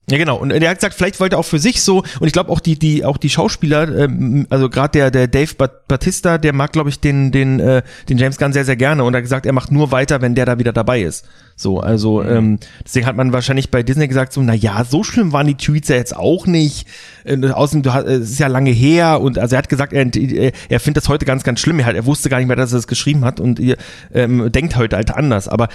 [0.07, 0.37] Ja, genau.
[0.37, 2.59] Und er hat gesagt, vielleicht wollte er auch für sich so, und ich glaube auch
[2.59, 6.73] die, die, auch die Schauspieler, ähm, also gerade der, der Dave Bat- Batista, der mag,
[6.73, 9.03] glaube ich, den, den, äh, den James Gunn sehr, sehr gerne.
[9.03, 11.25] Und er hat gesagt, er macht nur weiter, wenn der da wieder dabei ist.
[11.55, 15.31] So, also ähm, deswegen hat man wahrscheinlich bei Disney gesagt, so, na ja, so schlimm
[15.31, 16.85] waren die Tweets ja jetzt auch nicht.
[17.23, 20.05] Äh, außerdem, du hast, es ist ja lange her und also er hat gesagt, er,
[20.15, 21.79] er, er findet das heute ganz, ganz schlimm.
[21.79, 23.77] Er, hat, er wusste gar nicht mehr, dass er das geschrieben hat und ihr
[24.13, 25.47] ähm, denkt heute halt anders.
[25.47, 25.69] Aber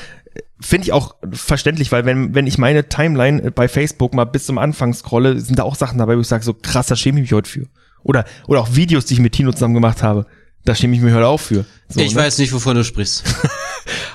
[0.60, 4.46] finde ich auch verständlich, weil wenn, wenn ich meine Timeline äh, bei Facebook mal bis
[4.46, 7.18] zum Anfang scrolle, sind da auch Sachen dabei, wo ich sage, so krass, da schäme
[7.18, 7.66] ich mich heute für.
[8.02, 10.26] Oder, oder auch Videos, die ich mit Tino zusammen gemacht habe.
[10.64, 11.64] Da schäme ich mich heute auch für.
[11.88, 12.20] So, ich ne?
[12.20, 13.24] weiß nicht, wovon du sprichst.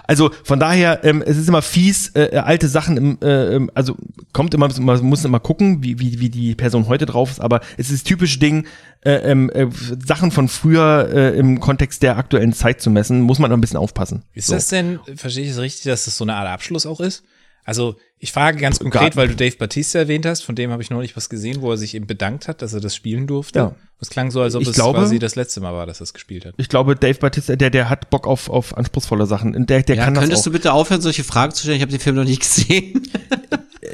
[0.08, 3.96] Also von daher, ähm, es ist immer fies, äh, alte Sachen, im, äh, ähm, also
[4.34, 7.62] kommt immer, man muss immer gucken, wie, wie, wie die Person heute drauf ist, aber
[7.78, 8.68] es ist das typische Ding,
[9.02, 9.68] äh, ähm, äh,
[10.06, 13.62] Sachen von früher äh, im Kontext der aktuellen Zeit zu messen, muss man noch ein
[13.62, 14.24] bisschen aufpassen.
[14.34, 14.54] Ist So.
[14.54, 17.24] das denn, verstehe ich es richtig, dass das so eine Art Abschluss auch ist?
[17.66, 20.90] Also, ich frage ganz konkret, weil du Dave Batista erwähnt hast, von dem habe ich
[20.92, 23.60] noch nicht was gesehen, wo er sich eben bedankt hat, dass er das spielen durfte.
[23.60, 23.76] Ja.
[24.00, 26.04] Es klang so, als ob Ich es glaube- quasi das letzte Mal war, dass er
[26.04, 26.54] es gespielt hat.
[26.58, 29.66] Ich glaube, Dave Batista, der, der hat Bock auf, auf anspruchsvolle Sachen.
[29.66, 30.46] Der, der Ja, kann das könntest auch.
[30.46, 31.78] du bitte aufhören, solche Fragen zu stellen?
[31.78, 33.02] Ich habe den Film noch nicht gesehen.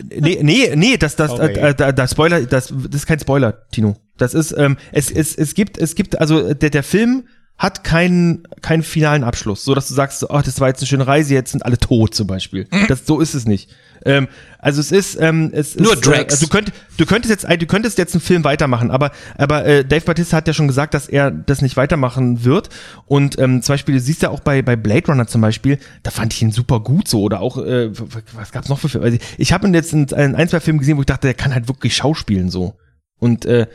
[0.09, 1.53] Nee, nee, nee, das, das, Okay.
[1.59, 3.97] äh, da, da Spoiler, das, das ist kein Spoiler, Tino.
[4.17, 7.27] Das ist, ähm, es, es, es gibt, es gibt, also der, der Film
[7.61, 11.05] hat keinen, keinen finalen Abschluss, so dass du sagst, oh, das war jetzt eine schöne
[11.05, 12.67] Reise, jetzt sind alle tot zum Beispiel.
[12.87, 13.69] Das, so ist es nicht.
[14.03, 16.37] Ähm, also es ist, ähm, es Nur ist, Drax.
[16.41, 19.63] Äh, du, könnt, du könntest jetzt, ein- du könntest jetzt einen Film weitermachen, aber, aber
[19.65, 22.69] äh, Dave Bautista hat ja schon gesagt, dass er das nicht weitermachen wird.
[23.05, 26.09] Und ähm, zum Beispiel, du siehst ja auch bei, bei Blade Runner zum Beispiel, da
[26.09, 27.21] fand ich ihn super gut so.
[27.21, 27.91] Oder auch, äh,
[28.33, 29.05] was gab's noch für Filme?
[29.05, 31.35] Also ich habe ihn jetzt in, in ein, zwei Filmen gesehen, wo ich dachte, der
[31.35, 32.73] kann halt wirklich schauspielen so.
[33.19, 33.67] Und äh,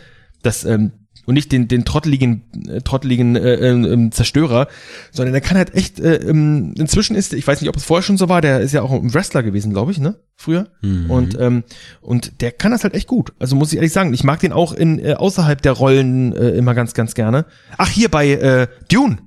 [0.43, 0.91] das, ähm,
[1.27, 4.69] und nicht den, den trotteligen, äh, trotteligen äh, ähm, Zerstörer,
[5.11, 8.03] sondern der kann halt echt, äh, ähm, inzwischen ist, ich weiß nicht, ob es vorher
[8.03, 10.19] schon so war, der ist ja auch ein Wrestler gewesen, glaube ich, ne?
[10.37, 10.69] Früher.
[10.83, 11.65] Und, ähm,
[12.01, 13.33] und der kann das halt echt gut.
[13.39, 16.51] Also muss ich ehrlich sagen, ich mag den auch in äh, außerhalb der Rollen äh,
[16.51, 17.47] immer ganz, ganz gerne.
[17.77, 19.19] Ach, hier bei äh, Dune.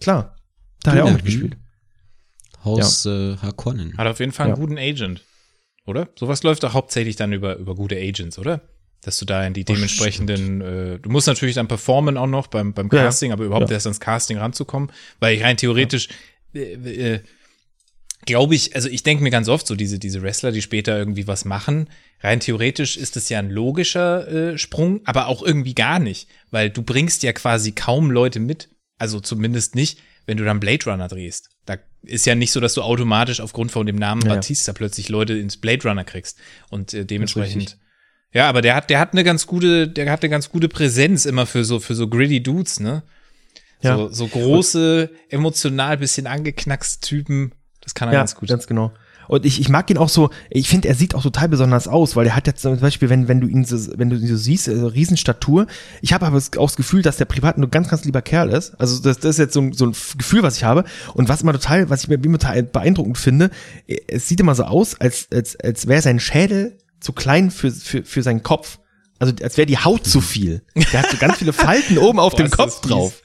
[0.00, 0.36] Klar.
[0.82, 1.56] Da hat er auch mitgespielt.
[2.64, 3.96] Haus äh, Harkonnen.
[3.96, 4.60] Hat auf jeden Fall einen Ja.
[4.60, 5.22] guten Agent.
[5.86, 6.08] Oder?
[6.18, 8.60] Sowas läuft doch hauptsächlich dann über, über gute Agents, oder?
[9.02, 12.72] Dass du da in die dementsprechenden, äh, du musst natürlich dann performen auch noch beim,
[12.74, 13.04] beim Ja, ja.
[13.04, 13.74] Casting, aber überhaupt Ja.
[13.74, 14.90] erst ans Casting ranzukommen,
[15.20, 16.08] weil rein theoretisch,
[16.54, 16.72] äh,
[17.14, 17.20] äh,
[18.26, 21.26] glaube ich, also ich denke mir ganz oft so, diese, diese Wrestler, die später irgendwie
[21.26, 21.88] was machen,
[22.20, 26.68] rein theoretisch ist es ja ein logischer äh, Sprung, aber auch irgendwie gar nicht, weil
[26.68, 28.68] du bringst ja quasi kaum Leute mit,
[28.98, 31.50] also zumindest nicht, wenn du dann Blade Runner drehst.
[31.64, 34.34] Da ist ja nicht so, dass du automatisch aufgrund von dem Namen Ja, ja.
[34.34, 36.38] Batista plötzlich Leute ins Blade Runner kriegst
[36.70, 37.78] und äh, dementsprechend
[38.32, 41.24] ja, aber der hat, der hat eine ganz gute, der hat eine ganz gute Präsenz
[41.24, 43.02] immer für so, für so gritty Dudes, ne?
[43.80, 43.96] Ja.
[43.96, 47.52] So, so große, emotional bisschen angeknackste Typen.
[47.80, 48.48] Das kann er Ja, ganz gut.
[48.48, 48.92] ganz genau.
[49.28, 52.16] Und ich, ich mag ihn auch so, ich finde, er sieht auch total besonders aus,
[52.16, 54.36] weil er hat jetzt zum Beispiel, wenn, wenn du ihn so, wenn du ihn so
[54.36, 55.66] siehst, also Riesenstatur.
[56.00, 58.74] Ich habe aber auch das Gefühl, dass der privat nur ganz, ganz lieber Kerl ist.
[58.80, 60.84] Also das, das ist jetzt so, ein- so ein Gefühl, was ich habe.
[61.14, 63.50] Und was immer total, was ich mir immer total beeindruckend finde,
[64.08, 68.04] es sieht immer so aus, als, als, als wäre sein Schädel zu klein für, für,
[68.04, 68.78] für seinen Kopf.
[69.18, 70.62] Also als wäre die Haut zu viel.
[70.92, 73.22] Der hat so ganz viele Falten oben auf Boah, dem Kopf drauf.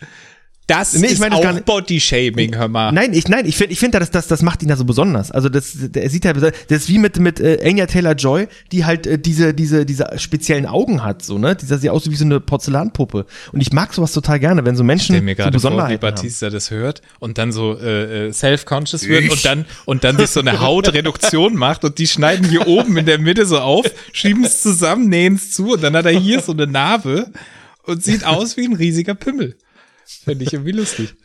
[0.68, 2.92] Das Nee, ich ist das gar auch Body-Shaming, hör mal.
[2.94, 5.30] Nein, ich nein, ich finde ich finde das das das macht ihn ja so besonders.
[5.30, 9.06] Also das der sieht ja das ist wie mit mit äh, Anya Taylor-Joy, die halt
[9.06, 11.56] äh, diese diese diese speziellen Augen hat so, ne?
[11.56, 14.86] Dieser sieht aus wie so eine Porzellanpuppe und ich mag sowas total gerne, wenn so
[14.86, 16.16] Menschen der mir so gerade vor, wie Besonderheiten haben.
[16.16, 20.30] Batista das hört und dann so äh, äh, self-conscious wird und dann und dann sich
[20.30, 24.46] so eine Hautreduktion macht und die schneiden hier oben in der Mitte so auf, schieben
[24.46, 27.28] es zusammen, nähen es zu und dann hat er hier so eine Narbe
[27.84, 29.58] und sieht aus wie ein riesiger Pimmel.
[30.06, 31.16] Finde ich irgendwie lustig.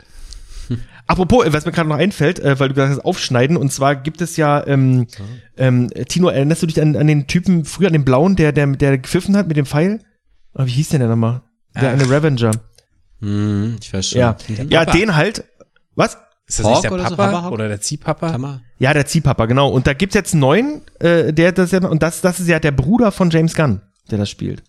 [1.07, 3.97] Apropos, äh, was mir gerade noch einfällt, äh, weil du gesagt hast, aufschneiden, und zwar
[3.97, 5.07] gibt es ja, ähm,
[5.57, 8.67] ähm, Tino, erinnerst du dich an, an den Typen früher, an den Blauen, der, der,
[8.67, 10.01] der gepfiffen hat mit dem Pfeil?
[10.55, 11.43] Oh, wie hieß denn der nochmal?
[11.75, 11.93] Der Ach.
[11.95, 12.51] eine Revenger.
[13.21, 14.21] Hm, ich weiß schon.
[14.21, 14.37] Ja.
[14.69, 14.99] Ja, Papa.
[14.99, 15.45] den halt.
[15.95, 16.19] Was?
[16.47, 17.17] Ist das Hawk nicht der oder so?
[17.17, 18.33] Papa oder der Ziehpapa?
[18.33, 18.63] Hammer.
[18.79, 19.69] Ja, der Ziehpapa, genau.
[19.69, 22.59] Und da gibt's jetzt einen neuen, äh, der das ja, und das, das ist ja
[22.59, 24.63] der Bruder von James Gunn, der das spielt.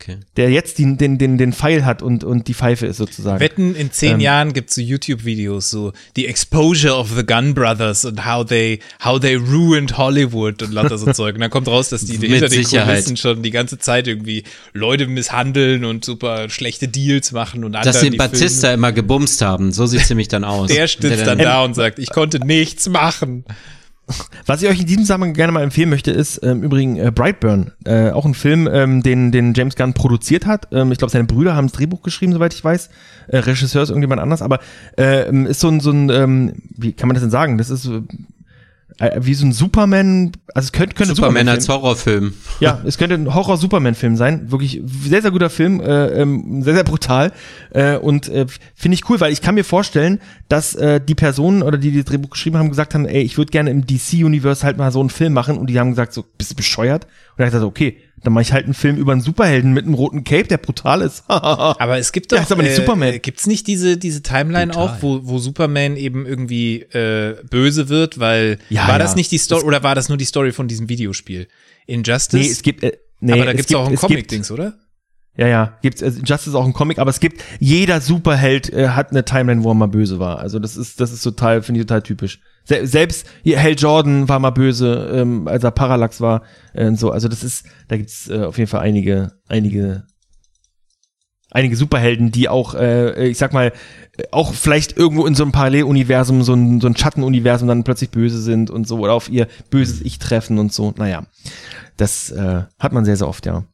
[0.00, 0.18] Okay.
[0.36, 3.40] Der jetzt den, den, den, den Pfeil hat und, und die Pfeife ist sozusagen.
[3.40, 4.20] Wetten, in zehn Ähm.
[4.20, 9.20] Jahren gibt's so YouTube-Videos, so The Exposure of the Gunn Brothers und how they, how
[9.20, 11.34] they ruined Hollywood und lauter so Zeug.
[11.34, 13.04] Und dann kommt raus, dass die hinter den Sicherheit.
[13.04, 18.00] Kulissen schon die ganze Zeit irgendwie Leute misshandeln und super schlechte Deals machen und Dass
[18.00, 20.68] sie die Batista immer gebumst haben, so sieht's nämlich dann aus.
[20.68, 23.44] Filme, der stützt dann dann da und sagt, ich konnte nichts machen.
[24.46, 27.72] Was ich euch in diesem Zusammenhang gerne mal empfehlen möchte, ist ähm, übrigens äh, Brightburn.
[27.84, 30.68] Äh, auch ein Film, ähm, den, den James Gunn produziert hat.
[30.72, 32.90] Ähm, ich glaube, seine Brüder haben das Drehbuch geschrieben, soweit ich weiß.
[33.28, 34.60] Äh, Regisseur ist irgendjemand anders, aber
[34.98, 37.58] äh, ist so ein, so ein ähm, wie kann man das denn sagen?
[37.58, 38.02] Das ist äh,
[39.18, 42.34] wie so ein Superman, also es könnte, könnte Superman Superman als Horrorfilm.
[42.60, 44.50] Ja, es könnte ein Horror-Superman-Film sein.
[44.50, 47.32] Wirklich sehr, sehr guter Film, äh, ähm, sehr, sehr brutal.
[47.70, 51.62] Äh, und äh, finde ich cool, weil ich kann mir vorstellen, dass äh, die Personen
[51.62, 54.64] oder die, die das Drehbuch geschrieben haben, gesagt haben, ey, ich würde gerne im DC-Universe
[54.64, 55.56] halt mal so einen Film machen.
[55.56, 57.06] Und die haben gesagt, so, bist du bescheuert?
[57.40, 59.94] Und er gesagt, okay, dann mache ich halt einen Film über einen Superhelden mit einem
[59.94, 61.24] roten Cape, der brutal ist.
[61.28, 63.14] Aber es gibt doch, Ja, ist aber nicht Superman.
[63.14, 64.88] Äh, gibt's nicht diese, diese Timeline Brutal.
[64.88, 68.98] auch, wo, wo Superman eben irgendwie äh, böse wird, weil Ja, war ja.
[68.98, 71.48] das nicht die Story oder war das nur die Story von diesem Videospiel?
[71.86, 72.38] Injustice?
[72.38, 74.74] nee, es gibt, äh, nee, aber da es gibt's gibt, auch ein Comic-Dings, oder?
[75.38, 78.88] Ja, ja, gibt's also Justice ist auch ein Comic, aber es gibt jeder Superheld äh,
[78.88, 80.40] hat eine Timeline, wo er mal böse war.
[80.40, 82.40] Also das ist das ist total finde ich total typisch.
[82.70, 86.42] Se selbst hier, Hal Jordan war mal böse, ähm, als er Parallax war
[86.72, 87.10] äh, und so.
[87.10, 90.04] Also das ist da gibt's äh, auf jeden Fall einige einige
[91.50, 93.72] einige Superhelden, die auch äh, ich sag mal
[94.16, 98.10] äh, auch vielleicht irgendwo in so einem Paralleluniversum, so ein, so ein Schattenuniversum dann plötzlich
[98.10, 100.94] böse sind und so oder auf ihr böses Ich treffen und so.
[100.96, 101.26] Naja,
[101.96, 103.64] das äh, hat man sehr, sehr oft, ja.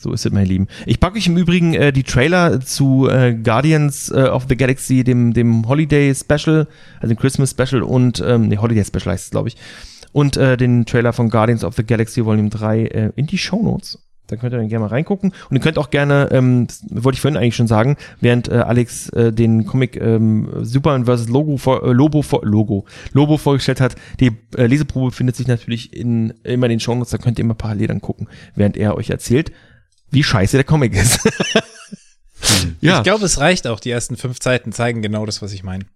[0.00, 0.68] So ist es, meine Lieben.
[0.86, 5.02] Ich packe euch im Übrigen äh, die Trailer zu äh, Guardians äh, of the Galaxy,
[5.02, 6.68] dem, dem Holiday Special,
[7.00, 9.56] also dem Christmas Special und, ähm, nee, Holiday Special heißt es, glaube ich.
[10.12, 13.60] Und äh, den Trailer von Guardians of the Galaxy Volume 3 äh, in die Show
[13.60, 13.98] Notes.
[14.28, 15.32] Da könnt ihr dann gerne mal reingucken.
[15.50, 19.08] Und ihr könnt auch gerne, ähm, wollte ich vorhin eigentlich schon sagen, während äh, Alex
[19.10, 21.28] äh, den Comic ähm, Superman vs.
[21.28, 25.96] Logo vor, äh, Lobo vor, Logo, Lobo vorgestellt hat, die äh, Leseprobe findet sich natürlich
[25.96, 29.10] in, immer in den Shownotes, da könnt ihr immer parallel dann gucken, während er euch
[29.10, 29.50] erzählt,
[30.10, 31.20] wie scheiße der Comic ist.
[32.80, 32.98] ja.
[32.98, 33.80] Ich glaube, es reicht auch.
[33.80, 35.86] Die ersten fünf Zeiten zeigen genau das, was ich meine.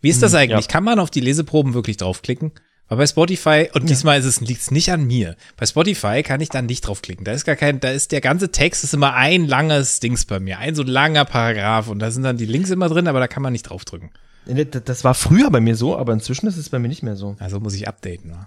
[0.00, 0.66] Wie ist das Hm, eigentlich?
[0.66, 0.70] ja.
[0.72, 2.52] Kann man auf die Leseproben wirklich draufklicken?
[2.88, 5.36] Weil bei Spotify, und diesmal ist es, liegt's nicht an mir.
[5.56, 7.24] Bei Spotify kann ich da nicht draufklicken.
[7.24, 10.38] Da ist gar kein, da ist der ganze Text ist immer ein langes Dings bei
[10.38, 10.58] mir.
[10.60, 13.42] Ein so langer Paragraph und da sind dann die Links immer drin, aber da kann
[13.42, 14.10] man nicht draufdrücken.
[14.44, 17.34] Das war früher bei mir so, aber inzwischen ist es bei mir nicht mehr so.
[17.40, 18.46] Also muss ich updaten, wa?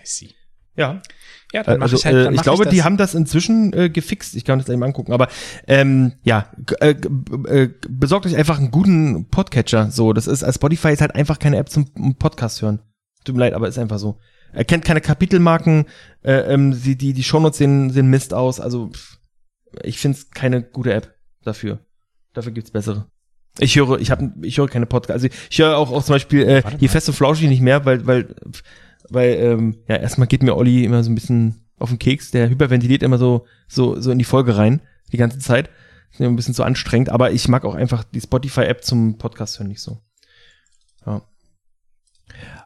[0.00, 0.30] I see.
[0.76, 1.02] Ja.
[1.52, 2.74] Ja, dann mach also, ich halt, äh, dann ich mach glaube, das.
[2.74, 4.36] die haben das inzwischen äh, gefixt.
[4.36, 5.12] Ich kann das eben angucken.
[5.12, 5.28] Aber
[5.66, 9.90] ähm, ja, äh, äh, besorgt euch einfach einen guten Podcatcher.
[9.90, 12.80] So, das ist, äh, Spotify ist halt einfach keine App zum Podcast hören.
[13.24, 14.18] Tut mir leid, aber ist einfach so.
[14.52, 15.86] Er kennt keine Kapitelmarken.
[16.22, 18.60] Äh, ähm, die die die Shownotes sehen sehen Mist aus.
[18.60, 18.90] Also
[19.82, 21.14] ich finde es keine gute App
[21.44, 21.78] dafür.
[22.34, 23.06] Dafür gibt's bessere.
[23.58, 25.24] Ich höre, ich habe, ich höre keine Podcasts.
[25.24, 28.06] Also ich höre auch, auch zum Beispiel äh, hier fest und flauschig nicht mehr, weil,
[28.06, 28.34] weil,
[29.10, 32.30] weil, ähm, ja, erstmal geht mir Olli immer so ein bisschen auf den Keks.
[32.30, 34.80] Der hyperventiliert immer so, so, so in die Folge rein
[35.12, 35.70] die ganze Zeit.
[36.10, 39.58] Ist mir ein bisschen zu anstrengend, aber ich mag auch einfach die Spotify-App zum Podcast
[39.58, 39.98] hören nicht so.
[41.06, 41.22] Ja.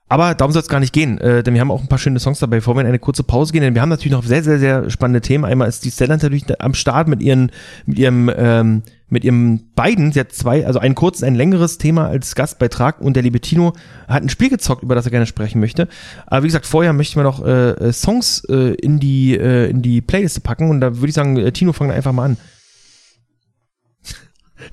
[0.09, 2.21] Aber darum soll es gar nicht gehen, äh, denn wir haben auch ein paar schöne
[2.21, 4.43] Songs dabei, bevor wir in eine kurze Pause gehen, denn wir haben natürlich noch sehr,
[4.43, 5.45] sehr, sehr spannende Themen.
[5.45, 7.51] Einmal ist die Stella natürlich am Start mit ihren,
[7.87, 8.83] mit ihrem, ähm,
[9.13, 13.13] mit ihrem beiden, sie hat zwei, also ein kurzes, ein längeres Thema als Gastbeitrag und
[13.15, 13.75] der liebe Tino
[14.09, 15.87] hat ein Spiel gezockt, über das er gerne sprechen möchte.
[16.27, 19.83] Aber wie gesagt, vorher möchten wir noch äh, äh, Songs äh, in die, äh, in
[19.83, 22.37] die Playliste packen und da würde ich sagen, äh, Tino, fang einfach mal an.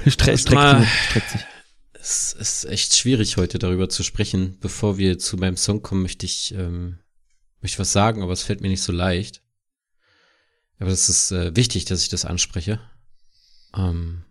[0.07, 1.41] Stre streckt, mal- streckt sich.
[2.01, 4.57] Es ist echt schwierig, heute darüber zu sprechen.
[4.61, 6.99] Bevor wir zu meinem Song kommen, möchte ich, ähm,
[7.61, 9.41] möchte was sagen, aber es fällt mir nicht so leicht.
[10.79, 12.79] Aber es ist äh, wichtig, dass ich das anspreche.
[13.75, 14.23] Ähm,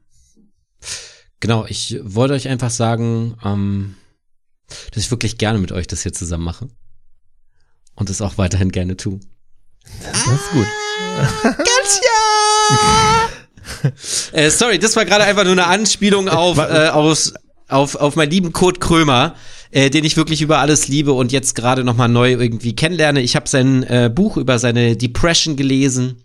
[1.41, 3.95] genau, ich wollte euch einfach sagen, ähm,
[4.93, 6.69] dass ich wirklich gerne mit euch das hier zusammen mache.
[7.95, 9.19] Und es auch weiterhin gerne tue.
[10.03, 10.67] Das ist gut.
[14.33, 17.35] Äh, sorry, das war gerade einfach nur eine Anspielung auf, Wa- äh, aus,
[17.69, 19.35] auf, auf meinen lieben Kurt Krömer,
[19.71, 23.21] äh, den ich wirklich über alles liebe und jetzt gerade nochmal neu irgendwie kennenlerne.
[23.21, 26.25] Ich habe sein äh, Buch über seine Depression gelesen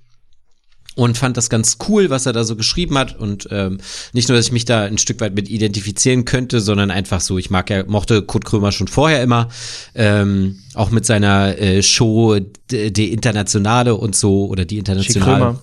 [0.96, 3.80] und fand das ganz cool, was er da so geschrieben hat und ähm,
[4.14, 7.38] nicht nur, dass ich mich da ein Stück weit mit identifizieren könnte, sondern einfach so,
[7.38, 9.50] ich mag ja, mochte Kurt Krömer schon vorher immer,
[9.96, 12.40] ähm, auch mit seiner äh, Show
[12.70, 15.60] Die Internationale und so oder die Internationale.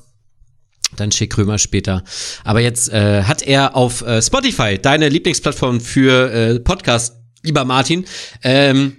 [0.96, 2.02] Dann Schick Krömer später.
[2.42, 8.04] Aber jetzt äh, hat er auf äh, Spotify, deine Lieblingsplattform für äh, Podcast, lieber Martin,
[8.42, 8.96] ähm,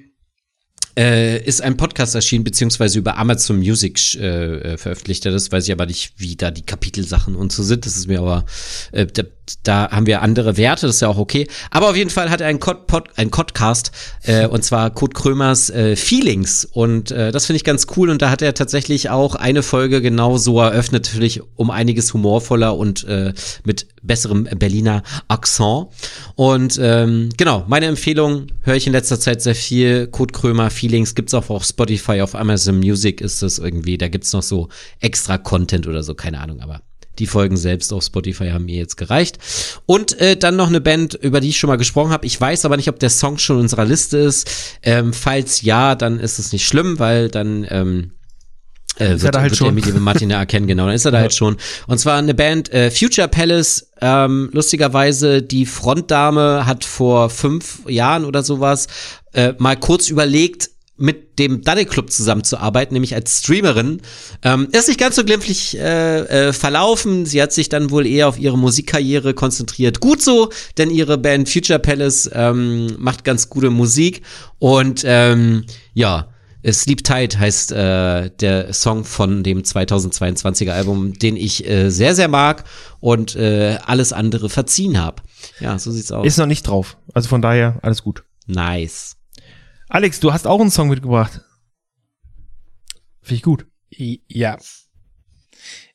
[0.98, 5.52] äh, ist ein Podcast erschienen, beziehungsweise über Amazon Music äh, äh, veröffentlicht er das.
[5.52, 7.86] Weiß ich aber nicht, wie da die Kapitelsachen und so sind.
[7.86, 8.46] Das ist mir aber,
[8.92, 9.24] äh, da,
[9.64, 11.48] da haben wir andere Werte, das ist ja auch okay.
[11.70, 13.92] Aber auf jeden Fall hat er einen, Cod Pod, einen Podcast,
[14.24, 16.66] äh, und zwar Kurt Krömers äh, Feelings.
[16.66, 18.10] Und äh, das finde ich ganz cool.
[18.10, 22.76] Und da hat er tatsächlich auch eine Folge genau so eröffnet, natürlich um einiges humorvoller
[22.78, 25.88] und äh, mit besserem Berliner Akzent.
[26.36, 30.08] Und ähm, genau, meine Empfehlung höre ich in letzter Zeit sehr viel.
[30.08, 33.98] Kurt Krömer Feelings gibt's auch auf Spotify, auf Amazon Music ist das irgendwie.
[33.98, 34.70] Da gibt's noch so
[35.00, 36.82] extra Content oder so, keine Ahnung, aber
[37.20, 39.38] die Folgen selbst auf Spotify haben mir jetzt gereicht.
[39.86, 42.26] Und äh, dann noch eine Band, über die ich schon mal gesprochen habe.
[42.26, 44.50] Ich weiß aber nicht, ob der Song schon in unserer Liste ist.
[44.82, 48.12] Ähm, falls ja, dann ist es nicht schlimm, weil dann ähm,
[49.00, 49.74] äh, Ist wird, er halt wird schon.
[49.74, 51.58] mit dem Martin erkennen, genau, dann ist er da halt schon.
[51.88, 58.26] Und zwar eine Band, äh, Future Palace, ähm, lustigerweise, die Frontdame hat vor fünf Jahren
[58.26, 58.88] oder sowas
[59.34, 60.71] äh, mal kurz überlegt,
[61.02, 64.02] mit dem Daddy Club zusammenzuarbeiten, nämlich als Streamerin.
[64.44, 66.20] Ähm, ist nicht ganz so glimpflich äh,
[66.50, 67.26] äh, verlaufen.
[67.26, 70.00] Sie hat sich dann wohl eher auf ihre Musikkarriere konzentriert.
[70.00, 74.22] Gut so, denn ihre Band Future Palace ähm, macht ganz gute Musik.
[74.60, 76.30] Und ähm, ja,
[76.70, 82.28] Sleep Tight heißt äh, der Song von dem 2022er Album, den ich äh, sehr, sehr
[82.28, 82.66] mag
[83.00, 85.24] und äh, alles andere verziehen habe.
[85.60, 86.26] Ja, so sieht's aus.
[86.26, 86.98] Ist noch nicht drauf.
[87.14, 88.24] Also von daher, alles gut.
[88.46, 89.18] nice.
[89.92, 91.42] Alex, du hast auch einen Song mitgebracht.
[93.22, 93.66] Finde ich gut.
[93.90, 94.58] Ja.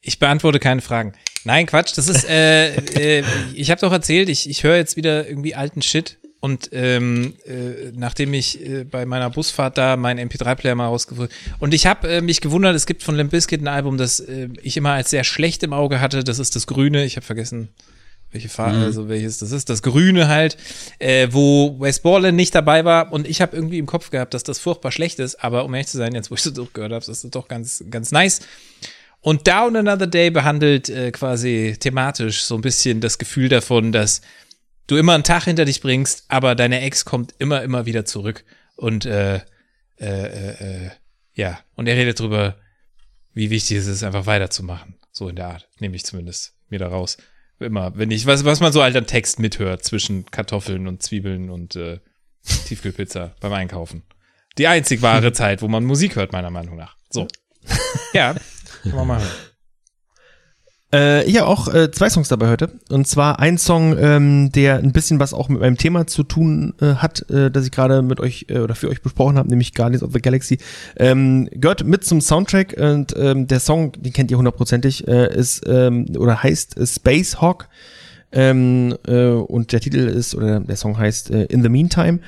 [0.03, 1.15] Ich beantworte keine Fragen.
[1.45, 2.77] Nein, Quatsch, das ist, äh,
[3.21, 3.25] äh,
[3.55, 7.93] ich habe doch erzählt, ich, ich höre jetzt wieder irgendwie alten Shit und ähm, äh,
[7.95, 12.21] nachdem ich äh, bei meiner Busfahrt da meinen MP3-Player mal rausgefunden und ich habe äh,
[12.21, 15.25] mich gewundert, es gibt von Limp Bizkit ein Album, das äh, ich immer als sehr
[15.25, 17.71] schlecht im Auge hatte, das ist das Grüne, ich habe vergessen,
[18.31, 20.57] welche Farbe, also welches das ist, das Grüne halt,
[20.99, 24.43] äh, wo Wes Borland nicht dabei war und ich habe irgendwie im Kopf gehabt, dass
[24.43, 27.01] das furchtbar schlecht ist, aber um ehrlich zu sein, jetzt wo ich so durchgehört habe,
[27.01, 28.41] ist das doch ganz, ganz nice.
[29.21, 34.21] Und Down Another Day behandelt äh, quasi thematisch so ein bisschen das Gefühl davon, dass
[34.87, 38.45] du immer einen Tag hinter dich bringst, aber deine Ex kommt immer, immer wieder zurück.
[38.77, 39.41] Und äh, äh,
[40.01, 40.91] äh, äh,
[41.35, 42.57] ja, und er redet drüber,
[43.35, 44.95] wie wichtig es ist, einfach weiterzumachen.
[45.11, 47.17] So in der Art, nehme ich zumindest mir da raus.
[47.59, 51.49] Immer, wenn ich, was, was man so halt an Text mithört zwischen Kartoffeln und Zwiebeln
[51.49, 52.01] und äh,
[52.67, 54.03] Tiefkühlpizza beim Einkaufen.
[54.59, 56.97] Die einzig wahre Zeit, wo man Musik hört, meiner Meinung nach.
[57.11, 57.27] So.
[58.13, 58.35] Ja,
[58.83, 59.27] kann man machen.
[60.93, 62.71] Äh, ich habe auch äh, zwei Songs dabei heute.
[62.91, 66.75] Und zwar ein Song, ähm, der ein bisschen was auch mit meinem Thema zu tun
[66.81, 69.75] äh, hat, äh, das ich gerade mit euch äh, oder für euch besprochen habe, nämlich
[69.75, 70.59] Guardians of the Galaxy.
[70.97, 75.63] Ähm, gehört mit zum Soundtrack und ähm, der Song, den kennt ihr hundertprozentig, äh, ist
[75.67, 77.69] ähm, oder heißt äh, Space Hawk.
[78.33, 82.19] Ähm, äh, und der Titel ist, oder der Song heißt äh, In the Meantime.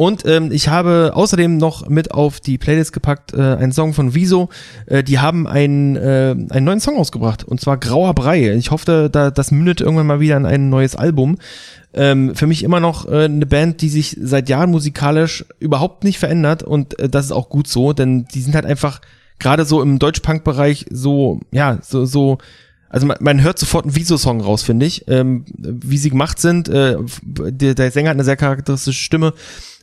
[0.00, 4.14] Und ähm, ich habe außerdem noch mit auf die Playlist gepackt äh, einen Song von
[4.14, 4.48] Wieso.
[4.86, 8.54] Äh, die haben einen, äh, einen neuen Song ausgebracht und zwar Grauer Brei.
[8.54, 11.36] Ich hoffe, da, das mündet irgendwann mal wieder in ein neues Album.
[11.92, 16.18] Ähm, für mich immer noch äh, eine Band, die sich seit Jahren musikalisch überhaupt nicht
[16.18, 19.02] verändert und äh, das ist auch gut so, denn die sind halt einfach
[19.38, 22.38] gerade so im Deutsch-Punk-Bereich so, ja, so, so
[22.90, 25.08] also man, man hört sofort einen Wieso-Song raus, finde ich.
[25.08, 26.68] Ähm, wie sie gemacht sind.
[26.68, 29.32] Äh, der, der Sänger hat eine sehr charakteristische Stimme.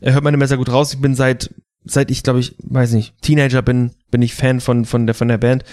[0.01, 0.93] Er hört man immer sehr gut raus.
[0.93, 1.49] Ich bin seit
[1.89, 5.29] seit ich glaube ich weiß nicht Teenager bin bin ich Fan von von der von
[5.29, 5.63] der Band.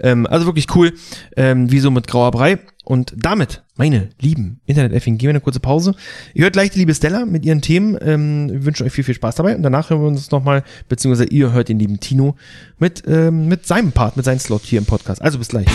[0.00, 0.92] Ähm, also wirklich cool.
[1.36, 2.58] Ähm, Wieso mit Grauer Brei.
[2.86, 5.94] Und damit, meine lieben Internet-Effing, gehen wir eine kurze Pause.
[6.34, 7.96] Ihr hört gleich die liebe Stella mit ihren Themen.
[8.00, 9.56] Ähm, wir wünschen euch viel, viel Spaß dabei.
[9.56, 12.36] Und danach hören wir uns nochmal, beziehungsweise ihr hört den lieben Tino
[12.78, 15.22] mit, ähm, mit seinem Part, mit seinem Slot hier im Podcast.
[15.22, 15.66] Also bis gleich.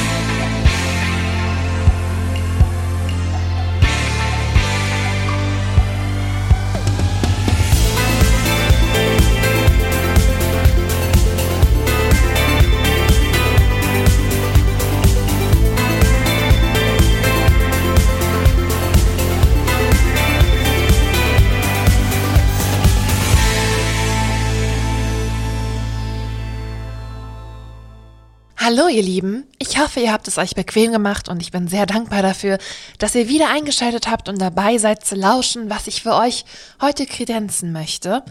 [28.90, 32.22] Ihr Lieben, ich hoffe, ihr habt es euch bequem gemacht und ich bin sehr dankbar
[32.22, 32.58] dafür,
[32.98, 36.46] dass ihr wieder eingeschaltet habt und dabei seid zu lauschen, was ich für euch
[36.82, 38.24] heute kredenzen möchte.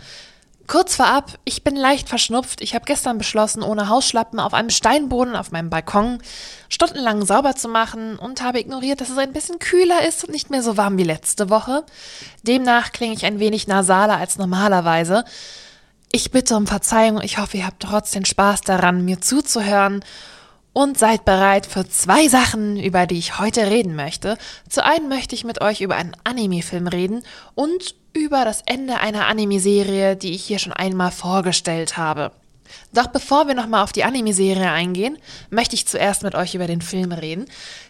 [0.67, 2.61] Kurz vorab, ich bin leicht verschnupft.
[2.61, 6.19] Ich habe gestern beschlossen, ohne Hausschlappen auf einem Steinboden auf meinem Balkon
[6.69, 10.51] stundenlang sauber zu machen und habe ignoriert, dass es ein bisschen kühler ist und nicht
[10.51, 11.85] mehr so warm wie letzte Woche.
[12.43, 15.25] Demnach klinge ich ein wenig nasaler als normalerweise.
[16.13, 17.23] Ich bitte um Verzeihung.
[17.23, 20.05] Ich hoffe, ihr habt trotzdem Spaß daran, mir zuzuhören
[20.73, 24.39] und seid bereit für zwei Sachen, über die ich heute reden möchte.
[24.69, 27.23] Zu einem möchte ich mit euch über einen Anime-Film reden
[27.55, 32.33] und über das Ende einer Anime-Serie, die ich hier schon einmal vorgestellt habe.
[32.93, 35.19] Doch bevor wir nochmal auf die Anime-Serie eingehen,
[35.51, 37.47] möchte ich zuerst mit euch über den Film reden.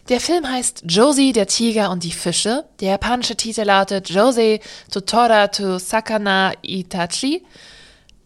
[0.09, 2.65] Der Film heißt Josie, der Tiger und die Fische.
[2.79, 4.59] Der japanische Titel lautet Josie
[4.91, 7.43] Tutora to Sakana Itachi.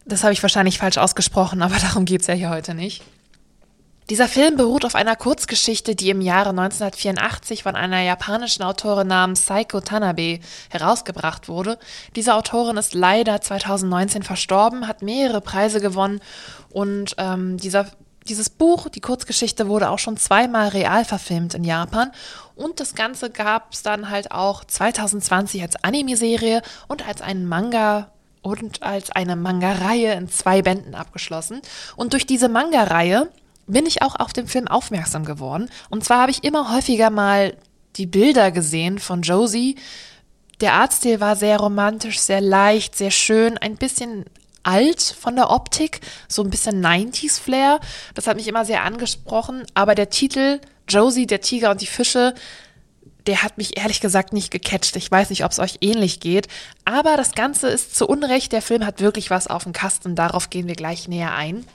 [0.05, 3.03] Das habe ich wahrscheinlich falsch ausgesprochen, aber darum geht es ja hier heute nicht.
[4.09, 9.45] Dieser Film beruht auf einer Kurzgeschichte, die im Jahre 1984 von einer japanischen Autorin namens
[9.45, 10.39] Saiko Tanabe
[10.69, 11.79] herausgebracht wurde.
[12.17, 16.19] Diese Autorin ist leider 2019 verstorben, hat mehrere Preise gewonnen
[16.69, 17.87] und ähm, dieser,
[18.27, 22.11] dieses Buch, die Kurzgeschichte, wurde auch schon zweimal real verfilmt in Japan
[22.55, 28.11] und das Ganze gab es dann halt auch 2020 als Anime-Serie und als einen Manga
[28.41, 31.61] und als eine Manga-Reihe in zwei Bänden abgeschlossen.
[31.95, 33.29] Und durch diese Manga-Reihe
[33.67, 35.69] bin ich auch auf den Film aufmerksam geworden.
[35.89, 37.55] Und zwar habe ich immer häufiger mal
[37.95, 39.75] die Bilder gesehen von Josie.
[40.61, 44.25] Der Artstil war sehr romantisch, sehr leicht, sehr schön, ein bisschen
[44.63, 47.79] alt von der Optik, so ein bisschen 90s Flair.
[48.15, 49.63] Das hat mich immer sehr angesprochen.
[49.73, 52.33] Aber der Titel Josie, der Tiger und die Fische,
[53.27, 54.95] der hat mich ehrlich gesagt nicht gecatcht.
[54.95, 56.47] Ich weiß nicht, ob es euch ähnlich geht.
[56.85, 58.51] Aber das Ganze ist zu Unrecht.
[58.51, 60.15] Der Film hat wirklich was auf dem Kasten.
[60.15, 61.65] Darauf gehen wir gleich näher ein.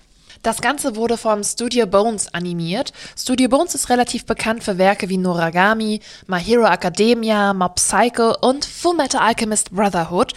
[0.43, 2.93] Das Ganze wurde vom Studio Bones animiert.
[3.17, 8.65] Studio Bones ist relativ bekannt für Werke wie Noragami, My Hero Academia, Mob Psycho und
[8.65, 10.35] Fullmetal Alchemist Brotherhood.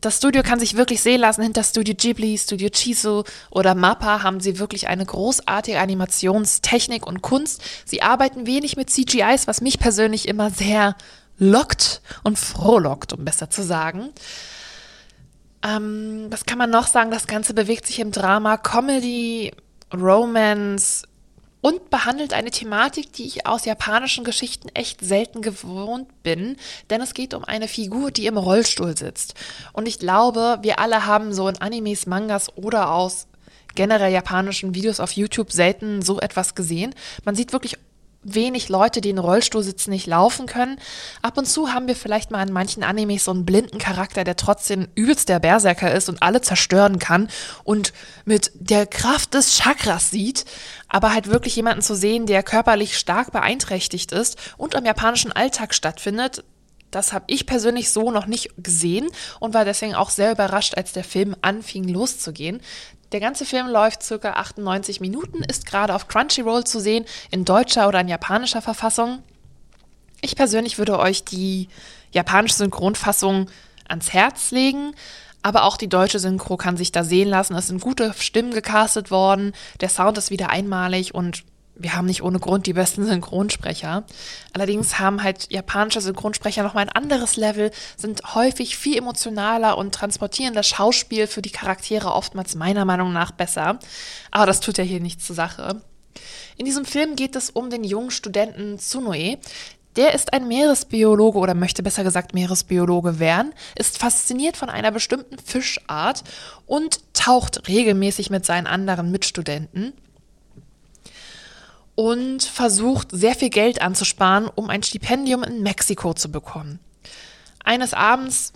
[0.00, 1.42] Das Studio kann sich wirklich sehen lassen.
[1.42, 7.62] Hinter Studio Ghibli, Studio Chizu oder Mappa haben sie wirklich eine großartige Animationstechnik und Kunst.
[7.84, 10.96] Sie arbeiten wenig mit CGIs, was mich persönlich immer sehr
[11.38, 14.10] lockt und frohlockt, um besser zu sagen.
[15.64, 17.10] Ähm, was kann man noch sagen?
[17.10, 19.52] Das Ganze bewegt sich im Drama, Comedy,
[19.94, 21.06] Romance
[21.60, 26.56] und behandelt eine Thematik, die ich aus japanischen Geschichten echt selten gewohnt bin,
[26.90, 29.34] denn es geht um eine Figur, die im Rollstuhl sitzt.
[29.72, 33.28] Und ich glaube, wir alle haben so in Animes, Mangas oder aus
[33.74, 36.94] generell japanischen Videos auf YouTube selten so etwas gesehen.
[37.24, 37.78] Man sieht wirklich
[38.22, 40.78] wenig Leute, die in Rollstuhl sitzen, nicht laufen können.
[41.22, 44.36] Ab und zu haben wir vielleicht mal in manchen Animes so einen blinden Charakter, der
[44.36, 47.28] trotzdem übelst der Berserker ist und alle zerstören kann
[47.64, 47.92] und
[48.24, 50.44] mit der Kraft des Chakras sieht,
[50.88, 55.74] aber halt wirklich jemanden zu sehen, der körperlich stark beeinträchtigt ist und am japanischen Alltag
[55.74, 56.44] stattfindet,
[56.92, 59.08] das habe ich persönlich so noch nicht gesehen
[59.40, 62.60] und war deswegen auch sehr überrascht, als der Film anfing loszugehen.
[63.12, 67.86] Der ganze Film läuft circa 98 Minuten, ist gerade auf Crunchyroll zu sehen, in deutscher
[67.86, 69.22] oder in japanischer Verfassung.
[70.22, 71.68] Ich persönlich würde euch die
[72.12, 73.50] japanische Synchronfassung
[73.86, 74.94] ans Herz legen,
[75.42, 77.54] aber auch die deutsche Synchro kann sich da sehen lassen.
[77.54, 82.22] Es sind gute Stimmen gecastet worden, der Sound ist wieder einmalig und wir haben nicht
[82.22, 84.04] ohne Grund die besten Synchronsprecher.
[84.52, 90.54] Allerdings haben halt japanische Synchronsprecher nochmal ein anderes Level, sind häufig viel emotionaler und transportieren
[90.54, 93.78] das Schauspiel für die Charaktere oftmals meiner Meinung nach besser.
[94.30, 95.80] Aber das tut ja hier nichts zur Sache.
[96.56, 99.38] In diesem Film geht es um den jungen Studenten Tsunoe.
[99.96, 105.38] Der ist ein Meeresbiologe oder möchte besser gesagt Meeresbiologe werden, ist fasziniert von einer bestimmten
[105.38, 106.24] Fischart
[106.66, 109.92] und taucht regelmäßig mit seinen anderen Mitstudenten
[111.94, 116.78] und versucht sehr viel Geld anzusparen, um ein Stipendium in Mexiko zu bekommen.
[117.64, 118.52] Eines Abends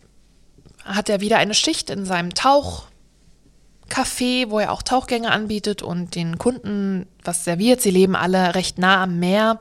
[0.84, 2.88] hat er wieder eine Schicht in seinem Tauchcafé,
[4.50, 7.80] wo er auch Tauchgänge anbietet und den Kunden was serviert.
[7.80, 9.58] Sie leben alle recht nah am Meer.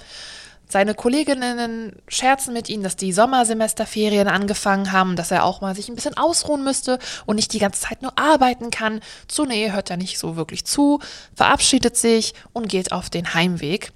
[0.68, 5.90] Seine Kolleginnen scherzen mit ihm, dass die Sommersemesterferien angefangen haben, dass er auch mal sich
[5.90, 9.02] ein bisschen ausruhen müsste und nicht die ganze Zeit nur arbeiten kann.
[9.28, 11.00] Zunähe hört er nicht so wirklich zu,
[11.36, 13.92] verabschiedet sich und geht auf den Heimweg.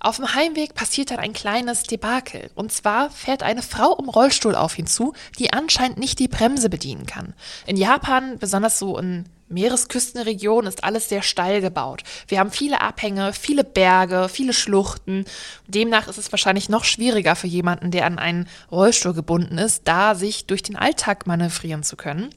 [0.00, 2.50] Auf dem Heimweg passiert dann ein kleines Debakel.
[2.56, 6.68] Und zwar fährt eine Frau im Rollstuhl auf ihn zu, die anscheinend nicht die Bremse
[6.68, 7.34] bedienen kann.
[7.66, 12.02] In Japan, besonders so in Meeresküstenregion ist alles sehr steil gebaut.
[12.28, 15.24] Wir haben viele Abhänge, viele Berge, viele Schluchten.
[15.66, 20.14] Demnach ist es wahrscheinlich noch schwieriger für jemanden, der an einen Rollstuhl gebunden ist, da
[20.14, 22.30] sich durch den Alltag manövrieren zu können.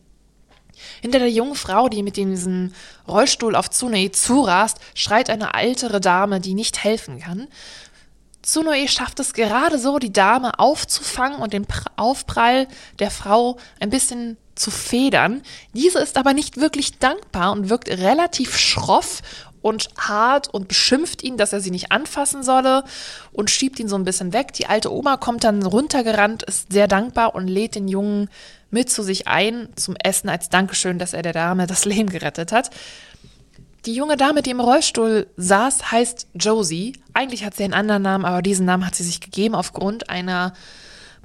[1.02, 2.74] Hinter der jungen Frau, die mit diesem
[3.08, 7.48] Rollstuhl auf Tsunoe zurast, schreit eine ältere Dame, die nicht helfen kann.
[8.42, 11.66] Tsunoe schafft es gerade so, die Dame aufzufangen und den
[11.96, 12.68] Aufprall
[13.00, 15.42] der Frau ein bisschen zu federn.
[15.74, 19.22] Diese ist aber nicht wirklich dankbar und wirkt relativ schroff
[19.62, 22.84] und hart und beschimpft ihn, dass er sie nicht anfassen solle
[23.32, 24.54] und schiebt ihn so ein bisschen weg.
[24.54, 28.30] Die alte Oma kommt dann runtergerannt, ist sehr dankbar und lädt den Jungen
[28.70, 32.52] mit zu sich ein zum Essen als Dankeschön, dass er der Dame das Leben gerettet
[32.52, 32.70] hat.
[33.86, 36.94] Die junge Dame, die im Rollstuhl saß, heißt Josie.
[37.14, 40.54] Eigentlich hat sie einen anderen Namen, aber diesen Namen hat sie sich gegeben aufgrund einer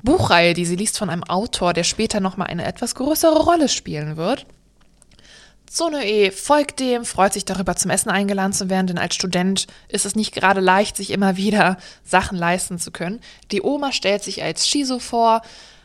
[0.02, 4.16] Buchreihe, die sie liest von einem Autor, der später nochmal eine etwas größere Rolle spielen
[4.16, 4.46] wird.
[5.70, 10.04] Zonoe folgt dem, freut sich darüber, zum Essen eingeladen zu werden, denn als Student ist
[10.04, 13.20] es nicht gerade leicht, sich immer wieder Sachen leisten zu können.
[13.52, 15.42] Die Oma stellt sich als Shizu vor,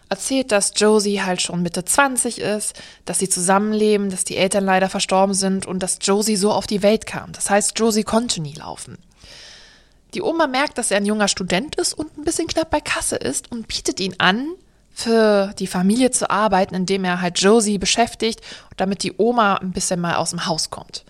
[0.09, 2.73] erzählt, dass Josie halt schon Mitte 20 ist,
[3.05, 6.81] dass sie zusammenleben, dass die Eltern leider verstorben sind und dass Josie so auf die
[6.81, 7.31] Welt kam.
[7.33, 8.97] Das heißt, Josie konnte nie laufen.
[10.15, 13.17] Die Oma merkt, dass er ein junger Student ist und ein bisschen knapp bei Kasse
[13.17, 14.47] ist und bietet ihn an,
[14.93, 18.39] für die Familie zu arbeiten, indem er halt Josie beschäftigt,
[18.77, 21.03] damit die Oma ein bisschen mal aus dem Haus kommt.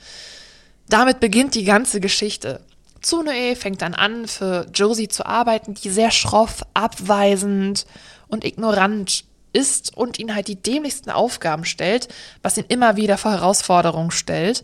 [0.90, 2.62] Damit beginnt die ganze Geschichte.
[3.02, 7.86] Tsunoe fängt dann an, für Josie zu arbeiten, die sehr schroff, abweisend
[8.28, 9.24] und ignorant
[9.54, 12.08] ist und ihn halt die dämlichsten Aufgaben stellt,
[12.42, 14.64] was ihn immer wieder vor Herausforderungen stellt.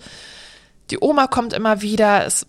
[0.89, 2.47] Die Oma kommt immer wieder, es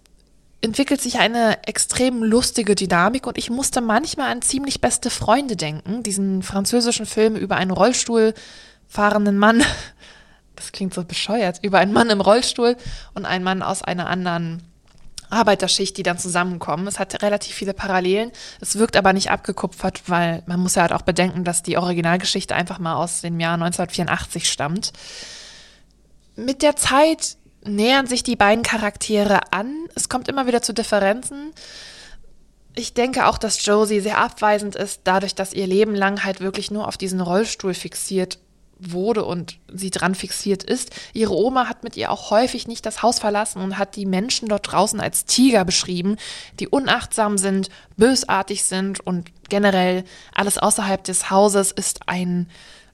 [0.62, 6.02] entwickelt sich eine extrem lustige Dynamik und ich musste manchmal an ziemlich beste Freunde denken,
[6.02, 8.32] diesen französischen Film über einen Rollstuhl
[8.88, 9.62] fahrenden Mann.
[10.54, 12.76] Das klingt so bescheuert, über einen Mann im Rollstuhl
[13.14, 14.62] und einen Mann aus einer anderen
[15.32, 16.86] Arbeiterschicht, die dann zusammenkommen.
[16.86, 18.30] Es hat relativ viele Parallelen.
[18.60, 22.54] Es wirkt aber nicht abgekupfert, weil man muss ja halt auch bedenken, dass die Originalgeschichte
[22.54, 24.92] einfach mal aus dem Jahr 1984 stammt.
[26.36, 29.88] Mit der Zeit nähern sich die beiden Charaktere an.
[29.94, 31.52] Es kommt immer wieder zu Differenzen.
[32.74, 36.70] Ich denke auch, dass Josie sehr abweisend ist, dadurch, dass ihr Leben lang halt wirklich
[36.70, 38.38] nur auf diesen Rollstuhl fixiert
[38.78, 40.90] wurde und sie dran fixiert ist.
[41.12, 44.48] Ihre Oma hat mit ihr auch häufig nicht das Haus verlassen und hat die Menschen
[44.48, 46.16] dort draußen als Tiger beschrieben,
[46.58, 52.48] die unachtsam sind, bösartig sind und generell alles außerhalb des Hauses ist ein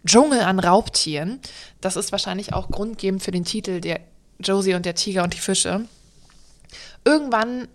[0.04, 1.40] Dschungel an Raubtieren.
[1.80, 4.00] Das ist wahrscheinlich auch grundgebend für den Titel der
[4.40, 5.84] Josie und der Tiger und die Fische.
[7.04, 7.68] Irgendwann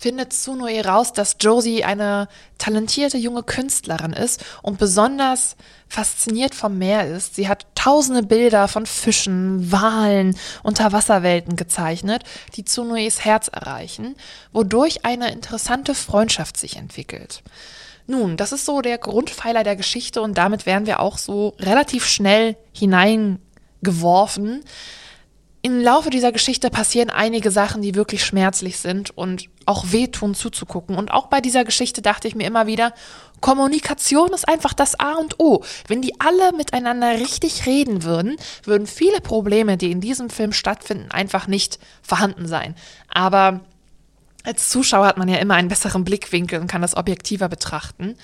[0.00, 5.56] findet Tsunoe raus, dass Josie eine talentierte junge Künstlerin ist und besonders
[5.88, 7.34] fasziniert vom Meer ist.
[7.34, 12.24] Sie hat tausende Bilder von Fischen, Walen, Unterwasserwelten gezeichnet,
[12.56, 14.16] die Tsunoes Herz erreichen,
[14.52, 17.42] wodurch eine interessante Freundschaft sich entwickelt.
[18.06, 22.06] Nun, das ist so der Grundpfeiler der Geschichte und damit werden wir auch so relativ
[22.06, 24.64] schnell hineingeworfen
[25.62, 30.96] im Laufe dieser Geschichte passieren einige Sachen, die wirklich schmerzlich sind und auch wehtun zuzugucken.
[30.96, 32.94] Und auch bei dieser Geschichte dachte ich mir immer wieder,
[33.40, 35.62] Kommunikation ist einfach das A und O.
[35.86, 41.10] Wenn die alle miteinander richtig reden würden, würden viele Probleme, die in diesem Film stattfinden,
[41.10, 42.74] einfach nicht vorhanden sein.
[43.08, 43.60] Aber
[44.44, 48.16] als Zuschauer hat man ja immer einen besseren Blickwinkel und kann das objektiver betrachten.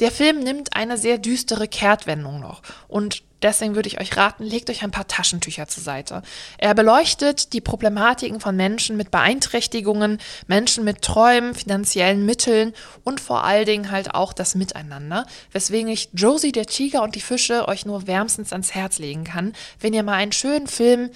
[0.00, 4.70] Der Film nimmt eine sehr düstere Kehrtwendung noch und deswegen würde ich euch raten, legt
[4.70, 6.22] euch ein paar Taschentücher zur Seite.
[6.58, 12.72] Er beleuchtet die Problematiken von Menschen mit Beeinträchtigungen, Menschen mit Träumen, finanziellen Mitteln
[13.04, 17.20] und vor allen Dingen halt auch das Miteinander, weswegen ich Josie der Tiger und die
[17.20, 21.10] Fische euch nur wärmstens ans Herz legen kann, wenn ihr mal einen schönen Film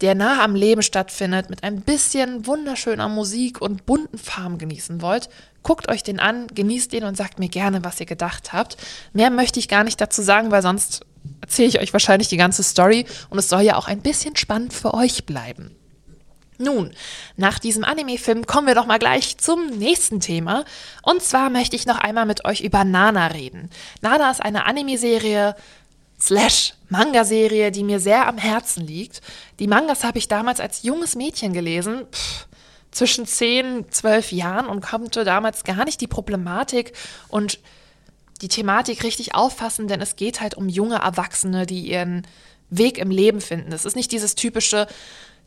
[0.00, 5.28] der nah am Leben stattfindet, mit ein bisschen wunderschöner Musik und bunten Farben genießen wollt,
[5.62, 8.76] guckt euch den an, genießt den und sagt mir gerne, was ihr gedacht habt.
[9.12, 11.04] Mehr möchte ich gar nicht dazu sagen, weil sonst
[11.40, 14.72] erzähle ich euch wahrscheinlich die ganze Story und es soll ja auch ein bisschen spannend
[14.72, 15.74] für euch bleiben.
[16.58, 16.92] Nun,
[17.36, 20.64] nach diesem Anime-Film kommen wir doch mal gleich zum nächsten Thema.
[21.02, 23.70] Und zwar möchte ich noch einmal mit euch über Nana reden.
[24.00, 25.54] Nana ist eine Anime-Serie,
[26.20, 29.20] slash Manga-Serie, die mir sehr am Herzen liegt.
[29.60, 32.48] Die Mangas habe ich damals als junges Mädchen gelesen, pff,
[32.90, 36.92] zwischen 10, 12 Jahren und konnte damals gar nicht die Problematik
[37.28, 37.60] und
[38.42, 42.26] die Thematik richtig auffassen, denn es geht halt um junge Erwachsene, die ihren
[42.70, 43.72] Weg im Leben finden.
[43.72, 44.86] Es ist nicht dieses typische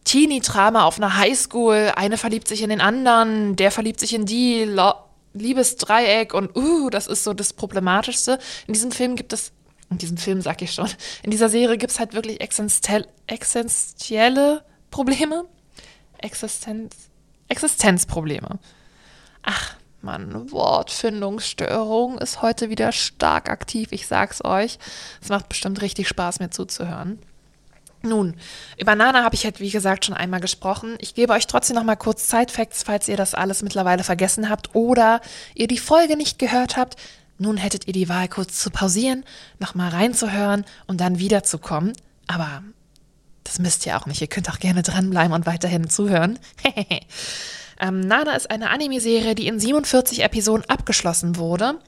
[0.03, 4.65] Teenie-Drama auf einer Highschool, eine verliebt sich in den anderen, der verliebt sich in die,
[5.33, 8.37] Liebesdreieck und uh, das ist so das Problematischste.
[8.67, 9.53] In diesem Film gibt es
[9.89, 10.89] in diesem Film sag ich schon,
[11.21, 15.43] in dieser Serie gibt es halt wirklich existenzielle Probleme.
[16.17, 16.95] Existenz,
[17.49, 18.57] Existenzprobleme.
[19.43, 24.79] Ach, Mann, Wortfindungsstörung ist heute wieder stark aktiv, ich sag's euch.
[25.21, 27.19] Es macht bestimmt richtig Spaß, mir zuzuhören.
[28.03, 28.35] Nun,
[28.79, 30.95] über Nana habe ich halt, wie gesagt, schon einmal gesprochen.
[30.99, 34.73] Ich gebe euch trotzdem noch mal kurz Zeitfacts, falls ihr das alles mittlerweile vergessen habt
[34.73, 35.21] oder
[35.53, 36.95] ihr die Folge nicht gehört habt.
[37.37, 39.23] Nun hättet ihr die Wahl, kurz zu pausieren,
[39.59, 41.93] nochmal reinzuhören und dann wiederzukommen.
[42.25, 42.63] Aber
[43.43, 44.21] das müsst ihr auch nicht.
[44.21, 46.39] Ihr könnt auch gerne dranbleiben und weiterhin zuhören.
[47.81, 51.79] ähm, Nana ist eine Anime-Serie, die in 47 Episoden abgeschlossen wurde.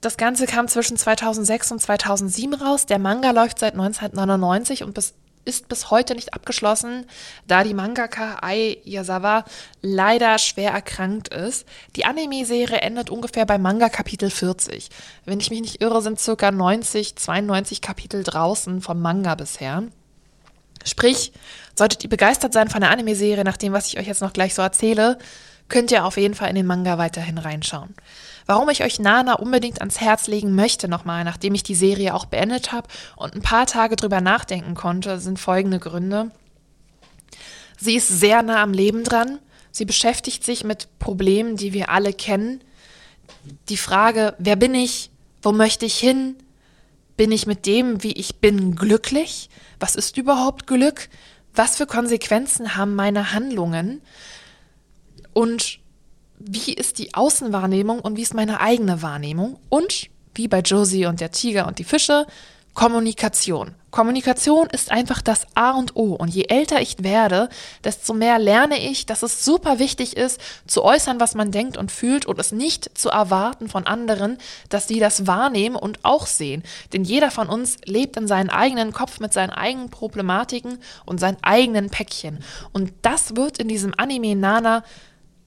[0.00, 2.86] Das Ganze kam zwischen 2006 und 2007 raus.
[2.86, 5.14] Der Manga läuft seit 1999 und bis,
[5.44, 7.06] ist bis heute nicht abgeschlossen,
[7.46, 9.44] da die Mangaka Ai Yasawa
[9.82, 11.66] leider schwer erkrankt ist.
[11.96, 14.90] Die Anime-Serie endet ungefähr bei Manga Kapitel 40.
[15.24, 19.84] Wenn ich mich nicht irre, sind circa 90, 92 Kapitel draußen vom Manga bisher.
[20.84, 21.32] Sprich,
[21.76, 24.54] solltet ihr begeistert sein von der Anime-Serie, nach dem, was ich euch jetzt noch gleich
[24.54, 25.18] so erzähle,
[25.68, 27.94] könnt ihr auf jeden Fall in den Manga weiterhin reinschauen.
[28.46, 32.24] Warum ich euch Nana unbedingt ans Herz legen möchte nochmal, nachdem ich die Serie auch
[32.24, 36.32] beendet habe und ein paar Tage drüber nachdenken konnte, sind folgende Gründe.
[37.78, 39.38] Sie ist sehr nah am Leben dran.
[39.70, 42.60] Sie beschäftigt sich mit Problemen, die wir alle kennen.
[43.68, 45.10] Die Frage, wer bin ich?
[45.42, 46.36] Wo möchte ich hin?
[47.20, 49.50] Bin ich mit dem, wie ich bin, glücklich?
[49.78, 51.10] Was ist überhaupt Glück?
[51.52, 54.00] Was für Konsequenzen haben meine Handlungen?
[55.34, 55.80] Und
[56.38, 59.58] wie ist die Außenwahrnehmung und wie ist meine eigene Wahrnehmung?
[59.68, 62.26] Und wie bei Josie und der Tiger und die Fische,
[62.72, 63.74] Kommunikation.
[63.90, 66.14] Kommunikation ist einfach das A und O.
[66.14, 67.48] Und je älter ich werde,
[67.82, 71.90] desto mehr lerne ich, dass es super wichtig ist, zu äußern, was man denkt und
[71.90, 74.38] fühlt und es nicht zu erwarten von anderen,
[74.68, 76.62] dass sie das wahrnehmen und auch sehen.
[76.92, 81.38] Denn jeder von uns lebt in seinem eigenen Kopf mit seinen eigenen Problematiken und seinen
[81.42, 82.38] eigenen Päckchen.
[82.72, 84.84] Und das wird in diesem Anime Nana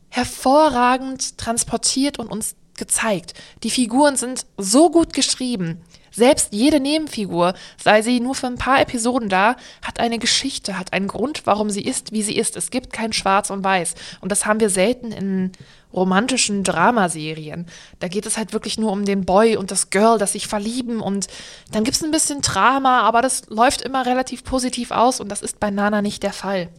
[0.10, 3.34] hervorragend transportiert und uns gezeigt.
[3.64, 5.82] Die Figuren sind so gut geschrieben.
[6.16, 10.94] Selbst jede Nebenfigur, sei sie nur für ein paar Episoden da, hat eine Geschichte, hat
[10.94, 12.56] einen Grund, warum sie ist, wie sie ist.
[12.56, 13.96] Es gibt kein Schwarz und Weiß.
[14.22, 15.52] Und das haben wir selten in
[15.92, 17.66] romantischen Dramaserien.
[18.00, 21.02] Da geht es halt wirklich nur um den Boy und das Girl, das sich verlieben
[21.02, 21.28] und
[21.72, 25.42] dann gibt es ein bisschen Drama, aber das läuft immer relativ positiv aus und das
[25.42, 26.70] ist bei Nana nicht der Fall.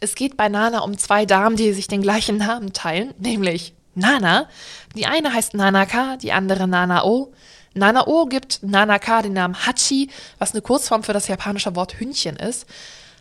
[0.00, 4.48] Es geht bei Nana um zwei Damen, die sich den gleichen Namen teilen, nämlich Nana.
[4.96, 7.32] Die eine heißt Nanaka, die andere Nanao.
[7.74, 12.66] Nanao gibt Nanaka den Namen Hachi, was eine Kurzform für das japanische Wort Hündchen ist.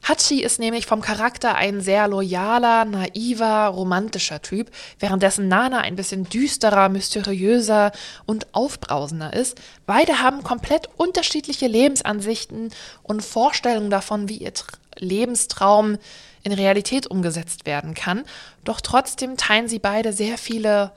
[0.07, 6.23] Hachi ist nämlich vom Charakter ein sehr loyaler, naiver, romantischer Typ, währenddessen Nana ein bisschen
[6.23, 7.91] düsterer, mysteriöser
[8.25, 9.59] und aufbrausender ist.
[9.85, 12.71] Beide haben komplett unterschiedliche Lebensansichten
[13.03, 14.53] und Vorstellungen davon, wie ihr
[14.97, 15.97] Lebenstraum
[16.43, 18.23] in Realität umgesetzt werden kann.
[18.63, 20.91] Doch trotzdem teilen sie beide sehr viele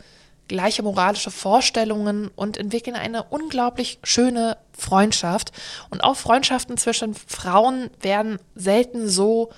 [0.48, 5.52] gleiche moralische Vorstellungen und entwickeln eine unglaublich schöne Freundschaft.
[5.90, 9.50] Und auch Freundschaften zwischen Frauen werden selten so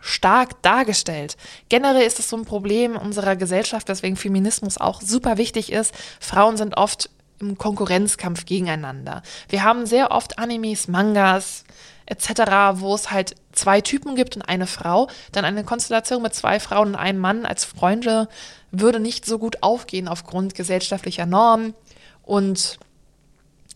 [0.00, 1.36] stark dargestellt.
[1.68, 5.94] Generell ist es so ein Problem unserer Gesellschaft, weswegen Feminismus auch super wichtig ist.
[6.20, 7.08] Frauen sind oft
[7.38, 9.22] im Konkurrenzkampf gegeneinander.
[9.48, 11.64] Wir haben sehr oft Animes, Mangas,
[12.06, 16.58] etc., wo es halt zwei Typen gibt und eine Frau, dann eine Konstellation mit zwei
[16.60, 18.28] Frauen und einem Mann als Freunde
[18.72, 21.74] würde nicht so gut aufgehen aufgrund gesellschaftlicher Normen
[22.22, 22.78] und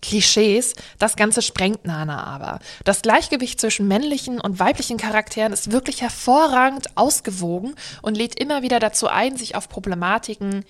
[0.02, 0.74] Klischees.
[0.98, 2.58] Das Ganze sprengt Nana aber.
[2.84, 8.80] Das Gleichgewicht zwischen männlichen und weiblichen Charakteren ist wirklich hervorragend ausgewogen und lädt immer wieder
[8.80, 10.64] dazu ein, sich auf Problematiken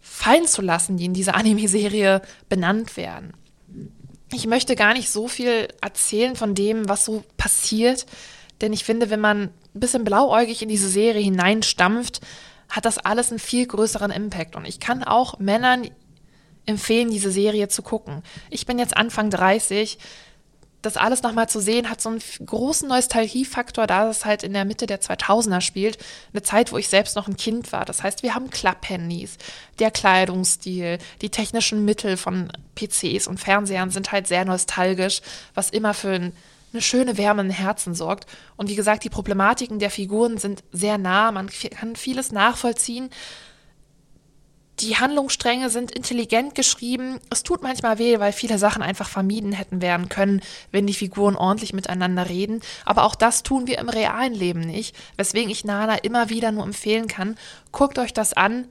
[0.00, 3.32] fallen zu lassen, die in dieser Anime-Serie benannt werden
[4.32, 8.06] ich möchte gar nicht so viel erzählen von dem, was so passiert,
[8.60, 9.42] denn ich finde, wenn man
[9.74, 12.20] ein bisschen blauäugig in diese Serie hineinstampft,
[12.70, 14.56] hat das alles einen viel größeren Impact.
[14.56, 15.90] Und ich kann auch Männern
[16.66, 18.22] empfehlen, diese Serie zu gucken.
[18.48, 19.98] Ich bin jetzt Anfang 30
[20.82, 24.64] das alles nochmal zu sehen, hat so einen großen Nostalgiefaktor, da es halt in der
[24.64, 25.98] Mitte der 2000er spielt.
[26.32, 27.84] Eine Zeit, wo ich selbst noch ein Kind war.
[27.84, 29.36] Das heißt, wir haben Klapphandys,
[29.78, 35.20] der Kleidungsstil, die technischen Mittel von PCs und Fernsehern sind halt sehr nostalgisch,
[35.54, 36.32] was immer für ein,
[36.72, 38.26] eine schöne Wärme im Herzen sorgt.
[38.56, 43.10] Und wie gesagt, die Problematiken der Figuren sind sehr nah, man kann vieles nachvollziehen.
[44.80, 47.20] Die Handlungsstränge sind intelligent geschrieben.
[47.28, 50.40] Es tut manchmal weh, weil viele Sachen einfach vermieden hätten werden können,
[50.70, 52.62] wenn die Figuren ordentlich miteinander reden.
[52.86, 56.64] Aber auch das tun wir im realen Leben nicht, weswegen ich Nana immer wieder nur
[56.64, 57.36] empfehlen kann.
[57.72, 58.68] Guckt euch das an,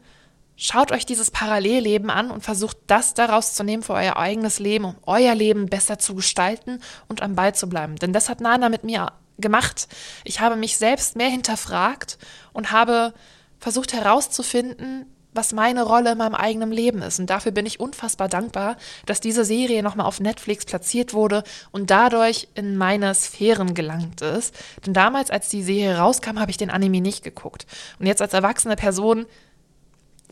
[0.60, 4.86] schaut euch dieses Parallelleben an und versucht das daraus zu nehmen für euer eigenes Leben,
[4.86, 7.96] um euer Leben besser zu gestalten und am Ball zu bleiben.
[7.96, 9.88] Denn das hat Nana mit mir gemacht.
[10.26, 12.18] Ich habe mich selbst mehr hinterfragt
[12.52, 13.14] und habe
[13.58, 17.20] versucht herauszufinden, was meine Rolle in meinem eigenen Leben ist.
[17.20, 18.76] Und dafür bin ich unfassbar dankbar,
[19.06, 24.54] dass diese Serie nochmal auf Netflix platziert wurde und dadurch in meine Sphären gelangt ist.
[24.86, 27.66] Denn damals, als die Serie rauskam, habe ich den Anime nicht geguckt.
[28.00, 29.28] Und jetzt als erwachsene Person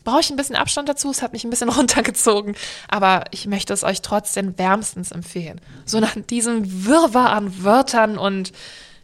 [0.04, 1.10] brauche ich ein bisschen Abstand dazu.
[1.10, 2.54] Es hat mich ein bisschen runtergezogen.
[2.88, 5.60] Aber ich möchte es euch trotzdem wärmstens empfehlen.
[5.84, 8.52] So nach diesem Wirrwarr an Wörtern und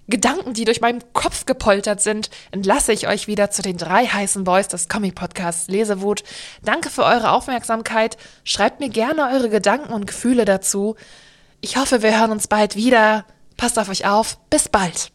[0.07, 4.45] Gedanken, die durch meinen Kopf gepoltert sind, entlasse ich euch wieder zu den drei heißen
[4.45, 6.25] Boys des Comic-Podcasts Lesewut.
[6.63, 8.19] Danke für eure Aufmerksamkeit.
[8.45, 10.97] Schreibt mir gerne eure Gedanken und Gefühle dazu.
[11.63, 13.25] Ich hoffe, wir hören uns bald wieder.
[13.57, 14.39] Passt auf euch auf.
[14.51, 15.11] Bis bald.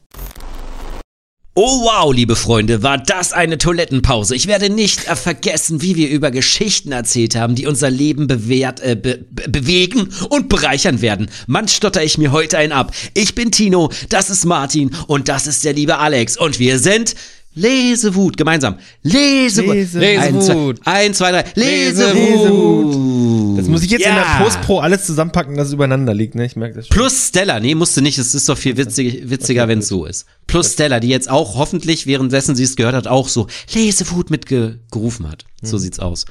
[1.61, 4.33] Oh wow, liebe Freunde, war das eine Toilettenpause.
[4.33, 8.79] Ich werde nicht äh, vergessen, wie wir über Geschichten erzählt haben, die unser Leben bewährt,
[8.79, 11.29] äh, be be bewegen und bereichern werden.
[11.47, 12.93] Mann, stotter ich mir heute einen ab.
[13.13, 17.13] Ich bin Tino, das ist Martin und das ist der liebe Alex und wir sind
[17.55, 18.75] Lesewut, gemeinsam.
[19.03, 19.73] Lesewut.
[19.75, 20.79] Lese- Lesewut.
[20.85, 21.43] Ein, zwei, drei.
[21.55, 22.13] Lesewut.
[22.13, 23.57] Lesewut.
[23.57, 24.37] Das muss ich jetzt in Ja.
[24.37, 26.45] der Post-Pro alles zusammenpacken, dass es übereinander liegt, ne?
[26.45, 26.95] Ich merke das schon.
[26.95, 30.25] Plus Stella, nee, musste nicht, es ist doch viel witzig, witziger, wenn es so ist.
[30.47, 35.27] Plus Stella, die jetzt auch hoffentlich, währenddessen sie es gehört hat, auch so Lesewut mitgerufen
[35.29, 35.45] hat.
[35.61, 36.25] So sieht's aus.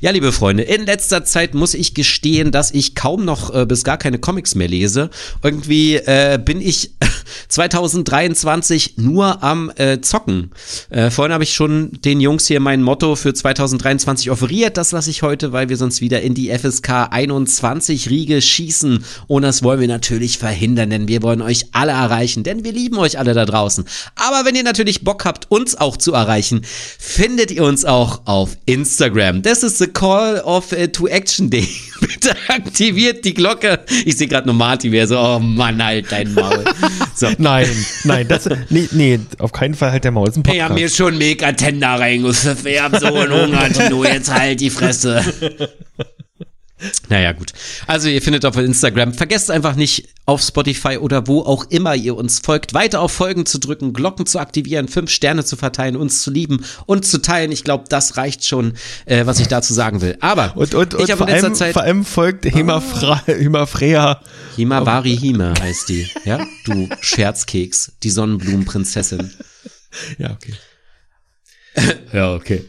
[0.00, 3.84] Ja, liebe Freunde, in letzter Zeit muss ich gestehen, dass ich kaum noch äh, bis
[3.84, 5.10] gar keine Comics mehr lese.
[5.42, 6.90] Irgendwie äh, bin ich
[7.48, 10.50] 2023 nur am äh, Zocken.
[10.90, 14.76] Äh, vorhin habe ich schon den Jungs hier mein Motto für 2023 offeriert.
[14.76, 19.04] Das lasse ich heute, weil wir sonst wieder in die FSK 21 Riege schießen.
[19.28, 22.98] Und das wollen wir natürlich verhindern, denn wir wollen euch alle erreichen, denn wir lieben
[22.98, 23.84] euch alle da draußen.
[24.16, 26.62] Aber wenn ihr natürlich Bock habt, uns auch zu erreichen,
[26.98, 28.71] findet ihr uns auch auf Instagram.
[29.42, 31.68] Das ist the Call of uh, to Action Day.
[32.00, 33.80] Bitte aktiviert die Glocke.
[34.04, 36.64] Ich sehe gerade nur Martin, wie er so, oh Mann, halt dein Maul.
[37.14, 37.28] So.
[37.38, 37.68] Nein,
[38.04, 40.26] nein, das, nee, nee, auf keinen Fall halt der Maul.
[40.26, 40.96] Das ist ein Ich hab mir Podcast.
[40.96, 42.66] schon mega Tender reingepfiffen.
[42.66, 44.02] Ich hab so einen Hunger, Tino.
[44.04, 45.22] Jetzt halt die Fresse.
[47.08, 47.52] Naja, gut.
[47.86, 49.14] Also ihr findet auf Instagram.
[49.14, 53.44] Vergesst einfach nicht auf Spotify oder wo auch immer ihr uns folgt, weiter auf Folgen
[53.44, 57.50] zu drücken, Glocken zu aktivieren, fünf Sterne zu verteilen, uns zu lieben und zu teilen.
[57.52, 60.16] Ich glaube, das reicht schon, äh, was ich dazu sagen will.
[60.20, 62.80] Aber Und, und, und ich habe vor, in letzter allem, Zeit vor allem folgt Hema,
[62.80, 64.20] Fra Hema Freya.
[64.56, 66.08] Himawari Hime heißt die.
[66.24, 69.30] Ja, du Scherzkeks, die Sonnenblumenprinzessin.
[70.16, 70.54] Ja, okay.
[72.14, 72.64] Ja, okay.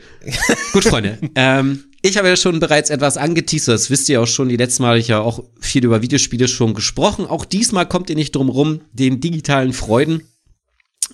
[0.73, 1.17] Gut, Freunde.
[1.35, 3.75] ähm, ich habe ja schon bereits etwas angeteasert.
[3.75, 4.49] Das wisst ihr auch schon.
[4.49, 7.25] Die letzten Mal habe ich ja auch viel über Videospiele schon gesprochen.
[7.25, 10.21] Auch diesmal kommt ihr nicht drum rum, den digitalen Freuden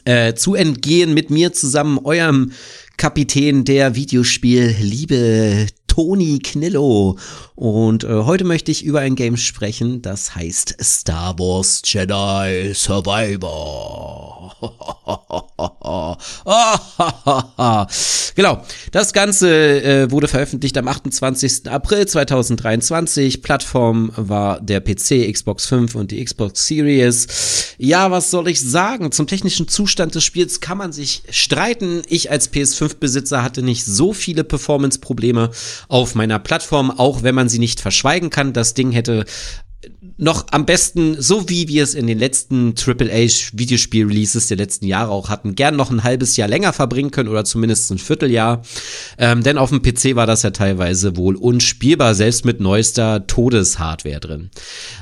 [0.06, 2.54] äh, zu entgehen mit mir zusammen, eurem
[2.98, 5.68] Kapitän der Videospiel-Liebe,
[6.00, 7.18] Toni Knillo.
[7.56, 14.56] Und äh, heute möchte ich über ein Game sprechen, das heißt Star Wars Jedi Survivor.
[18.36, 21.70] genau, das Ganze äh, wurde veröffentlicht am 28.
[21.70, 23.42] April 2023.
[23.42, 27.76] Plattform war der PC, Xbox 5 und die Xbox Series.
[27.78, 29.12] Ja, was soll ich sagen?
[29.12, 32.02] Zum technischen Zustand des Spiels kann man sich streiten.
[32.08, 35.52] Ich als PS5-Besitzer hatte nicht so viele Performance-Probleme
[35.90, 38.54] auf meiner Plattform, auch wenn man sie nicht verschweigen kann.
[38.54, 39.26] Das Ding hätte
[40.20, 45.30] noch am besten, so wie wir es in den letzten AAA-Videospiel-Releases der letzten Jahre auch
[45.30, 48.62] hatten, gern noch ein halbes Jahr länger verbringen können oder zumindest ein Vierteljahr.
[49.18, 54.20] Ähm, denn auf dem PC war das ja teilweise wohl unspielbar, selbst mit neuester Todeshardware
[54.20, 54.50] drin.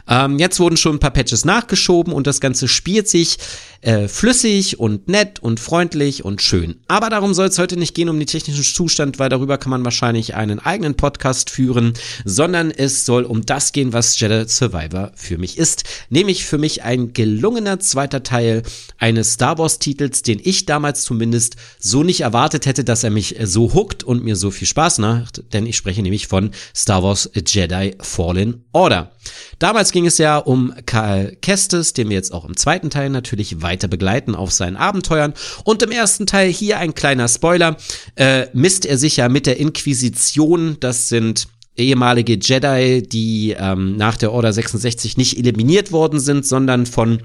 [0.07, 3.39] Ähm, jetzt wurden schon ein paar Patches nachgeschoben und das Ganze spielt sich
[3.81, 6.75] äh, flüssig und nett und freundlich und schön.
[6.87, 9.83] Aber darum soll es heute nicht gehen um den technischen Zustand, weil darüber kann man
[9.83, 15.37] wahrscheinlich einen eigenen Podcast führen, sondern es soll um das gehen, was Jedi Survivor für
[15.37, 15.83] mich ist.
[16.09, 18.63] Nämlich für mich ein gelungener zweiter Teil
[18.97, 23.39] eines Star Wars Titels, den ich damals zumindest so nicht erwartet hätte, dass er mich
[23.39, 27.03] äh, so hookt und mir so viel Spaß macht, denn ich spreche nämlich von Star
[27.03, 29.11] Wars Jedi Fallen Order.
[29.59, 33.61] Damals ging es ja um Karl Kestis, den wir jetzt auch im zweiten Teil natürlich
[33.61, 35.33] weiter begleiten auf seinen Abenteuern.
[35.63, 37.77] Und im ersten Teil hier ein kleiner Spoiler,
[38.15, 40.77] äh, misst er sich ja mit der Inquisition.
[40.79, 41.47] Das sind
[41.77, 47.23] ehemalige Jedi, die ähm, nach der Order 66 nicht eliminiert worden sind, sondern von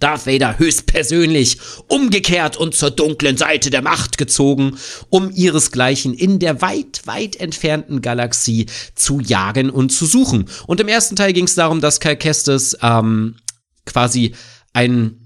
[0.00, 1.58] Darth Vader höchstpersönlich
[1.88, 4.76] umgekehrt und zur dunklen Seite der Macht gezogen,
[5.08, 10.46] um ihresgleichen in der weit, weit entfernten Galaxie zu jagen und zu suchen.
[10.66, 13.36] Und im ersten Teil ging es darum, dass Cal Kestis ähm,
[13.86, 14.34] quasi
[14.72, 15.24] ein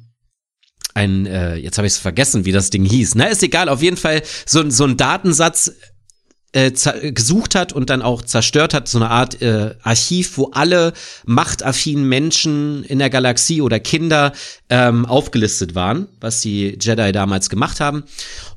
[0.94, 3.14] ein, äh, jetzt habe ich es vergessen, wie das Ding hieß.
[3.14, 5.72] Na, ist egal, auf jeden Fall so, so ein Datensatz
[6.52, 6.70] äh,
[7.12, 10.92] gesucht hat und dann auch zerstört hat, so eine Art äh, Archiv, wo alle
[11.24, 14.32] machtaffinen Menschen in der Galaxie oder Kinder
[14.68, 18.04] ähm, aufgelistet waren, was die Jedi damals gemacht haben.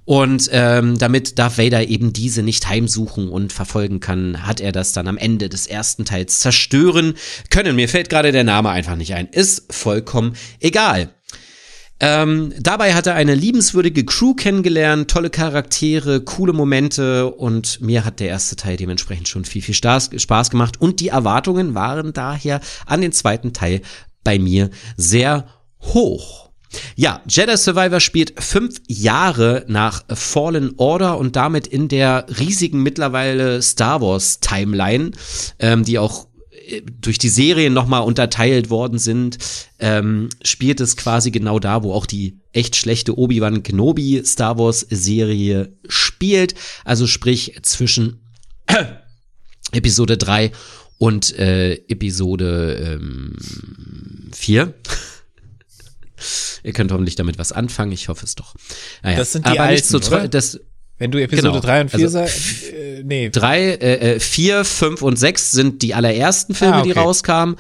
[0.04, 4.92] Und ähm, damit Darth Vader eben diese nicht heimsuchen und verfolgen kann, hat er das
[4.92, 7.16] dann am Ende des ersten Teils zerstören
[7.50, 7.76] können.
[7.76, 9.28] Mir fällt gerade der Name einfach nicht ein.
[9.28, 11.10] Ist vollkommen egal.
[12.02, 18.20] Ähm, dabei hat er eine liebenswürdige Crew kennengelernt, tolle Charaktere, coole Momente und mir hat
[18.20, 23.00] der erste Teil dementsprechend schon viel, viel Spaß, gemacht und die Erwartungen waren daher an
[23.00, 23.82] den zweiten Teil
[24.26, 25.48] bei mir sehr
[25.80, 26.50] hoch.
[26.98, 33.62] Ja, Jedi Survivor spielt fünf Jahre nach Fallen Order und damit in der riesigen mittlerweile
[33.62, 35.12] Star Wars Timeline,
[35.60, 36.28] ähm, die auch
[37.02, 39.38] durch die Serien nochmal unterteilt worden sind,
[39.80, 44.86] ähm, spielt es quasi genau da, wo auch die echt schlechte Obi-Wan Kenobi Star Wars
[44.90, 46.56] Serie spielt.
[46.84, 48.22] Also sprich zwischen
[49.72, 50.52] Episode 3
[50.98, 53.36] und äh, Episode ähm,
[54.34, 54.74] 4.
[56.64, 58.56] Ihr könnt hoffentlich damit was anfangen, ich hoffe es doch.
[59.04, 60.60] Naja, Das sind die aber alten, das
[60.98, 61.60] Wenn du Episode Genau.
[61.62, 63.30] 3 und 4 Also, sagst, äh, nee.
[63.30, 67.00] drei, äh, äh, vier, fünf und sechs sind die allerersten Filme, Ah, die okay.
[67.00, 67.56] rauskamen.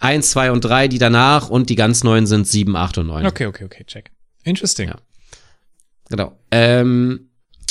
[0.00, 3.26] Eins, zwei und drei, die danach und die ganz neuen sind sieben, acht und neun.
[3.26, 4.10] Okay, okay, okay, check.
[4.44, 4.88] Interesting.
[4.88, 4.96] Ja.
[6.08, 6.38] Genau.
[6.50, 7.27] Ähm,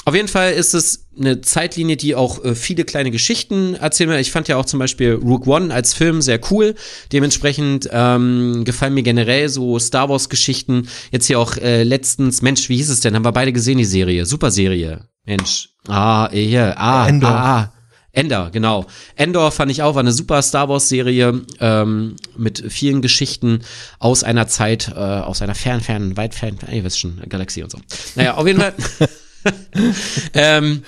[0.07, 4.19] auf jeden Fall ist es eine Zeitlinie, die auch äh, viele kleine Geschichten erzählen will.
[4.19, 6.75] Ich fand ja auch zum Beispiel Rogue One als Film sehr cool.
[7.11, 10.87] Dementsprechend ähm, gefallen mir generell so Star Wars Geschichten.
[11.11, 13.15] Jetzt hier auch äh, letztens, Mensch, wie hieß es denn?
[13.15, 14.25] Haben wir beide gesehen, die Serie?
[14.25, 15.01] Super Serie.
[15.25, 15.71] Mensch.
[15.89, 16.79] Ah, hier.
[16.79, 17.29] Ah, Endor.
[17.29, 17.73] ah, ah.
[18.13, 18.85] Endor, genau.
[19.17, 23.59] Endor fand ich auch, war eine super Star Wars-Serie ähm, mit vielen Geschichten
[23.99, 27.71] aus einer Zeit, äh, aus einer fern, fern, weit fern, ihr wisst schon, Galaxie und
[27.71, 27.79] so.
[28.15, 28.73] Naja, auf jeden Fall
[30.33, 30.83] ähm,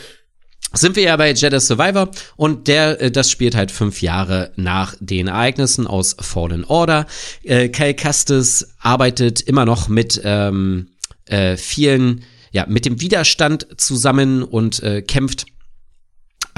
[0.73, 4.95] sind wir ja bei Jedi Survivor und der, äh, das spielt halt fünf Jahre nach
[4.99, 7.07] den Ereignissen aus Fallen Order.
[7.43, 10.89] Äh, Kyle Kestis arbeitet immer noch mit ähm,
[11.25, 15.45] äh, vielen, ja, mit dem Widerstand zusammen und äh, kämpft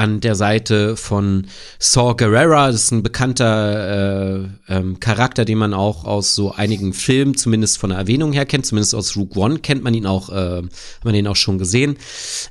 [0.01, 1.45] an der Seite von
[1.77, 2.71] Saw Gerrera.
[2.71, 7.77] Das ist ein bekannter äh, ähm, Charakter, den man auch aus so einigen Filmen, zumindest
[7.77, 8.65] von der Erwähnung her kennt.
[8.65, 11.97] Zumindest aus Rogue One kennt man ihn auch, äh, hat man ihn auch schon gesehen.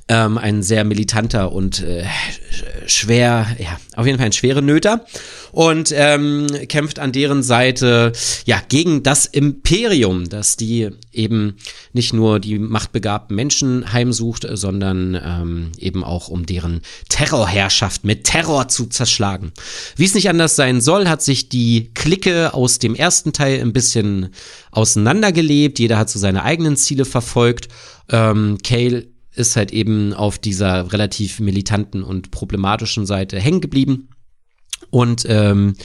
[0.07, 5.05] Ähm, ein sehr militanter und äh, sch- schwer, ja, auf jeden Fall ein schwere Nöter.
[5.51, 8.13] Und ähm, kämpft an deren Seite,
[8.45, 11.57] ja, gegen das Imperium, das die eben
[11.91, 16.79] nicht nur die machtbegabten Menschen heimsucht, sondern ähm, eben auch um deren
[17.41, 19.51] Terrorherrschaft mit Terror zu zerschlagen.
[19.95, 23.73] Wie es nicht anders sein soll, hat sich die Clique aus dem ersten Teil ein
[23.73, 24.29] bisschen
[24.71, 25.79] auseinandergelebt.
[25.79, 27.67] Jeder hat so seine eigenen Ziele verfolgt.
[28.09, 34.09] Ähm, Cale ist halt eben auf dieser relativ militanten und problematischen Seite hängen geblieben.
[34.89, 35.75] Und ähm,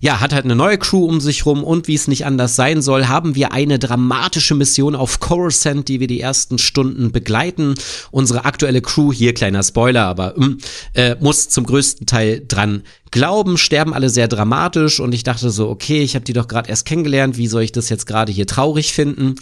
[0.00, 2.80] ja, hat halt eine neue Crew um sich rum und wie es nicht anders sein
[2.80, 7.74] soll, haben wir eine dramatische Mission auf Coruscant, die wir die ersten Stunden begleiten.
[8.10, 10.58] Unsere aktuelle Crew, hier kleiner Spoiler, aber mm,
[10.94, 15.68] äh, muss zum größten Teil dran glauben, sterben alle sehr dramatisch und ich dachte so,
[15.68, 18.46] okay, ich habe die doch gerade erst kennengelernt, wie soll ich das jetzt gerade hier
[18.46, 19.34] traurig finden?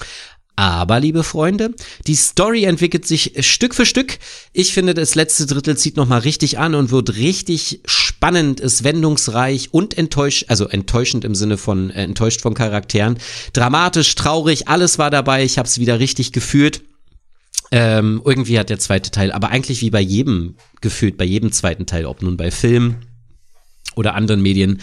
[0.59, 1.73] Aber, liebe Freunde,
[2.09, 4.19] die Story entwickelt sich Stück für Stück.
[4.53, 7.81] Ich finde, das letzte Drittel zieht nochmal richtig an und wird richtig
[8.19, 13.17] spannend, ist wendungsreich und enttäuscht, also enttäuschend im Sinne von äh, enttäuscht von Charakteren.
[13.53, 15.45] Dramatisch, traurig, alles war dabei.
[15.45, 16.83] Ich habe es wieder richtig gefühlt.
[17.71, 21.87] Ähm, irgendwie hat der zweite Teil, aber eigentlich wie bei jedem gefühlt, bei jedem zweiten
[21.87, 22.97] Teil, ob nun bei Film
[23.95, 24.81] oder anderen Medien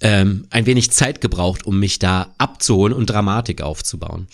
[0.00, 4.26] ähm, ein wenig Zeit gebraucht, um mich da abzuholen und Dramatik aufzubauen.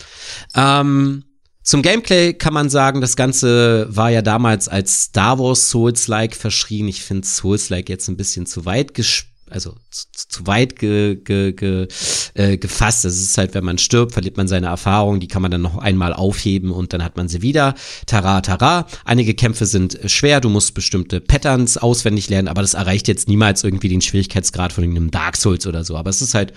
[0.55, 1.23] Ähm,
[1.63, 6.87] zum Gameplay kann man sagen, das Ganze war ja damals als Star Wars Souls-like verschrien.
[6.87, 11.53] Ich finde Souls-like jetzt ein bisschen zu weit ges also zu, zu weit ge, ge,
[11.53, 11.87] ge,
[12.33, 13.05] äh, gefasst.
[13.05, 15.77] Es ist halt, wenn man stirbt, verliert man seine Erfahrung, die kann man dann noch
[15.77, 17.75] einmal aufheben und dann hat man sie wieder.
[18.05, 18.87] Tara, tara.
[19.05, 23.63] Einige Kämpfe sind schwer, du musst bestimmte Patterns auswendig lernen, aber das erreicht jetzt niemals
[23.63, 25.97] irgendwie den Schwierigkeitsgrad von einem Dark Souls oder so.
[25.97, 26.53] Aber es ist halt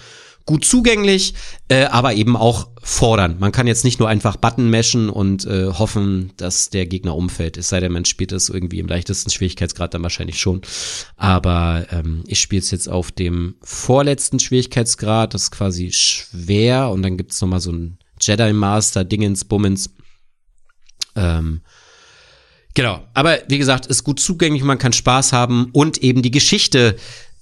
[0.46, 1.34] gut zugänglich,
[1.68, 3.36] äh, aber eben auch fordern.
[3.38, 7.56] Man kann jetzt nicht nur einfach Button meshen und äh, hoffen, dass der Gegner umfällt.
[7.56, 10.62] Es sei denn, man spielt es irgendwie im leichtesten Schwierigkeitsgrad dann wahrscheinlich schon.
[11.16, 15.34] Aber ähm, ich spiele es jetzt auf dem vorletzten Schwierigkeitsgrad.
[15.34, 19.90] Das ist quasi schwer und dann gibt's noch mal so ein Jedi Master Dingens Bummens.
[21.14, 21.62] Ähm,
[22.74, 26.96] Genau, aber wie gesagt, ist gut zugänglich, man kann Spaß haben und eben die Geschichte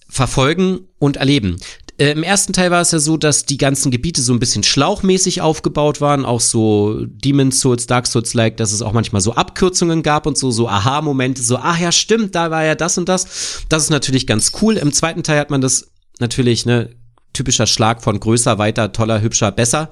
[0.08, 1.56] verfolgen und erleben.
[2.00, 4.62] Äh, Im ersten Teil war es ja so, dass die ganzen Gebiete so ein bisschen
[4.62, 10.02] schlauchmäßig aufgebaut waren, auch so Demon's Souls, Dark Souls-like, dass es auch manchmal so Abkürzungen
[10.02, 13.64] gab und so, so Aha-Momente, so, ach ja, stimmt, da war ja das und das.
[13.68, 14.78] Das ist natürlich ganz cool.
[14.78, 16.88] Im zweiten Teil hat man das natürlich, ne,
[17.32, 19.88] typischer Schlag von größer, weiter, toller, hübscher, besser,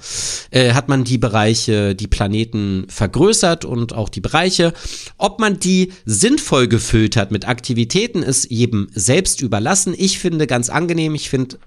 [0.51, 4.73] äh, hat man die Bereiche, die Planeten vergrößert und auch die Bereiche.
[5.17, 9.95] Ob man die sinnvoll gefüllt hat mit Aktivitäten, ist jedem selbst überlassen.
[9.97, 11.59] Ich finde ganz angenehm, ich finde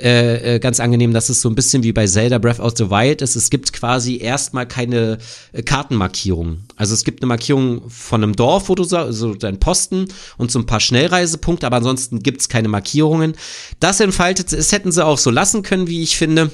[0.00, 2.90] äh, äh, ganz angenehm, dass es so ein bisschen wie bei Zelda Breath of the
[2.90, 3.36] Wild ist.
[3.36, 5.18] Es gibt quasi erstmal keine
[5.52, 6.64] äh, Kartenmarkierung.
[6.76, 10.06] Also es gibt eine Markierung von einem Dorf, wo du so, also dein Posten
[10.38, 13.34] und so ein paar Schnellreisepunkte, aber ansonsten gibt's keine Markierungen.
[13.80, 16.50] Das entfaltet, es hätten sie auch so lassen können, wie ich finde.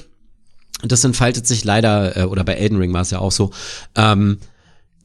[0.83, 3.51] Das entfaltet sich leider, äh, oder bei Elden Ring war es ja auch so,
[3.95, 4.37] ähm,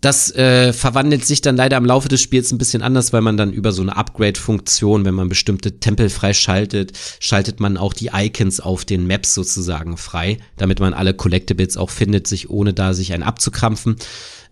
[0.02, 3.36] das äh, verwandelt sich dann leider im Laufe des Spiels ein bisschen anders, weil man
[3.36, 8.58] dann über so eine Upgrade-Funktion, wenn man bestimmte Tempel freischaltet, schaltet man auch die Icons
[8.58, 13.12] auf den Maps sozusagen frei, damit man alle Collectibles auch findet, sich ohne da sich
[13.12, 13.94] einen abzukrampfen.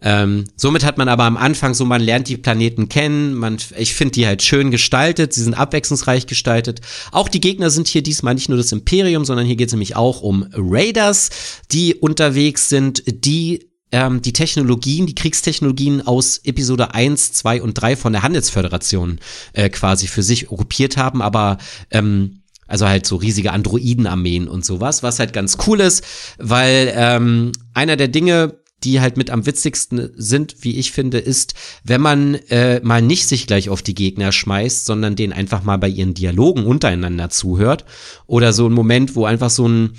[0.02, 3.94] Ähm, somit hat man aber am Anfang so, man lernt die Planeten kennen, man, ich
[3.94, 6.80] finde die halt schön gestaltet, sie sind abwechslungsreich gestaltet.
[7.12, 9.96] Auch die Gegner sind hier diesmal nicht nur das Imperium, sondern hier geht es nämlich
[9.96, 11.30] auch um Raiders,
[11.70, 17.96] die unterwegs sind, die ähm, die Technologien, die Kriegstechnologien aus Episode 1, 2 und 3
[17.96, 19.18] von der Handelsföderation
[19.52, 21.58] äh, quasi für sich okkupiert haben, aber
[21.90, 26.04] ähm, also halt so riesige Androidenarmeen und sowas, was halt ganz cool ist,
[26.38, 31.54] weil ähm, einer der Dinge, die halt mit am witzigsten sind, wie ich finde, ist,
[31.84, 35.76] wenn man äh, mal nicht sich gleich auf die Gegner schmeißt, sondern denen einfach mal
[35.76, 37.84] bei ihren Dialogen untereinander zuhört.
[38.26, 39.90] Oder so ein Moment, wo einfach so ein,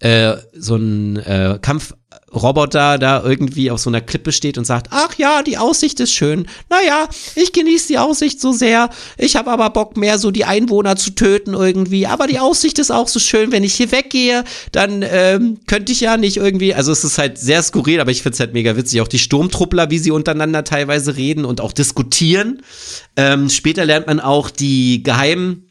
[0.00, 1.94] äh, so ein äh, Kampf
[2.34, 6.12] Roboter da irgendwie auf so einer Klippe steht und sagt, ach ja, die Aussicht ist
[6.12, 6.46] schön.
[6.68, 8.90] Naja, ich genieße die Aussicht so sehr.
[9.16, 12.06] Ich habe aber Bock mehr, so die Einwohner zu töten irgendwie.
[12.06, 13.52] Aber die Aussicht ist auch so schön.
[13.52, 16.74] Wenn ich hier weggehe, dann ähm, könnte ich ja nicht irgendwie.
[16.74, 19.00] Also es ist halt sehr skurril, aber ich finde es halt mega witzig.
[19.00, 22.62] Auch die Sturmtruppler, wie sie untereinander teilweise reden und auch diskutieren.
[23.16, 25.65] Ähm, später lernt man auch die geheimen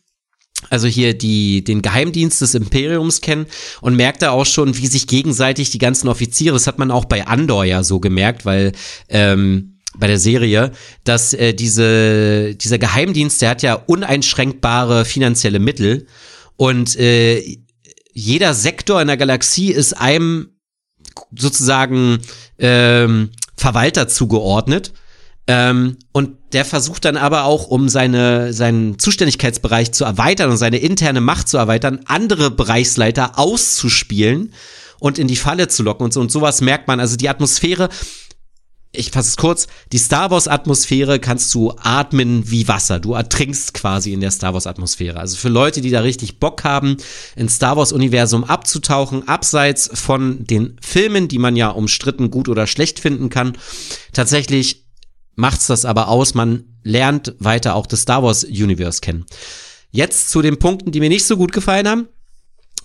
[0.70, 3.46] also hier die, den Geheimdienst des Imperiums kennen
[3.82, 7.06] und merkt da auch schon, wie sich gegenseitig die ganzen Offiziere, das hat man auch
[7.06, 8.72] bei Andor ja so gemerkt, weil
[9.10, 10.72] ähm, bei der Serie,
[11.04, 16.08] dass äh, diese, dieser Geheimdienst, der hat ja uneinschränkbare finanzielle Mittel
[16.58, 17.58] und äh,
[18.14, 20.50] jeder Sektor in der Galaxie ist einem
[21.38, 22.20] sozusagen
[22.58, 24.94] ähm, Verwalter zugeordnet.
[25.48, 30.78] Ähm, und der versucht dann aber auch, um seine, seinen Zuständigkeitsbereich zu erweitern und seine
[30.78, 34.54] interne Macht zu erweitern, andere Bereichsleiter auszuspielen
[35.00, 36.22] und in die Falle zu locken und so.
[36.22, 37.00] Und sowas merkt man.
[37.00, 37.90] Also die Atmosphäre,
[38.92, 43.00] ich fasse es kurz, die Star Wars Atmosphäre kannst du atmen wie Wasser.
[43.00, 45.20] Du ertrinkst quasi in der Star Wars Atmosphäre.
[45.20, 46.98] Also für Leute, die da richtig Bock haben,
[47.36, 52.66] ins Star Wars Universum abzutauchen, abseits von den Filmen, die man ja umstritten gut oder
[52.66, 53.58] schlecht finden kann,
[54.14, 54.85] tatsächlich
[55.36, 59.26] macht's das aber aus, man lernt weiter auch das Star Wars Universe kennen.
[59.92, 62.08] Jetzt zu den Punkten, die mir nicht so gut gefallen haben.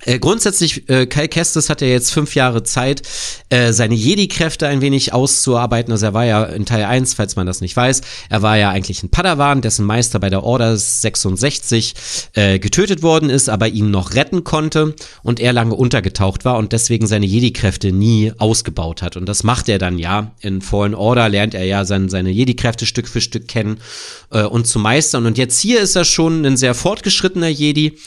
[0.05, 3.03] Äh, grundsätzlich, äh, Kai Kestis hat ja jetzt fünf Jahre Zeit,
[3.51, 5.93] äh, seine Jedi-Kräfte ein wenig auszuarbeiten.
[5.93, 8.71] Also er war ja in Teil 1, falls man das nicht weiß, er war ja
[8.71, 11.95] eigentlich ein Padawan, dessen Meister bei der Order 66
[12.35, 16.73] äh, getötet worden ist, aber ihn noch retten konnte und er lange untergetaucht war und
[16.73, 19.17] deswegen seine Jedi-Kräfte nie ausgebaut hat.
[19.17, 20.33] Und das macht er dann ja.
[20.41, 23.81] In Fallen Order lernt er ja sein, seine Jedi-Kräfte Stück für Stück kennen
[24.31, 25.27] äh, und zu meistern.
[25.27, 27.99] Und jetzt hier ist er schon ein sehr fortgeschrittener Jedi.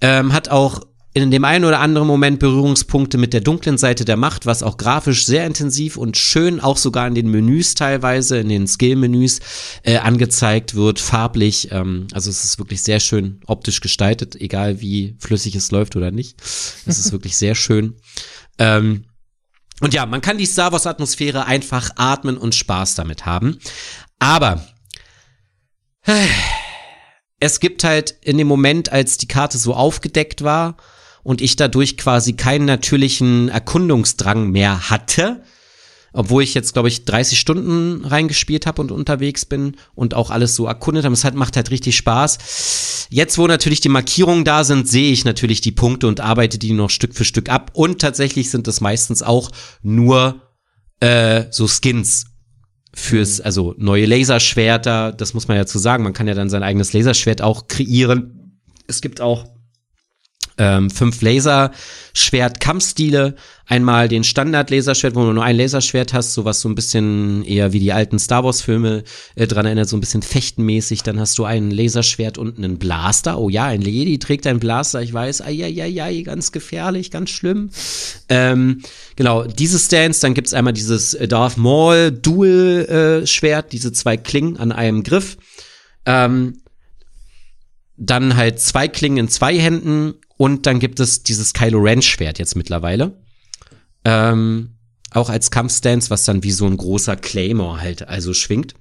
[0.00, 0.80] Ähm, hat auch
[1.14, 4.76] in dem einen oder anderen Moment Berührungspunkte mit der dunklen Seite der Macht, was auch
[4.76, 9.40] grafisch sehr intensiv und schön auch sogar in den Menüs teilweise, in den Skill-Menüs
[9.82, 11.72] äh, angezeigt wird, farblich.
[11.72, 16.10] Ähm, also es ist wirklich sehr schön optisch gestaltet, egal wie flüssig es läuft oder
[16.10, 16.40] nicht.
[16.40, 17.96] Es ist wirklich sehr schön.
[18.58, 19.04] Ähm,
[19.80, 23.58] und ja, man kann die Star Wars Atmosphäre einfach atmen und Spaß damit haben.
[24.18, 24.64] Aber
[26.04, 26.26] äh,
[27.40, 30.76] es gibt halt in dem Moment, als die Karte so aufgedeckt war,
[31.28, 35.42] und ich dadurch quasi keinen natürlichen Erkundungsdrang mehr hatte.
[36.14, 40.56] Obwohl ich jetzt, glaube ich, 30 Stunden reingespielt habe und unterwegs bin und auch alles
[40.56, 41.12] so erkundet habe.
[41.12, 43.08] Es hat, macht halt richtig Spaß.
[43.10, 46.72] Jetzt, wo natürlich die Markierungen da sind, sehe ich natürlich die Punkte und arbeite die
[46.72, 47.72] noch Stück für Stück ab.
[47.74, 49.50] Und tatsächlich sind das meistens auch
[49.82, 50.40] nur
[51.00, 52.24] äh, so Skins
[52.94, 55.12] fürs, also neue Laserschwerter.
[55.12, 56.04] Das muss man ja zu sagen.
[56.04, 58.62] Man kann ja dann sein eigenes Laserschwert auch kreieren.
[58.86, 59.57] Es gibt auch
[60.58, 63.36] ähm, fünf Laserschwert-Kampfstile.
[63.66, 67.72] Einmal den Standard-Laserschwert, wo du nur ein Laserschwert hast, so was so ein bisschen eher
[67.72, 69.04] wie die alten Star Wars-Filme
[69.34, 71.02] äh, dran erinnert, so ein bisschen fechtenmäßig.
[71.02, 73.38] Dann hast du ein Laserschwert und einen Blaster.
[73.38, 77.70] Oh ja, ein Lady trägt ein Blaster, ich weiß, ai, ganz gefährlich, ganz schlimm.
[78.28, 78.82] Ähm,
[79.16, 84.72] genau, diese Stance, dann gibt's einmal dieses Darth Maul Dual-Schwert, äh, diese zwei Klingen an
[84.72, 85.36] einem Griff.
[86.06, 86.62] Ähm,
[87.98, 92.38] dann halt zwei Klingen in zwei Händen Und dann gibt es dieses Kylo Ren Schwert
[92.38, 93.20] jetzt mittlerweile.
[94.04, 94.70] Ähm,
[95.10, 98.74] auch als Kampfstance, was dann wie so ein großer Claymore halt also schwingt.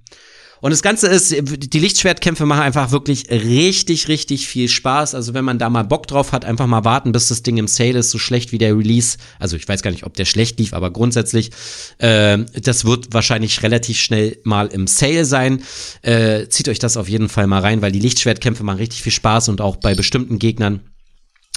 [0.59, 5.13] Und das Ganze ist, die Lichtschwertkämpfe machen einfach wirklich richtig, richtig viel Spaß.
[5.13, 7.67] Also wenn man da mal Bock drauf hat, einfach mal warten, bis das Ding im
[7.67, 9.17] Sale ist, so schlecht wie der Release.
[9.39, 11.51] Also ich weiß gar nicht, ob der schlecht lief, aber grundsätzlich,
[11.99, 15.61] äh, das wird wahrscheinlich relativ schnell mal im Sale sein.
[16.01, 19.11] Äh, zieht euch das auf jeden Fall mal rein, weil die Lichtschwertkämpfe machen richtig viel
[19.11, 20.81] Spaß und auch bei bestimmten Gegnern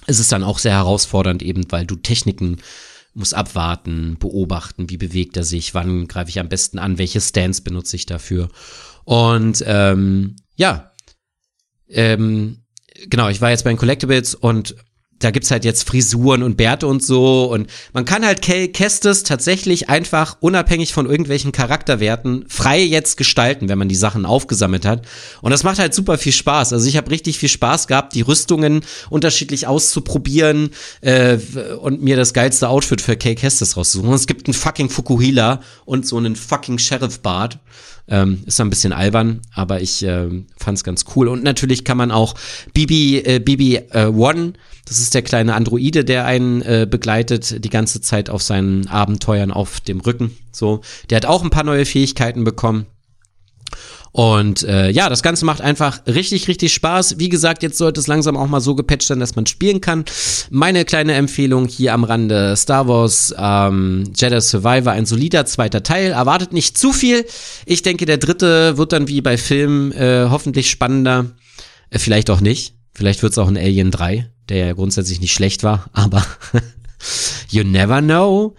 [0.07, 2.59] ist es dann auch sehr herausfordernd eben, weil du Techniken
[3.13, 7.63] muss abwarten, beobachten, wie bewegt er sich, wann greife ich am besten an, welche Stance
[7.63, 8.49] benutze ich dafür.
[9.05, 10.93] Und ähm, ja,
[11.89, 12.63] ähm,
[13.09, 14.77] genau, ich war jetzt bei den Collectibles und
[15.21, 19.23] da gibt's halt jetzt Frisuren und Bärte und so und man kann halt Kel Kestis
[19.23, 25.07] tatsächlich einfach unabhängig von irgendwelchen Charakterwerten frei jetzt gestalten, wenn man die Sachen aufgesammelt hat
[25.43, 26.73] und das macht halt super viel Spaß.
[26.73, 30.71] Also ich habe richtig viel Spaß gehabt, die Rüstungen unterschiedlich auszuprobieren
[31.01, 31.39] äh,
[31.81, 34.11] und mir das geilste Outfit für Kel Kestis rauszusuchen.
[34.11, 37.59] Und es gibt einen fucking Fukuhila und so einen fucking Sheriff Bart.
[38.13, 41.29] Ähm, ist ein bisschen albern, aber ich äh, fand es ganz cool.
[41.29, 42.35] Und natürlich kann man auch
[42.75, 44.55] Bibi, äh, Bibi äh, One,
[44.85, 49.53] das ist der kleine Androide, der einen äh, begleitet die ganze Zeit auf seinen Abenteuern
[49.53, 50.37] auf dem Rücken.
[50.51, 52.87] So, der hat auch ein paar neue Fähigkeiten bekommen.
[54.13, 57.19] Und äh, ja, das Ganze macht einfach richtig, richtig Spaß.
[57.19, 60.05] Wie gesagt, jetzt sollte es langsam auch mal so gepatcht sein, dass man spielen kann.
[60.51, 66.13] Meine kleine Empfehlung hier am Rande: Star Wars ähm, Jedi Survivor, ein solider zweiter Teil.
[66.13, 67.25] Erwartet nicht zu viel.
[67.67, 71.27] Ich denke, der dritte wird dann wie bei Filmen äh, hoffentlich spannender.
[71.91, 72.75] Äh, vielleicht auch nicht.
[72.95, 76.27] Vielleicht wird es auch ein Alien 3, der ja grundsätzlich nicht schlecht war, aber
[77.49, 78.57] you never know.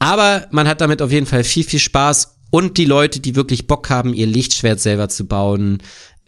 [0.00, 3.66] Aber man hat damit auf jeden Fall viel, viel Spaß und die Leute, die wirklich
[3.66, 5.78] Bock haben, ihr Lichtschwert selber zu bauen,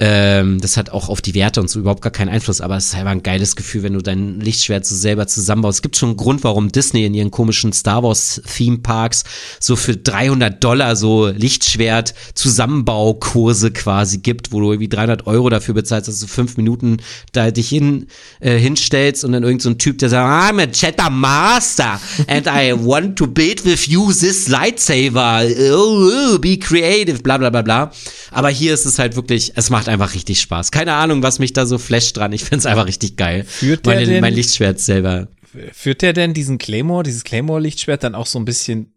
[0.02, 2.86] ähm, das hat auch auf die Werte und so überhaupt gar keinen Einfluss, aber es
[2.86, 5.78] ist einfach ein geiles Gefühl, wenn du dein Lichtschwert so selber zusammenbaust.
[5.78, 9.24] Es gibt schon einen Grund, warum Disney in ihren komischen Star Wars Theme Parks
[9.60, 15.74] so für 300 Dollar so Lichtschwert Zusammenbaukurse quasi gibt, wo du irgendwie 300 Euro dafür
[15.74, 16.96] bezahlst, dass du fünf Minuten
[17.32, 18.06] da dich hin,
[18.40, 22.72] äh, hinstellst und dann irgend so Typ, der sagt, I'm a Jedi Master and I
[22.72, 25.44] want to build with you this lightsaber.
[25.72, 27.92] Oh, oh, be creative, bla bla bla bla.
[28.30, 30.70] Aber hier ist es halt wirklich, es macht einfach richtig Spaß.
[30.70, 32.32] Keine Ahnung, was mich da so flasht dran.
[32.32, 33.44] Ich find's einfach richtig geil.
[33.44, 35.28] Führt der Meine, denn- mein Lichtschwert selber.
[35.72, 38.94] Führt der denn diesen Claymore, dieses Claymore-Lichtschwert dann auch so ein bisschen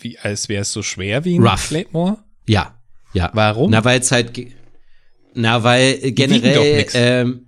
[0.00, 1.68] wie, als wäre es so schwer wie ein Rough.
[1.68, 2.18] Claymore?
[2.48, 2.76] Ja,
[3.14, 3.30] ja.
[3.34, 3.70] Warum?
[3.70, 4.32] Na, weil es halt,
[5.34, 7.46] na, weil generell, ähm,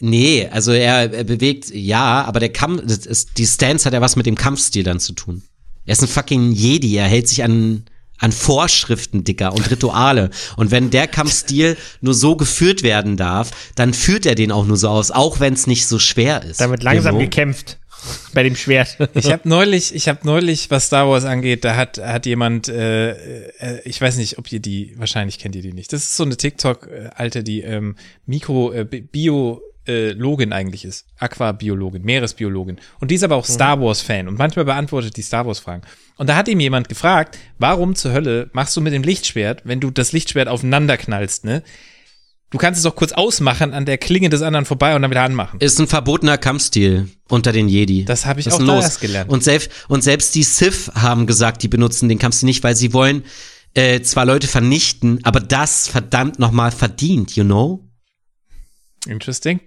[0.00, 4.16] nee, also er, er bewegt, ja, aber der Kampf, ist, die Stance hat ja was
[4.16, 5.42] mit dem Kampfstil dann zu tun.
[5.84, 7.84] Er ist ein fucking Jedi, er hält sich an,
[8.18, 10.30] an Vorschriften, Dicker, und Rituale.
[10.56, 14.76] Und wenn der Kampfstil nur so geführt werden darf, dann führt er den auch nur
[14.76, 16.60] so aus, auch wenn es nicht so schwer ist.
[16.60, 17.24] Da wird langsam Genau.
[17.24, 17.78] gekämpft.
[18.34, 18.98] Bei dem Schwert.
[19.14, 23.10] Ich habe neulich, ich habe neulich, was Star Wars angeht, da hat hat jemand, äh,
[23.12, 25.92] äh, ich weiß nicht, ob ihr die, wahrscheinlich kennt ihr die nicht.
[25.92, 28.84] Das ist so eine TikTok-Alte, die ähm, Mikro äh,
[29.86, 32.78] Bi- Biologin eigentlich ist, Aquabiologin, Meeresbiologin.
[33.00, 35.82] Und die ist aber auch Star Wars Fan und manchmal beantwortet die Star Wars Fragen.
[36.16, 39.80] Und da hat ihm jemand gefragt, warum zur Hölle machst du mit dem Lichtschwert, wenn
[39.80, 41.62] du das Lichtschwert aufeinander knallst, ne?
[42.50, 45.24] Du kannst es doch kurz ausmachen, an der Klinge des anderen vorbei und dann wieder
[45.24, 45.58] anmachen.
[45.60, 48.04] Ist ein verbotener Kampfstil unter den Jedi.
[48.04, 49.00] Das habe ich Was auch los?
[49.00, 49.30] gelernt.
[49.30, 52.92] Und selbst, und selbst die Sith haben gesagt, die benutzen den Kampfstil nicht, weil sie
[52.92, 53.24] wollen
[53.74, 57.82] äh, zwar Leute vernichten, aber das verdammt nochmal verdient, you know?
[59.08, 59.60] Interesting.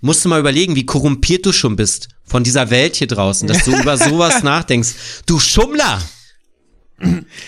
[0.00, 3.64] Musst du mal überlegen, wie korrumpiert du schon bist von dieser Welt hier draußen, dass
[3.64, 4.90] du über sowas nachdenkst.
[5.26, 6.00] Du Schummler!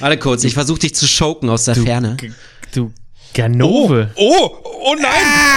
[0.00, 2.16] Warte kurz, ich versuche dich zu schoken aus der Ferne.
[2.74, 2.92] Du
[3.34, 4.10] Ganove.
[4.16, 5.10] Oh, oh nein,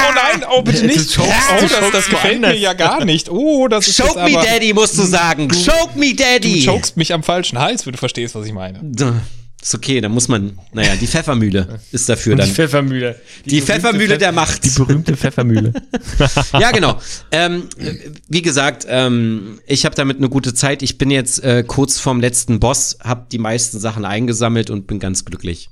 [0.08, 1.18] oh nein, oh bitte nicht.
[1.20, 1.24] oh,
[1.60, 3.30] du das, das gefällt mir ja gar nicht.
[3.30, 5.50] Oh, das ist Choke me aber, Daddy, musst du sagen.
[5.50, 6.66] Choke me Du Daddy!
[6.66, 8.80] chokest mich am falschen Hals, wenn du verstehst, was ich meine.
[9.66, 12.52] Ist okay, dann muss man, naja, die Pfeffermühle ist dafür Die dann.
[12.52, 13.16] Pfeffermühle.
[13.46, 14.64] Die berühmte Pfeffermühle Pfeff- der Macht.
[14.64, 15.74] Die berühmte Pfeffermühle.
[16.60, 17.02] ja, genau.
[17.32, 17.64] Ähm,
[18.30, 20.84] wie gesagt, ähm, ich habe damit eine gute Zeit.
[20.84, 25.00] Ich bin jetzt äh, kurz vorm letzten Boss, habe die meisten Sachen eingesammelt und bin
[25.00, 25.72] ganz glücklich.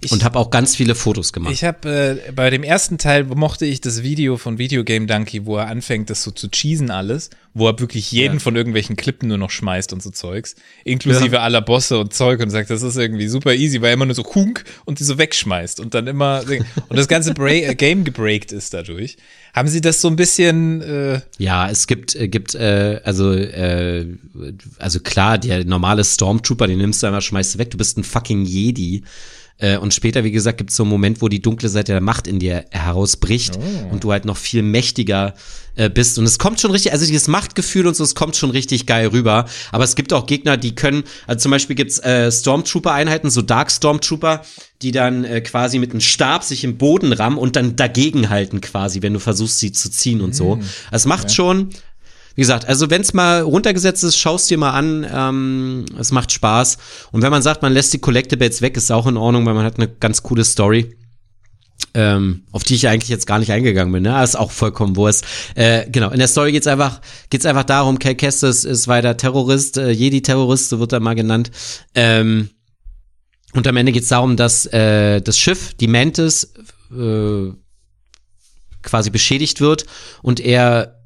[0.00, 1.52] Ich- und habe auch ganz viele Fotos gemacht.
[1.52, 5.46] Ich habe äh, bei dem ersten Teil mochte ich das Video von Video Game Donkey,
[5.46, 9.28] wo er anfängt, das so zu cheesen alles, wo er wirklich jeden von irgendwelchen Klippen
[9.28, 12.96] nur noch schmeißt und so Zeugs, inklusive aller Bosse und Zeug und sagt, das ist
[12.96, 16.06] irgendwie super easy, weil er immer nur so hunk und die so wegschmeißt und dann
[16.06, 16.44] immer
[16.88, 19.16] und das ganze Bra äh, Game gebreakt ist dadurch.
[19.54, 24.06] Haben Sie das so ein bisschen äh, ja, es gibt, äh, gibt äh, also, äh,
[24.78, 27.70] also klar, der normale Stormtrooper, den nimmst du einmal, schmeißt du weg.
[27.70, 29.02] Du bist ein fucking Jedi.
[29.58, 32.00] Äh, und später, wie gesagt, gibt es so einen Moment, wo die dunkle Seite der
[32.00, 33.92] Macht in dir herausbricht Oh.
[33.92, 35.34] und du halt noch viel mächtiger
[35.76, 36.18] äh, bist.
[36.18, 39.08] Und es kommt schon richtig, also dieses Machtgefühl und so, es kommt schon richtig geil
[39.08, 39.46] rüber.
[39.72, 43.70] Aber es gibt auch Gegner, die können, also zum Beispiel gibt's äh, Stormtrooper-Einheiten, so Dark
[43.70, 44.42] Stormtrooper,
[44.82, 48.60] die dann äh, quasi mit einem Stab sich im Boden rammen und dann dagegen halten
[48.60, 50.54] quasi, wenn du versuchst, sie zu ziehen und so.
[50.56, 51.70] Also es macht schon,
[52.36, 55.06] wie gesagt, also wenn es mal runtergesetzt ist, schaust dir mal an.
[55.10, 56.76] Ähm, es macht Spaß.
[57.10, 59.64] Und wenn man sagt, man lässt die Collectibles weg, ist auch in Ordnung, weil man
[59.64, 60.94] hat eine ganz coole Story.
[61.94, 64.14] Ähm, auf die ich eigentlich jetzt gar nicht eingegangen bin, ne?
[64.14, 65.24] Aber ist auch vollkommen Wurst.
[65.54, 67.00] Äh, genau, in der Story geht's einfach,
[67.30, 71.50] geht's einfach darum, Cal Kestis ist weiter Terrorist, äh, Jedi-Terrorist, so wird er mal genannt.
[71.94, 72.50] Ähm,
[73.54, 76.52] und am Ende geht's darum, dass äh, das Schiff, die Mantis,
[76.94, 77.52] äh,
[78.82, 79.86] quasi beschädigt wird
[80.22, 80.96] und er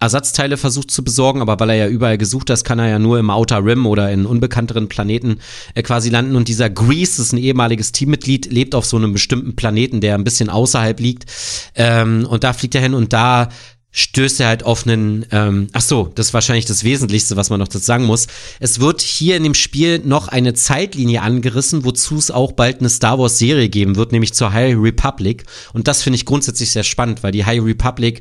[0.00, 3.18] Ersatzteile versucht zu besorgen, aber weil er ja überall gesucht hat, kann er ja nur
[3.18, 5.38] im Outer Rim oder in unbekannteren Planeten
[5.74, 6.36] äh, quasi landen.
[6.36, 10.24] Und dieser Grease, ist ein ehemaliges Teammitglied, lebt auf so einem bestimmten Planeten, der ein
[10.24, 11.26] bisschen außerhalb liegt.
[11.74, 13.48] Ähm, und da fliegt er hin und da
[13.90, 17.58] stößt er halt auf einen, ähm, ach so, das ist wahrscheinlich das Wesentlichste, was man
[17.58, 18.26] noch dazu sagen muss.
[18.60, 22.90] Es wird hier in dem Spiel noch eine Zeitlinie angerissen, wozu es auch bald eine
[22.90, 25.44] Star Wars Serie geben wird, nämlich zur High Republic.
[25.72, 28.20] Und das finde ich grundsätzlich sehr spannend, weil die High Republic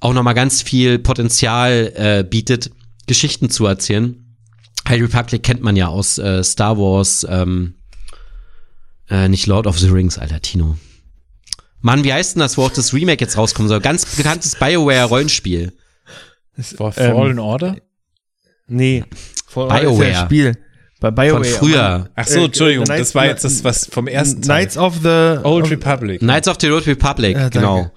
[0.00, 2.70] auch noch mal ganz viel Potenzial äh, bietet,
[3.06, 4.24] Geschichten zu erzählen.
[4.88, 7.74] High Republic kennt man ja aus äh, Star Wars, ähm,
[9.10, 10.78] äh, nicht Lord of the Rings, alter Tino.
[11.80, 13.80] Mann, wie heißt denn das, wo auch das Remake jetzt rauskommen soll?
[13.80, 15.72] Ganz bekanntes BioWare-Rollenspiel.
[16.76, 17.76] For Fallen Order?
[18.66, 19.04] Nee.
[19.54, 19.92] BioWare.
[19.92, 20.58] ist ja ein Spiel.
[21.00, 21.44] Bei BioWare.
[21.44, 22.10] Von früher.
[22.16, 24.62] Ach so, Äh, Entschuldigung, Knights- das war jetzt das, was vom ersten Teil.
[24.64, 26.18] Knights of the Old Republic.
[26.20, 27.58] Knights of the Old Republic, Ja, danke.
[27.58, 27.90] genau.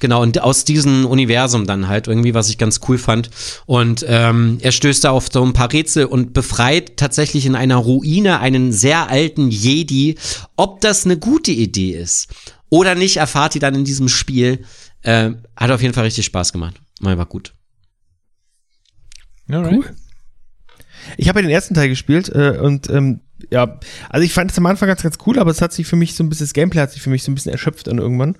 [0.00, 3.30] Genau, und aus diesem Universum dann halt irgendwie, was ich ganz cool fand.
[3.64, 7.76] Und ähm, er stößt da auf so ein paar Rätsel und befreit tatsächlich in einer
[7.76, 10.16] Ruine einen sehr alten Jedi.
[10.56, 12.28] Ob das eine gute Idee ist
[12.74, 14.64] oder nicht, erfahrt ihr dann in diesem Spiel.
[15.02, 16.80] Äh, hat auf jeden Fall richtig Spaß gemacht.
[17.00, 17.54] Mal war gut.
[19.48, 19.72] Alright.
[19.72, 19.96] Cool.
[21.16, 23.20] Ich habe ja den ersten Teil gespielt äh, und ähm,
[23.50, 23.78] ja,
[24.08, 26.16] also ich fand es am Anfang ganz, ganz cool, aber es hat sich für mich
[26.16, 28.36] so ein bisschen, das Gameplay hat sich für mich so ein bisschen erschöpft dann irgendwann.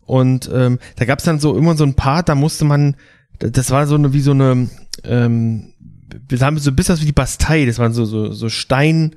[0.00, 2.96] Und ähm, da gab es dann so immer so ein Part, da musste man,
[3.38, 4.70] das war so eine, wie so eine,
[5.04, 5.74] ähm,
[6.28, 9.16] wir haben so bis das wie die Bastei, das waren so, so, so Stein,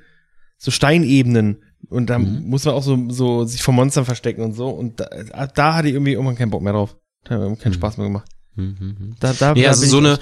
[0.57, 1.63] so Steinebenen.
[1.89, 4.69] Und da muss man auch so, so sich vor Monstern verstecken und so.
[4.69, 6.95] Und da, da hatte ich irgendwie irgendwann keinen Bock mehr drauf.
[7.23, 8.27] Da hat keinen Spaß mehr gemacht.
[9.19, 10.19] Da, da, Ja, da also so eine-.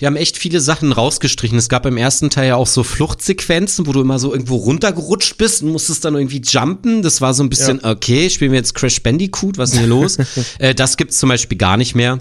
[0.00, 1.58] Die haben echt viele Sachen rausgestrichen.
[1.58, 5.36] Es gab im ersten Teil ja auch so Fluchtsequenzen, wo du immer so irgendwo runtergerutscht
[5.38, 7.02] bist und musstest dann irgendwie jumpen.
[7.02, 9.94] Das war so ein bisschen, okay, spielen wir jetzt Crash Bandicoot, was ist denn hier
[9.94, 10.18] los?
[10.58, 12.18] äh, das gibt's zum Beispiel gar nicht mehr.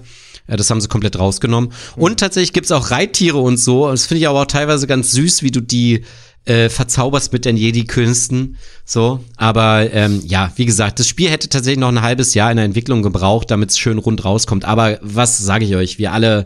[0.47, 1.71] Äh, Das haben sie komplett rausgenommen.
[1.95, 3.89] Und tatsächlich gibt's auch Reittiere und so.
[3.89, 6.03] Das finde ich aber auch teilweise ganz süß, wie du die
[6.45, 8.57] äh, verzauberst mit den Jedi-Künsten.
[8.85, 12.57] So, aber ähm, ja, wie gesagt, das Spiel hätte tatsächlich noch ein halbes Jahr in
[12.57, 14.65] der Entwicklung gebraucht, damit es schön rund rauskommt.
[14.65, 15.99] Aber was sage ich euch?
[15.99, 16.45] Wir alle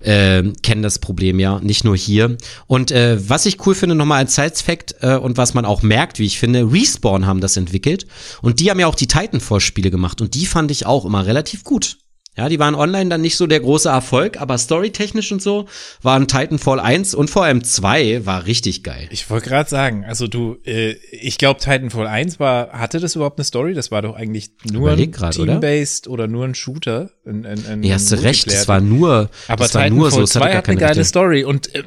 [0.00, 2.36] äh, kennen das Problem ja, nicht nur hier.
[2.66, 6.18] Und äh, was ich cool finde, nochmal als Side-Fact äh, und was man auch merkt,
[6.18, 8.06] wie ich finde, Respawn haben das entwickelt
[8.42, 11.64] und die haben ja auch die Titanfall-Spiele gemacht und die fand ich auch immer relativ
[11.64, 11.98] gut.
[12.38, 15.66] Ja, die waren online dann nicht so der große Erfolg, aber storytechnisch und so
[16.02, 19.08] waren Titanfall 1 und vor allem 2 war richtig geil.
[19.10, 23.40] Ich wollte gerade sagen, also du, äh, ich glaube Titanfall 1 war, hatte das überhaupt
[23.40, 23.74] eine Story?
[23.74, 25.52] Das war doch eigentlich nur Überleg ein grad, oder?
[25.54, 26.28] Team-based oder?
[26.28, 27.10] nur ein Shooter.
[27.26, 30.10] Ein, ein, ein Ja, hast du recht, das war nur, aber das war Titanfall nur
[30.12, 31.04] so, es 2 hatte hat eine geile Rechte.
[31.06, 31.82] Story und äh,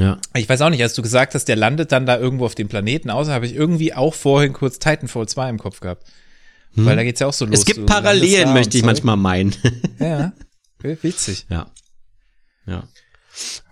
[0.00, 0.18] Ja.
[0.34, 2.66] ich weiß auch nicht, als du gesagt hast, der landet dann da irgendwo auf dem
[2.66, 6.04] Planeten aus, habe ich irgendwie auch vorhin kurz Titanfall 2 im Kopf gehabt.
[6.74, 7.54] Weil da geht's ja auch so los.
[7.54, 7.60] Hm.
[7.60, 8.86] Es gibt Parallelen, möchte ich Zeug.
[8.86, 9.54] manchmal meinen.
[9.98, 10.32] Ja,
[10.82, 11.46] witzig.
[11.48, 11.70] Ja.
[12.66, 12.88] Ja.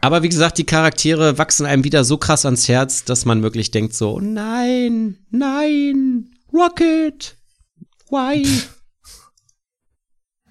[0.01, 3.71] Aber wie gesagt, die Charaktere wachsen einem wieder so krass ans Herz, dass man wirklich
[3.71, 7.37] denkt so, nein, nein, Rocket,
[8.11, 8.47] why,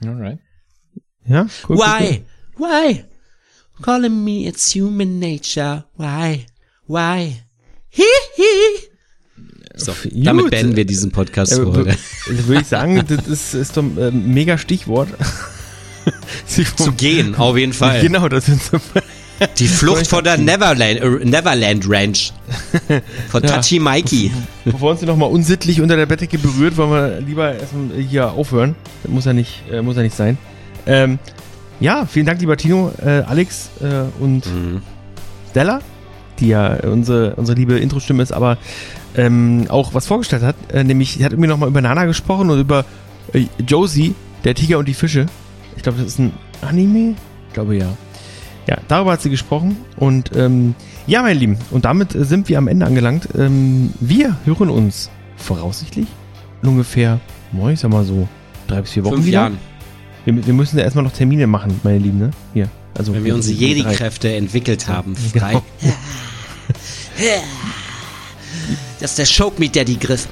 [0.06, 0.40] Alright.
[1.26, 1.78] Ja, cool.
[1.78, 2.26] cool, why,
[2.58, 3.06] why,
[3.82, 6.46] calling me it's human nature, why,
[6.88, 7.44] why,
[7.92, 8.04] hi,
[8.38, 8.79] hi.
[9.80, 11.92] So, damit beenden wir diesen Podcast für Äh, heute.
[12.28, 15.10] wür- Würde ich sagen, das ist, ist doch ein äh, mega Stichwort.
[16.78, 18.02] Zu gehen, auf jeden Fall.
[18.02, 18.78] Genau, das sind so.
[19.58, 22.34] Die Flucht vor der Neverland, äh, Neverland Ranch.
[23.30, 23.50] Von Ja.
[23.50, 24.32] Tachi Mikey.
[24.66, 28.76] Bevor uns hier nochmal unsittlich unter der Bettdecke berührt, wollen wir lieber erstmal hier aufhören.
[29.04, 30.38] Das muss ja nicht, äh, muss ja nicht sein.
[30.86, 31.20] Ähm,
[31.80, 33.70] ja, vielen Dank, lieber Tino, äh, Alex
[34.20, 34.82] und Mhm.
[35.52, 35.82] Stella,
[36.40, 38.58] die ja unsere, unsere liebe Intro-Stimme ist, aber
[39.16, 40.56] ähm, auch was vorgestellt hat.
[40.72, 42.86] Äh, nämlich, sie hat irgendwie nochmal über Nana gesprochen und über
[43.34, 45.26] äh, Josie, der Tiger und die Fische.
[45.76, 47.16] Ich glaube, das ist ein Anime.
[47.48, 47.88] Ich glaube ja.
[48.68, 49.78] Ja, darüber hat sie gesprochen.
[49.98, 50.76] Und ähm,
[51.08, 53.30] ja, meine Lieben, und damit äh, sind wir am Ende angelangt.
[53.38, 56.08] Ähm, wir hören uns voraussichtlich
[56.62, 57.20] in ungefähr,
[57.72, 58.28] ich sag mal so,
[58.68, 59.40] drei bis vier Wochen Fünf wieder.
[59.40, 59.58] Jahren.
[60.26, 62.32] Wir, wir müssen ja erstmal noch Termine machen, meine Lieben, ne?
[62.54, 62.70] Hier.
[63.00, 63.58] Also Wenn wir unsere.
[63.58, 65.16] Jedi-Kräfte entwickelt haben.
[65.16, 65.54] Frei.
[65.54, 65.64] Genau.
[69.00, 70.28] Das ist der Choke Meat Daddy Griff.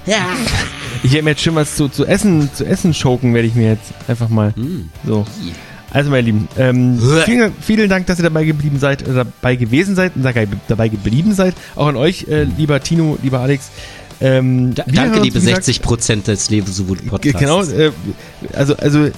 [1.04, 3.70] Ich werde mir jetzt schon was zu, zu essen, zu essen choken, werde ich mir
[3.72, 4.52] jetzt einfach mal.
[4.56, 4.90] Mm.
[5.06, 5.26] So.
[5.92, 9.96] Also, meine Lieben, ähm, vielen, vielen Dank, dass ihr dabei geblieben seid, äh, dabei gewesen
[9.96, 11.56] seid und dabei, dabei geblieben seid.
[11.76, 13.70] Auch an euch, äh, lieber Tino, lieber Alex.
[14.20, 17.40] Ähm, Da, danke, liebe wie gesagt, 60 Prozent des Lebenswut Ge- Podcasts.
[17.40, 17.92] Genau, äh,
[18.54, 19.10] also, also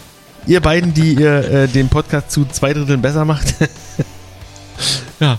[0.47, 3.55] ihr beiden, die ihr äh, den Podcast zu zwei Dritteln besser macht.
[5.19, 5.37] ja.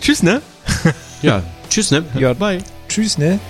[0.00, 0.40] Tschüss, ne?
[1.22, 2.04] Ja, tschüss, ne?
[2.14, 2.58] Ja, bye.
[2.88, 3.40] Tschüss, ne?